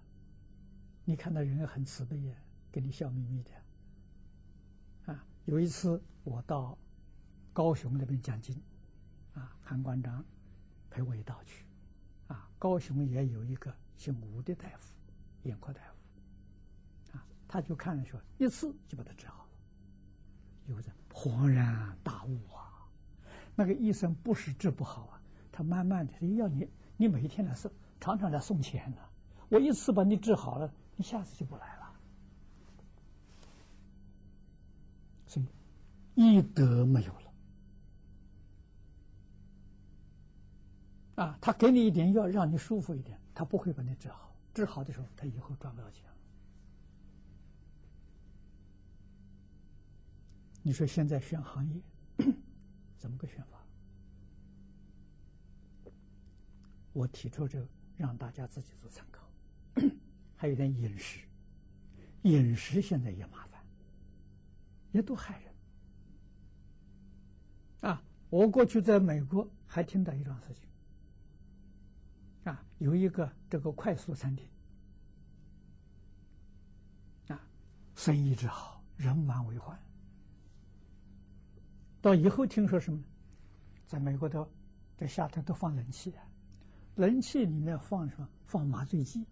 [1.04, 2.34] 你看到人很慈悲呀，
[2.72, 6.78] 给你笑眯眯的，啊有一次我到
[7.52, 8.58] 高雄那边讲经，
[9.34, 10.24] 啊，韩馆长
[10.88, 11.66] 陪我一道去，
[12.28, 14.94] 啊，高雄也有一个姓吴的大夫，
[15.42, 19.50] 眼科大夫，啊，他就看了说一次就把他治好了，
[20.68, 22.88] 有人恍然大悟啊，
[23.54, 25.22] 那个医生不是治不好啊，
[25.52, 26.66] 他慢慢的要你
[26.96, 27.70] 你每天来送，
[28.00, 28.96] 常常来送钱呢，
[29.50, 31.92] 我一次把你治好了，你下次就不来了。
[35.26, 37.32] 所以，医德没有了
[41.16, 41.38] 啊！
[41.40, 44.34] 他给你一点药，让你舒服一点，他不会把你治好。
[44.54, 46.04] 治好的时候，他以后赚不到钱。
[50.62, 51.82] 你说现在选行业，
[52.98, 53.64] 怎么个选法？
[56.92, 59.19] 我提出这个，让大家自己做参考。
[60.40, 61.20] 还有点饮食，
[62.22, 63.60] 饮食现在也麻烦。
[64.90, 65.52] 也都害人
[67.92, 68.02] 啊！
[68.30, 70.66] 我过去在美国还听到一桩事情
[72.50, 74.48] 啊，有一个这个快速餐厅
[77.28, 77.38] 啊，
[77.94, 79.78] 生意之好，人满为患。
[82.00, 83.04] 到以后听说什么？
[83.84, 84.48] 在美国的
[84.96, 86.24] 这夏天都放冷气啊，
[86.94, 88.26] 冷气里面放什么？
[88.46, 89.26] 放麻醉剂，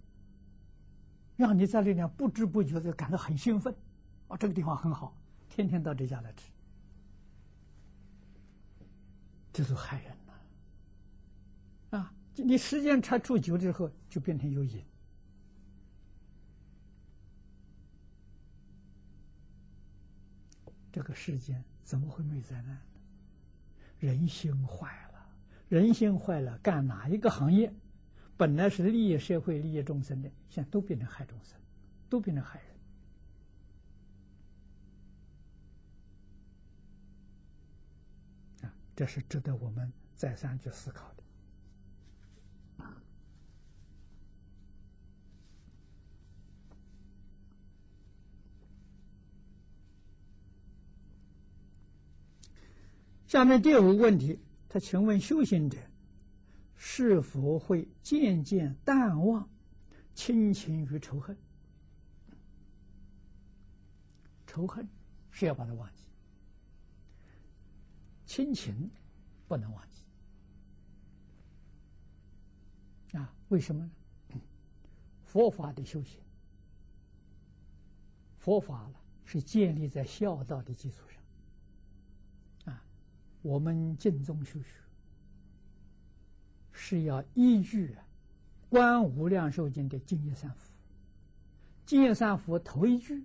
[1.38, 3.72] 让你在里面不知不觉的感到很兴奋
[4.26, 4.36] 啊！
[4.36, 5.16] 这个地方很好。
[5.48, 6.50] 天天到这家来吃，
[9.52, 11.98] 这都害人呐！
[11.98, 14.84] 啊，你时间长住久之后，就变成有瘾。
[20.90, 22.80] 这个世间怎么会没灾难呢？
[24.00, 25.26] 人心坏了，
[25.68, 27.72] 人心坏了，干哪一个行业，
[28.38, 31.58] 本来是利益社会、利益众生的，现在都变成害众生，
[32.08, 32.60] 都变成害
[38.60, 38.70] 人。
[38.70, 41.22] 啊这是值得我们再三去思考的。
[53.26, 54.38] 下面第五个问题，
[54.68, 55.76] 他请问修行者
[56.78, 59.46] 是否会渐渐淡忘
[60.14, 61.36] 亲情与仇恨？
[64.46, 64.88] 仇恨
[65.30, 66.04] 是要把它忘记。
[68.24, 68.90] 亲情
[69.46, 70.02] 不能忘记
[73.18, 73.34] 啊？
[73.48, 73.90] 为什么呢？
[75.26, 76.20] 佛法的修行，
[78.38, 78.94] 佛法呢
[79.24, 82.84] 是建立在孝道的基础上啊。
[83.42, 84.68] 我们敬宗修学
[86.80, 87.88] 是要依据
[88.70, 90.70] 《观无量寿经》的净业三福，
[91.84, 93.24] 净业三福头一句：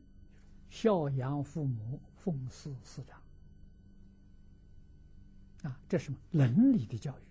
[0.72, 3.22] 孝养父母，奉事师长。
[5.70, 7.22] 啊，这是什么伦理的教育？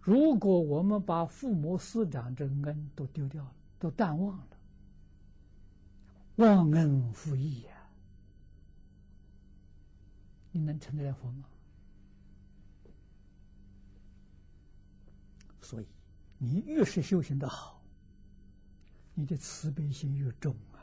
[0.00, 4.46] 如果我们把父母师长这恩都丢掉了，都淡忘了，
[6.36, 7.70] 忘恩负义呀，
[10.50, 11.44] 你能成得了佛吗？
[15.62, 15.86] 所以，
[16.42, 17.82] 你越是修行的好，
[19.12, 20.80] 你的慈悲心越重啊。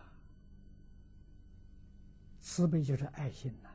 [2.39, 3.69] 慈悲就是爱心呐。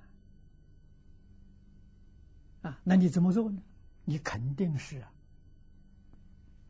[2.71, 3.61] 啊，那你怎么做呢？
[4.05, 5.13] 你肯定是啊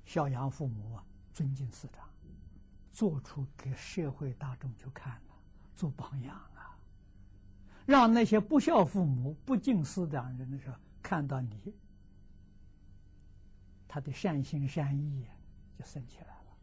[0.07, 2.09] 孝养父母啊，尊敬师长，
[2.91, 5.35] 做出给社会大众去看了，
[5.75, 6.75] 做榜样啊，
[7.85, 11.75] 让那些不孝父母、不敬师长人的时候看到你，
[13.93, 15.27] 他的善心善意
[15.79, 16.57] 就升起来了，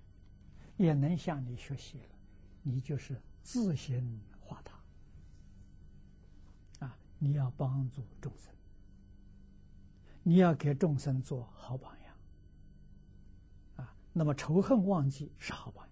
[0.77, 2.10] 也能向你学习了，
[2.64, 6.88] 你就是自行化他。
[6.88, 6.97] 啊！
[7.19, 8.51] 你要帮助众生。
[10.23, 15.88] 你要给众生做好榜样，啊，那么仇恨忘记是好榜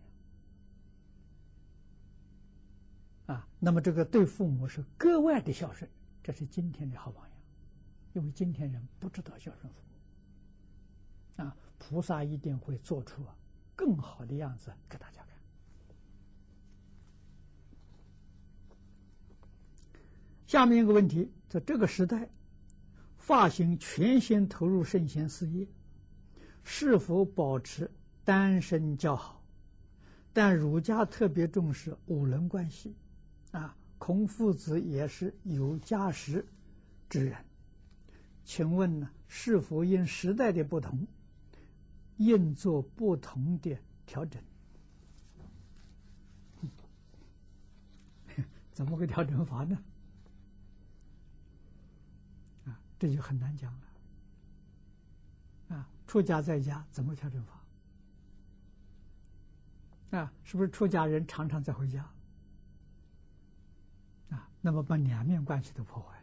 [3.27, 5.87] 样，啊，那么这个对父母是格外的孝顺，
[6.23, 7.39] 这是今天的好榜样，
[8.13, 9.86] 因为今天人不知道孝顺父母，
[11.37, 13.23] 啊，菩萨一定会做出
[13.75, 15.27] 更好的样子给大家看。
[20.45, 22.29] 下面一个问题，在这个时代。
[23.15, 25.67] 发型全心投入圣贤事业，
[26.63, 27.91] 是否保持
[28.23, 29.43] 单身较好？
[30.31, 32.95] 但儒家特别重视五伦关系，
[33.51, 36.47] 啊，孔夫子也是有家室
[37.09, 37.35] 之人。
[38.45, 41.05] 请问呢，是否因时代的不同，
[42.17, 44.41] 应做不同的调整？
[48.73, 49.77] 怎么个调整法呢？
[52.65, 53.79] 啊这就很难讲了。
[55.75, 57.61] 啊，出家在家怎么调整法？
[60.17, 62.07] 啊，是不是出家人常常在回家？
[64.29, 66.17] 啊，那么把两面关系都破坏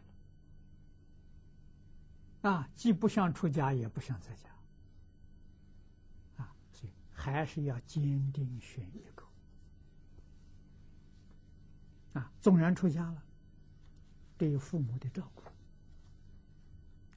[2.41, 2.51] 了。
[2.51, 4.54] 啊，既不像出家，也不像在家。
[7.25, 9.23] 还是要坚定选一个。
[12.19, 13.23] 啊，纵然出家了，
[14.37, 15.41] 对父母的照顾。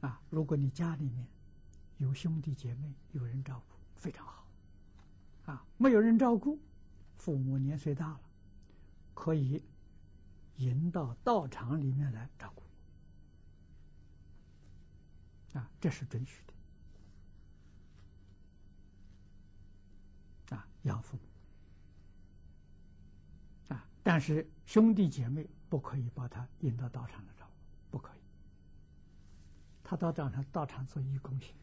[0.06, 1.28] 啊，如果你家里面
[1.98, 4.47] 有兄弟姐妹，有人照顾，非常好。
[5.44, 6.59] 啊，没有人照顾，
[7.18, 8.20] 父母年岁大了，
[9.12, 9.62] 可以
[10.56, 12.62] 引到道场里面来照顾。
[15.59, 16.55] 啊，这是准许的。
[20.56, 21.16] 啊，养父
[23.68, 23.74] 母。
[23.74, 27.52] 啊，但是兄弟姐妹不可以把他引到道场来照顾，
[27.90, 28.20] 不可以。
[29.82, 31.55] 他到道场，道场做义工行。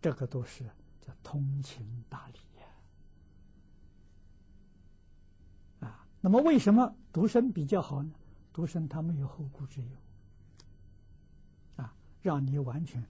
[0.00, 0.64] 这个都是
[1.00, 2.38] 叫通情达理
[5.80, 8.14] 呀，啊，那么为什么独生比较好呢？
[8.52, 9.88] 独生他没有后顾之忧，
[11.78, 11.92] 啊，
[12.22, 13.04] 让你完全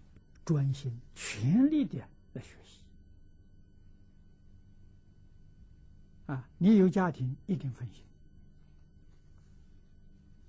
[0.48, 1.98] 专心全力的
[2.32, 2.80] 来学习，
[6.24, 8.02] 啊，你有家庭一定分心，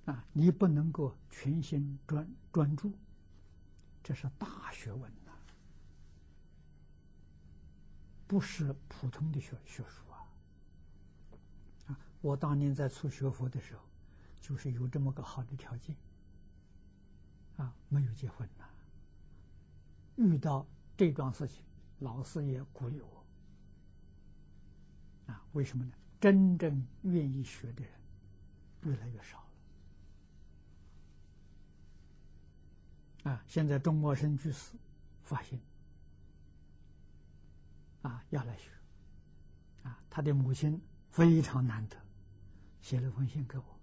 [0.06, 2.94] 啊，你不能够全心专专注，
[4.02, 5.34] 这是大学问呐。
[8.26, 10.24] 不是普通的学学术啊！
[11.88, 13.84] 啊，我当年在初学佛的时候，
[14.40, 15.94] 就是有这么个好的条件，
[17.58, 18.48] 啊，没有结婚。
[20.20, 20.68] 遇到
[20.98, 21.64] 这桩事情，
[22.00, 23.26] 老师也鼓励我，
[25.32, 25.94] 啊，为什么呢？
[26.20, 27.94] 真正愿意学的人
[28.82, 29.38] 越来越少
[33.24, 33.32] 了。
[33.32, 34.74] 啊，现在钟茂生居士
[35.22, 35.58] 发现。
[38.02, 38.70] 啊，要来学，
[39.84, 41.98] 啊，他的母亲非常难得，
[42.82, 43.80] 写了封信给我，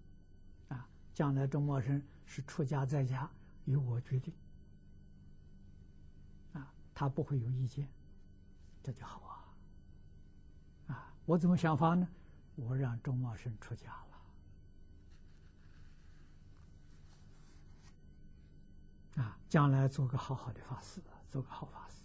[0.69, 3.31] 啊，将来钟茂生是出家在家，
[3.65, 4.33] 由我决定，
[6.97, 7.87] 他不会有意见，
[8.83, 12.09] 这就好啊，啊，我怎么想法呢？
[12.55, 13.93] 我让钟茂生出家
[19.15, 21.97] 了，啊，将来做个好好的法师，做个好法师。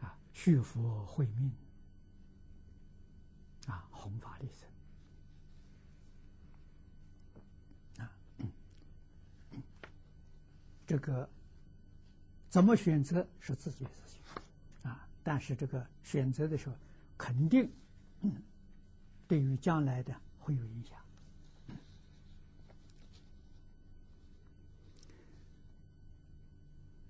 [0.00, 1.52] 啊续佛慧命，
[3.66, 4.48] 啊，弘法利
[7.98, 8.10] 生，啊，
[10.86, 11.28] 这个
[12.54, 16.76] 怎么选择是自己的事情，啊，但是这个选择的时候，
[17.18, 17.68] 肯定
[19.26, 20.96] 对于将来的会有影响。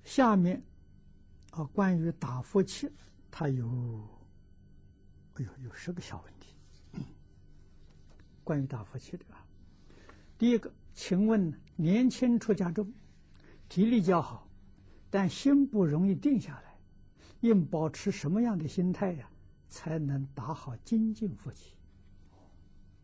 [0.02, 0.62] 下面
[1.50, 2.90] 啊，关于打佛七。
[3.30, 3.68] 他有，
[5.34, 7.04] 哎呦，有十个小问题。
[8.42, 9.44] 关于打佛七的啊，
[10.38, 12.90] 第一个，请问年轻出家中，
[13.68, 14.48] 体力较好，
[15.15, 16.77] 但心不容易定下来，
[17.41, 19.31] 应保持什么样的心态呀，
[19.69, 21.77] 才能打好精进佛气？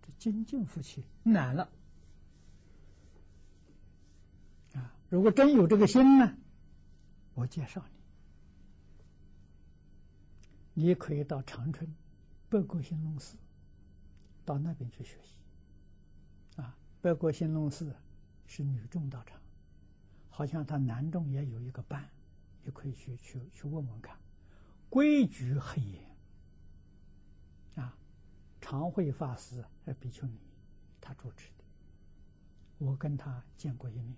[0.02, 1.70] 这精进佛气难了
[4.74, 4.92] 啊！
[5.08, 6.36] 如果真有这个心呢，
[7.34, 7.80] 我介绍
[10.74, 10.82] 你。
[10.82, 11.94] 你可以到长春
[12.48, 13.36] 北国兴隆寺，
[14.44, 16.60] 到那边去学习。
[16.60, 17.94] 啊，北国兴隆寺
[18.46, 19.39] 是女众道场，
[20.40, 22.08] 好像他南中也有一个班，
[22.64, 24.18] 也可以去去去问问看，
[24.88, 26.02] 规矩很严。
[27.74, 27.94] 啊，
[28.58, 30.40] 常慧法师呃比丘尼
[30.98, 31.64] 他主持的，
[32.78, 34.16] 我跟他见过一面，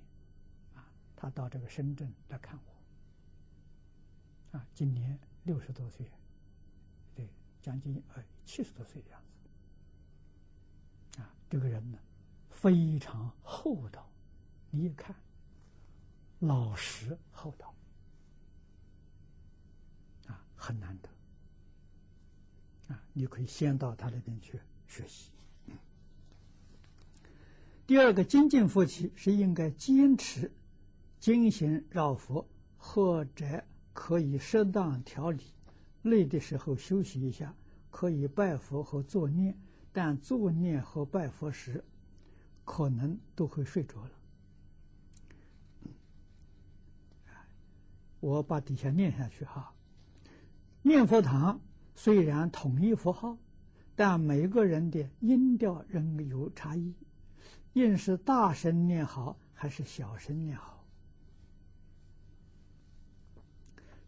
[0.77, 0.87] 啊，
[1.17, 2.57] 他到这个深圳来看
[4.53, 6.07] 我，啊，今年六十多岁。
[7.17, 7.29] 对
[7.61, 9.21] 将近呃七十多岁的样
[11.17, 11.99] 子，啊，这个人呢
[12.49, 14.09] 非常厚道，
[14.71, 15.17] 你一看
[16.43, 17.73] 老实厚道，
[20.27, 21.09] 啊，很难得，
[22.93, 24.59] 啊，你可以先到他那边去
[24.89, 25.31] 学习。
[27.87, 30.51] 第二个精进夫妻是应该坚持
[31.21, 32.45] 精行绕佛，
[32.77, 33.63] 或者
[33.93, 35.45] 可以适当调理。
[36.03, 37.55] 累的时候休息一下，
[37.89, 39.57] 可以拜佛和作念，
[39.93, 41.85] 但作念和拜佛时，
[42.65, 44.11] 可能都会睡着了。
[48.23, 49.75] 我把底下念下去哈。
[50.81, 51.61] 念佛堂
[51.97, 53.37] 虽然统一符号，
[53.97, 56.95] 但每个人的音调仍有差异，
[57.73, 60.87] 应是大声念好还是小声念好？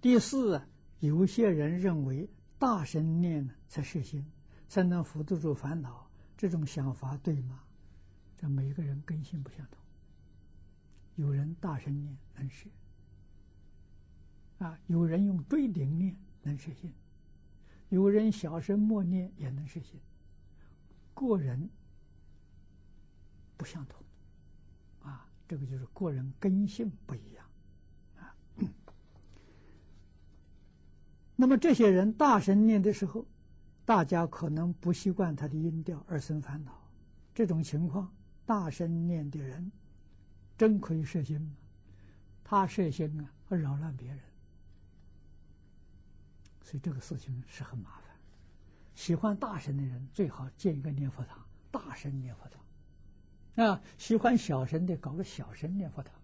[0.00, 0.62] 第四，
[1.00, 4.24] 有些人认为大声念呢才是心，
[4.68, 7.60] 才能扶得住烦恼，这种想法对吗？
[8.36, 9.78] 这每个人根性不相同，
[11.16, 12.68] 有人大声念能实，
[14.59, 16.93] 啊，有人用追顶念能实现。
[17.90, 20.01] 有人小声默念也能实现，
[21.14, 21.68] 个人
[23.56, 24.02] 不相同，
[25.02, 27.47] 啊，这个就是个人根性不一样，
[28.18, 28.35] 啊。
[31.36, 33.26] 那么这些人大声念的时候，
[33.85, 36.72] 大家可能不习惯他的音调而生烦恼，
[37.35, 38.12] 这种情况，
[38.47, 39.70] 大声念的人
[40.56, 41.55] 真可以摄心吗？
[42.43, 44.18] 他摄心啊，扰乱别人。
[46.64, 48.16] 所以这个事情是很麻烦。
[48.94, 53.66] 喜欢大神的人最好建一个念佛堂，大神念佛堂。
[53.66, 56.14] 啊，喜欢小神的搞个小神念佛堂。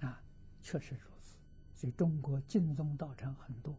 [0.00, 0.22] 啊，
[0.62, 1.36] 确实如此。
[1.74, 3.76] 所以中国净宗道场很多，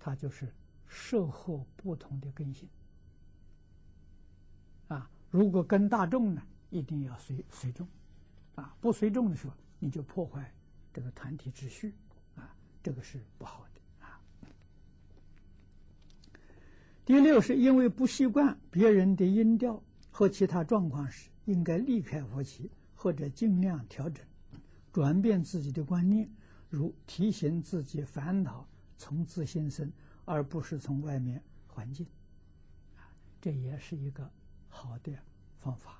[0.00, 0.50] 它就是
[0.86, 2.66] 社会不同的根性。
[4.88, 7.86] 啊，如果跟大众呢，一定要随随众。
[8.54, 10.50] 啊，不随众的时候，你就破坏
[10.94, 11.94] 这个团体秩序。
[12.82, 14.20] 这个是不好的啊。
[17.04, 24.24] 第六，是因为不习惯别人的音调和其他状况时，应该离开佛起，或者尽量调整、
[24.92, 26.30] 转变自己的观念，
[26.68, 29.90] 如提醒自己烦恼从自心生，
[30.24, 32.06] 而不是从外面环境。
[32.96, 33.08] 啊，
[33.40, 34.30] 这也是一个
[34.68, 35.12] 好的
[35.58, 35.98] 方法。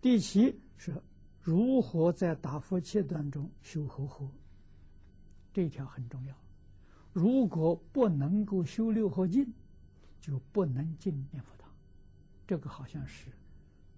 [0.00, 0.94] 第七是
[1.40, 4.30] 如何在打佛切当中修和合。
[5.52, 6.34] 这一条很重要，
[7.12, 9.52] 如果不能够修六合敬，
[10.20, 11.68] 就不能进念佛堂。
[12.46, 13.26] 这个好像是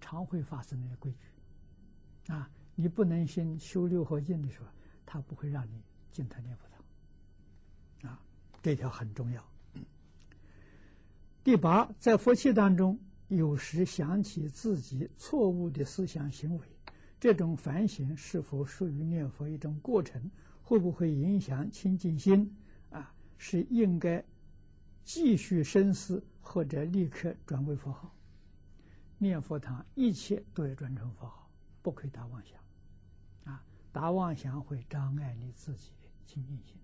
[0.01, 2.49] 常会发生的规矩啊！
[2.75, 4.65] 你不能先修六合敬的时候，
[5.05, 5.81] 他不会让你
[6.11, 8.19] 进他念佛堂啊！
[8.61, 9.43] 这条很重要。
[11.43, 16.67] 第八，在佛气当中，有时想起自己错误的思想行为，
[17.19, 20.31] 这种反省是否属于念佛一种过程？
[20.63, 22.51] 会不会影响清净心？
[22.89, 24.23] 啊，是应该
[25.03, 28.15] 继续深思，或者立刻转为佛号。
[29.17, 31.49] 念佛堂一切都要转成佛号，
[31.81, 33.53] 不可以打妄想。
[33.53, 36.75] 啊，打妄想会障碍你自己的清净心。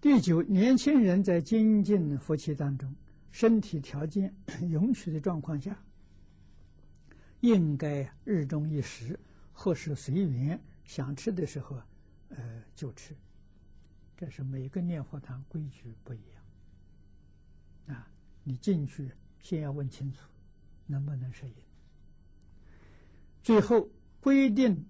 [0.00, 2.94] 第九，年轻人在精进佛期当中，
[3.30, 5.76] 身体条件 允许的状况下，
[7.40, 9.18] 应该日中一食，
[9.52, 10.58] 或是随缘。
[10.88, 11.76] 想吃的时候，
[12.30, 13.14] 呃，就吃。
[14.16, 17.94] 这是每个念佛堂规矩不一样。
[17.94, 18.10] 啊，
[18.42, 20.22] 你进去先要问清楚，
[20.86, 21.54] 能不能适应。
[23.42, 23.86] 最后
[24.18, 24.82] 规定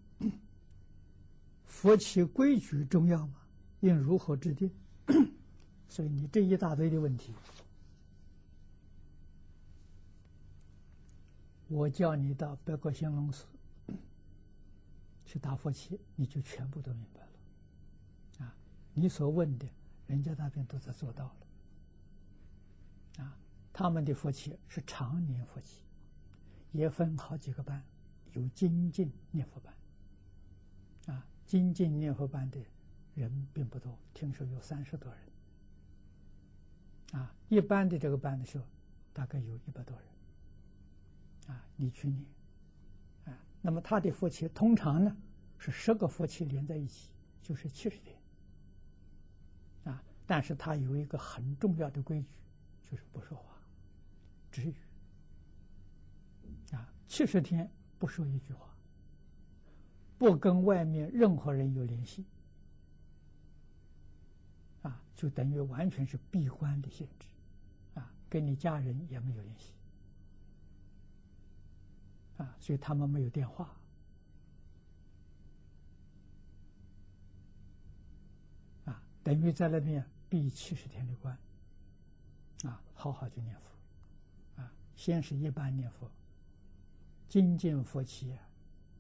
[1.65, 3.43] 佛起规矩重要吗？
[3.81, 4.71] 应如何制定？
[5.91, 7.35] 所以你这一大堆的问题，
[11.67, 13.45] 我叫你到北国兴隆寺。
[15.29, 18.57] 去打佛七，你就全部都明白了，啊！
[18.95, 19.69] 你所问的，
[20.07, 21.27] 人家那边都在做到
[23.19, 23.37] 了，啊！
[23.75, 25.83] 他们的佛七是常年佛七，
[26.73, 27.85] 也分好几个班，
[28.33, 31.27] 有精进念佛班，啊！
[31.45, 32.59] 精进念佛班的
[33.15, 35.13] 人并不多，听说有三十多
[37.13, 37.35] 人，啊！
[37.51, 38.65] 一般的这个班的时候，
[39.13, 41.63] 大概有一百多人，啊！
[41.77, 42.25] 你去念。
[43.61, 45.17] 那么他的夫妻通常呢
[45.59, 47.11] 是十个夫妻连在一起，
[47.43, 48.17] 就是七十天。
[49.85, 52.29] 啊，但是他有一个很重要的规矩，
[52.83, 53.59] 就是不说话，
[54.51, 54.75] 止语。
[56.73, 58.75] 啊，七十天不说一句话，
[60.19, 62.25] 不跟外面任何人有联系。
[64.83, 67.27] 啊，就等于完全是闭关的限制，
[67.95, 69.73] 啊，跟你家人也没有联系。
[72.39, 73.69] 啊，所以他们没有电话，
[78.85, 81.37] 啊，等于在那边闭七十天的关，
[82.65, 86.09] 啊，好好去念佛，啊，先是一般念佛，
[87.29, 88.39] 精进佛起，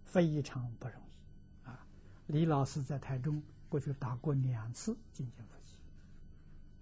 [0.05, 1.87] 非常不容易，啊，
[2.27, 5.77] 李老师在台中过去打过两次精进佛起，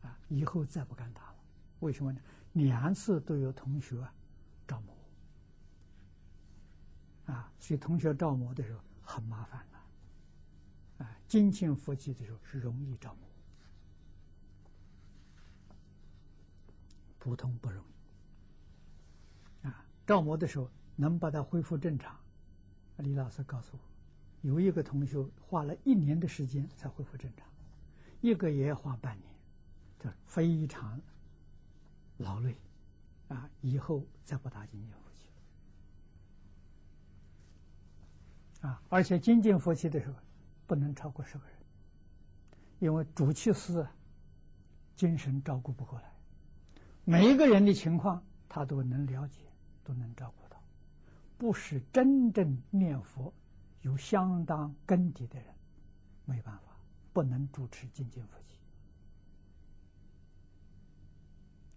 [0.03, 1.37] 啊，以后再不敢打了，
[1.81, 2.21] 为什么呢？
[2.55, 4.09] 两次都有同学招
[7.27, 13.29] 啊，所以同学照模的时候很麻烦的，啊，精进佛起的时候是容易照模，
[17.19, 17.85] 普通不容
[19.63, 19.67] 易。
[19.67, 22.17] 啊，照模的时候能把它恢复正常。
[22.99, 23.81] 李老师告诉我，
[24.43, 27.47] 有一个同学花了一年的时间才恢复正常，
[28.21, 29.29] 一个也要花半年，
[29.99, 31.01] 这非常
[32.19, 32.57] 劳累。
[33.29, 34.93] 啊，以后再不打精进
[38.67, 40.15] 啊，而且精进佛气的时候
[40.67, 41.57] 不能超过十个人，
[42.81, 43.87] 因为主气师
[44.97, 46.13] 精神照顾不过来，
[47.05, 49.43] 每一个人的情况他都能了解，
[49.85, 50.61] 都能照顾到。
[51.39, 53.33] 不是真正念佛
[53.83, 55.55] 有相当根底的人，
[56.25, 56.77] 没办法，
[57.13, 58.59] 不能主持精进佛气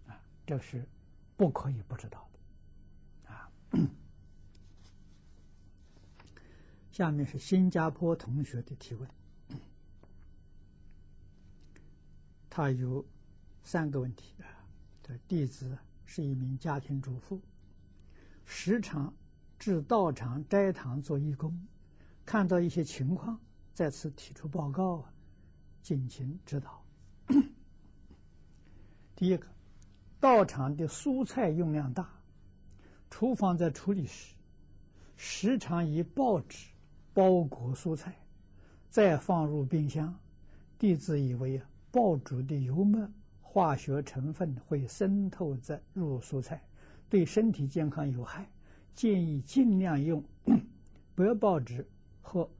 [0.08, 0.84] 啊，这是
[1.36, 3.48] 不可以不知道的啊。
[6.90, 9.08] 下面是新加坡同学的提问，
[12.48, 13.04] 他有
[13.62, 14.46] 三个问题啊。
[15.02, 17.40] 这弟子是一名家庭主妇，
[18.44, 19.12] 时常。
[19.58, 21.54] 至道场斋堂做义工，
[22.24, 23.38] 看到一些情况，
[23.74, 25.12] 在此提出报告啊，
[25.82, 26.82] 敬请指导。
[29.14, 29.46] 第一个，
[30.18, 32.10] 道场的蔬菜用量大，
[33.10, 34.34] 厨房在处理时，
[35.14, 36.68] 时常以报纸
[37.20, 38.14] 包裹蔬菜，
[38.88, 40.18] 再放入冰箱。
[40.78, 43.06] 弟子以为啊，爆煮的油墨
[43.42, 46.64] 化学成分会渗透在入蔬菜，
[47.10, 48.48] 对身体健康有害。
[48.94, 50.24] 建议尽量用
[51.14, 51.86] 白报纸
[52.22, 52.50] 和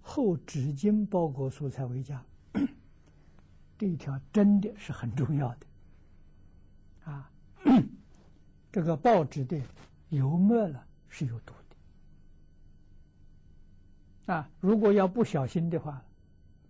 [0.00, 2.20] 厚纸巾包裹蔬菜为佳。
[3.78, 5.66] 这一条真的是很重要的
[7.04, 7.30] 啊！
[8.72, 9.56] 这个报纸的
[10.08, 11.54] 油墨了是有毒
[14.26, 14.48] 啊！
[14.60, 16.02] 如果要不小心的话，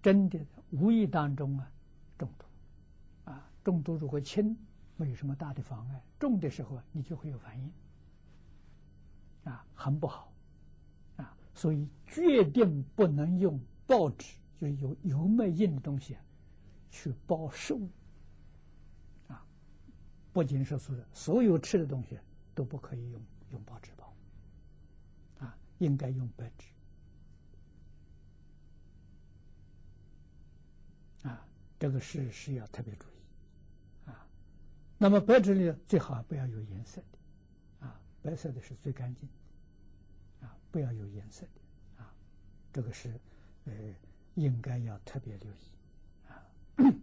[0.03, 0.39] 真的
[0.71, 1.71] 无意当中啊
[2.19, 3.51] 中毒啊！
[3.63, 4.57] 中毒如果轻，
[4.97, 7.73] 没有什么大的妨碍；重的时候啊，你就会有反应。
[9.45, 10.33] 啊，很不好，
[11.17, 16.23] 啊，所以决定不能用报纸，就是有油墨印的东西啊，
[16.91, 17.89] 去包食物。
[19.29, 19.45] 啊，
[20.33, 22.19] 不仅是说所有吃的东西
[22.55, 23.21] 都不可以用
[23.51, 24.15] 用报纸包，
[25.41, 26.67] 啊，应该用白纸。
[31.29, 31.47] 啊，
[31.83, 34.25] 这个是是要特别注意，啊，
[34.99, 37.87] 那么白纸里最好不要有颜色的。
[37.87, 38.01] 啊。
[38.23, 39.29] 白色的是最干净，
[40.41, 42.15] 啊，不要有颜色的，啊，
[42.73, 43.21] 这个是，
[43.65, 43.73] 呃，
[44.37, 46.95] 应该要特别留意，啊，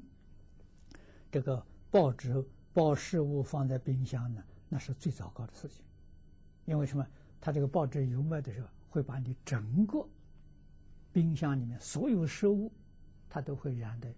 [1.30, 1.61] 这个
[1.91, 2.41] 报纸
[2.72, 5.84] 包食物放在冰箱呢，那是最糟糕的事情，
[6.64, 7.06] 因为什么？
[7.41, 10.07] 它这个报纸油墨的时候，会把你整个
[11.11, 12.72] 冰箱里面所有食物，
[13.27, 14.10] 它都会染的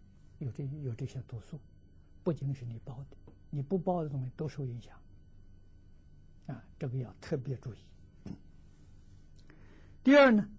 [0.41, 1.59] 有这有这些毒素，
[2.23, 3.17] 不仅是你包的，
[3.51, 4.97] 你不包的东西都受影响。
[6.47, 7.77] 啊，这个要特别注意。
[10.03, 10.49] 第二呢，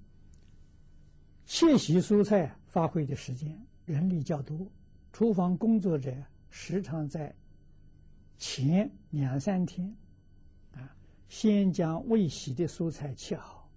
[1.44, 4.70] 切洗蔬菜发挥的时间人力较多，
[5.12, 6.14] 厨房工作者
[6.48, 7.34] 时常在
[8.36, 9.92] 前两三天，
[10.74, 10.94] 啊，
[11.28, 13.68] 先将未洗的蔬菜切好，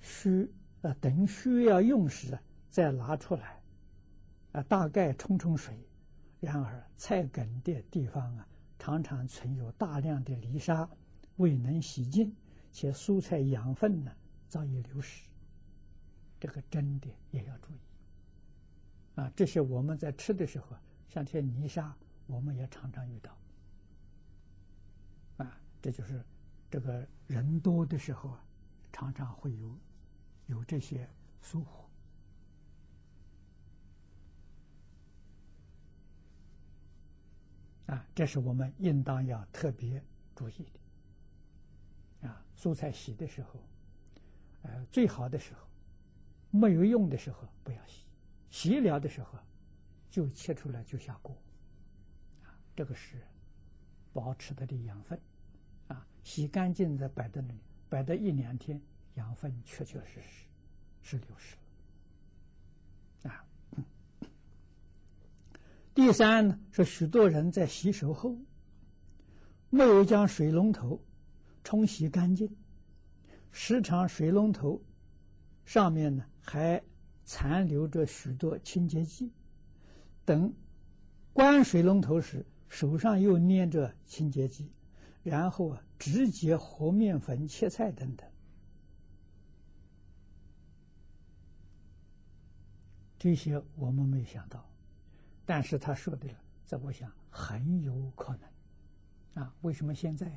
[0.00, 0.46] 需
[0.82, 2.38] 啊等需要用时
[2.68, 3.61] 再拿出来，
[4.52, 5.86] 啊，大概冲冲水。
[6.40, 8.46] 然而菜梗的地方啊。
[8.78, 10.90] 常常存有大量的泥沙，
[11.36, 12.34] 未能洗净，
[12.72, 14.10] 且蔬菜养分呢
[14.48, 15.30] 早已流失。
[16.40, 17.78] 这个真的也要注意。
[19.14, 20.76] 啊，这些我们在吃的时候，
[21.08, 21.96] 像这些泥沙，
[22.26, 23.38] 我们也常常遇到。
[25.36, 26.20] 啊，这就是
[26.68, 28.44] 这个人多的时候啊，
[28.92, 29.78] 常常会有
[30.46, 31.08] 有这些
[31.40, 31.81] 疏忽。
[37.92, 40.02] 啊，这是我们应当要特别
[40.34, 40.66] 注意
[42.22, 42.28] 的。
[42.28, 43.60] 啊，蔬菜洗的时候，
[44.62, 45.60] 呃，最好的时候，
[46.50, 48.06] 没有用的时候不要洗，
[48.48, 49.38] 洗了的时候
[50.10, 51.36] 就切出来就下锅。
[52.44, 53.20] 啊，这个是
[54.14, 55.20] 保持它的养分。
[55.88, 57.60] 啊，洗干净再摆在那里，
[57.90, 58.80] 摆到一两天，
[59.16, 60.46] 养分确确实实
[61.02, 61.56] 是流失。
[63.28, 63.44] 啊。
[65.94, 68.38] 第三呢，是许多人在洗手后
[69.68, 71.04] 没有将水龙头
[71.62, 72.56] 冲洗干净，
[73.50, 74.82] 时常水龙头
[75.66, 76.82] 上面呢还
[77.24, 79.30] 残留着许多清洁剂，
[80.24, 80.54] 等
[81.34, 84.72] 关水龙头时手上又捏着清洁剂，
[85.22, 88.26] 然后啊直接和面粉、切菜等等，
[93.18, 94.71] 这些我们没想到。
[95.44, 96.28] 但是他说的，
[96.64, 98.36] 在我想很有可
[99.34, 100.30] 能，啊，为什么现在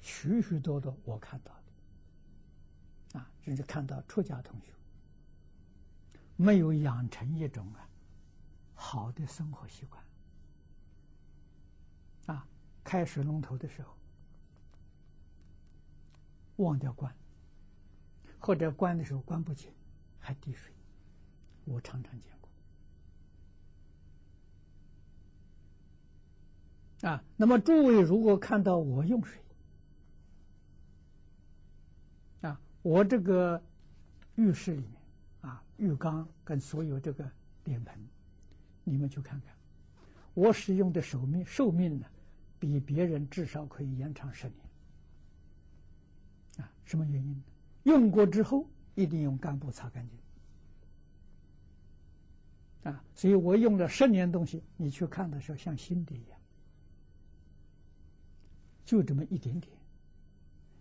[0.00, 3.18] 许许多多我看到的。
[3.18, 4.72] 啊，甚至看到出家同学。
[6.36, 7.86] 没有养成一种啊
[8.74, 10.02] 好的生活习惯。
[12.26, 12.46] 啊，
[12.82, 13.94] 开水龙头的时候
[16.56, 17.14] 忘掉关，
[18.38, 19.72] 或者关的时候关不紧，
[20.18, 20.72] 还滴水，
[21.64, 22.39] 我常常见。
[27.02, 29.40] 啊，那么诸位如果看到我用水，
[32.42, 33.62] 啊，我这个
[34.34, 34.92] 浴室里面
[35.40, 37.30] 啊，浴缸跟所有这个
[37.64, 37.98] 脸盆，
[38.84, 39.54] 你们去看看，
[40.34, 42.06] 我使用的寿命寿命呢，
[42.58, 44.58] 比别人至少可以延长十年。
[46.58, 47.42] 啊，什么原因呢？
[47.84, 50.06] 用过之后一定用干布擦干
[52.82, 52.92] 净。
[52.92, 56.39] 啊，所以我用了十年东西，你去看的时候像新的一样。
[58.90, 59.72] 就这么一点点，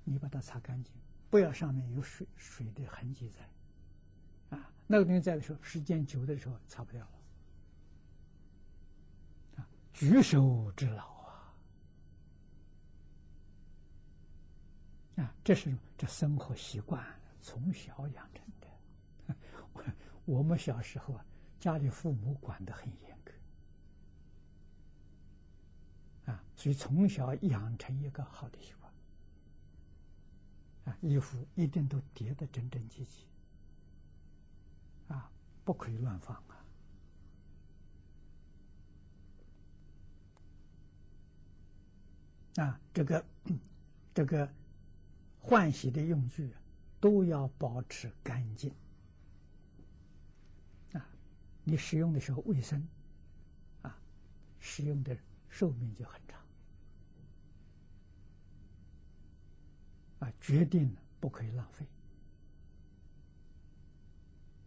[0.04, 0.92] 你把它擦干净，
[1.30, 7.12] 不要上面有水水的痕迹在，啊，那个东西在的时候，时间久的时候擦不掉了，
[9.58, 11.54] 啊，举手之劳啊，
[15.18, 17.06] 啊，这是这生活习惯
[17.40, 19.36] 从小养成的，
[19.74, 19.84] 我
[20.26, 21.24] 我们小时候啊，
[21.60, 23.19] 家里父母管得很严。
[26.30, 28.94] 啊，所以从小养成一个好的习惯，
[30.86, 33.26] 啊，衣服一定都叠得整整齐齐，
[35.08, 35.32] 啊，
[35.66, 36.66] 不可以乱放啊。
[42.58, 43.26] 啊，这个
[44.14, 44.48] 这个
[45.40, 46.54] 换洗的用具
[47.00, 48.72] 都要保持干净，
[50.94, 51.04] 啊，
[51.64, 52.88] 你使用的时候卫生，
[53.82, 54.00] 啊，
[54.60, 55.18] 使用的。
[55.50, 56.40] 寿命就很长，
[60.20, 61.86] 啊，决定了不可以浪费，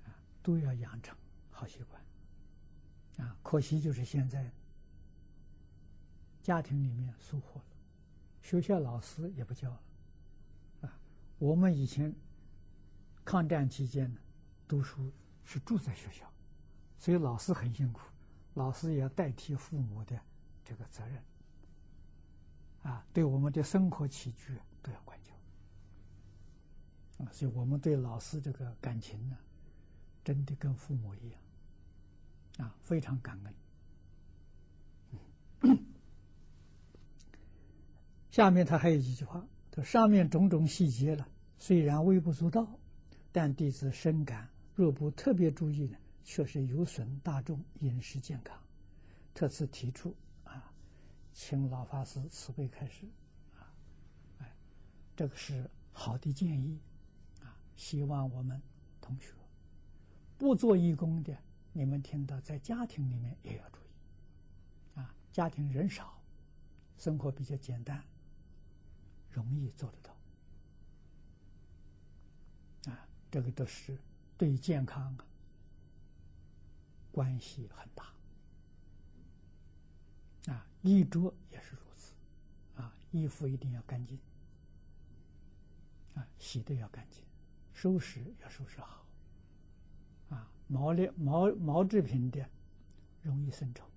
[0.05, 1.17] 啊，都要养成
[1.51, 4.53] 好习惯，啊，可惜就是现在
[6.43, 7.65] 家庭里面疏忽了，
[8.43, 9.83] 学校老师也不教了，
[10.83, 10.99] 啊，
[11.39, 12.15] 我们以前
[13.25, 14.21] 抗战期间呢，
[14.69, 15.11] 读书
[15.45, 16.31] 是住在学校，
[16.99, 18.03] 所以老师很辛苦，
[18.55, 20.21] 老师也要代替父母的。
[20.65, 21.23] 这个责任
[22.83, 25.33] 啊，对我们的生活起居都要管教
[27.25, 29.37] 啊，所以我们对老师这个感情呢，
[30.25, 31.41] 真的跟父母一样
[32.59, 33.39] 啊，非常感
[35.63, 35.79] 恩。
[38.31, 42.67] 下面他还有几句话，他上面种种细节了，虽然微不足道，
[43.31, 48.59] 但弟子深感，若不特别注意呢，确实有损大众饮食健康，
[49.35, 50.13] 特此提出。
[51.35, 53.07] 请老法师慈悲开示，
[53.59, 53.73] 啊，
[54.39, 54.55] 哎，
[55.17, 56.79] 这个是好的建议，
[57.41, 58.61] 啊，希望我们
[59.01, 59.33] 同学
[60.39, 61.37] 不做义工的，
[61.73, 66.21] 你们听到在家庭里面也要注意，啊，家庭人少，
[66.99, 68.05] 生活比较简单，
[69.31, 70.15] 容易做得到，
[72.93, 73.99] 啊，这个都是
[74.37, 75.17] 对健康
[77.11, 78.12] 关系很大。
[80.83, 82.13] 衣着也是如此，
[82.77, 84.19] 啊，衣服一定要干净，
[86.15, 87.23] 啊，洗的要干净，
[87.73, 89.07] 收拾要收拾好，
[90.31, 92.45] 啊，毛的毛毛制品的
[93.23, 93.89] 容易生虫，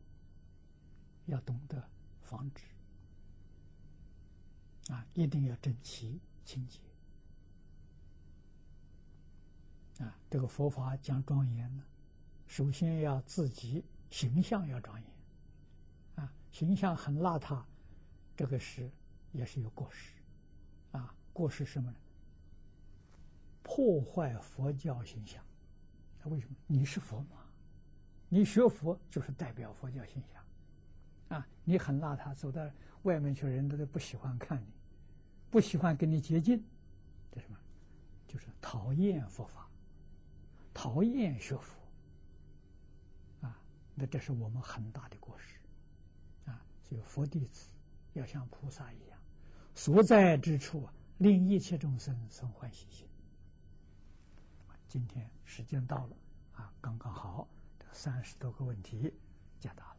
[1.26, 1.90] 要懂得
[2.22, 2.64] 防止，
[4.94, 6.80] 啊，一定要整齐清洁，
[10.04, 11.84] 啊，这个佛法讲庄严呢，
[12.46, 15.15] 首先要自己形象要庄严。
[16.56, 17.62] 形象很邋遢，
[18.34, 18.90] 这个是
[19.34, 20.14] 也是有过失，
[20.94, 21.98] 啊，过失什么呢？
[23.62, 25.44] 破坏佛教形象。
[26.24, 26.56] 为什么？
[26.66, 27.44] 你是佛嘛？
[28.30, 32.66] 你学佛就是代表佛教形象，啊，你很邋遢，走到
[33.04, 34.68] 外面去，人都都不喜欢看你，
[35.52, 36.64] 不喜欢跟你接近，
[37.34, 37.58] 这什么？
[38.26, 39.70] 就是讨厌佛法，
[40.74, 41.78] 讨厌学佛，
[43.42, 43.60] 啊，
[43.94, 45.55] 那这是我们很大的过失。
[46.88, 47.70] 所以佛弟子
[48.14, 49.20] 要像菩萨一样，
[49.74, 50.88] 所在之处
[51.18, 53.08] 令一切众生生欢喜心。
[54.88, 56.16] 今天时间到了
[56.54, 57.48] 啊，刚刚好，
[57.80, 59.12] 这三十多个问题
[59.60, 59.96] 解答了。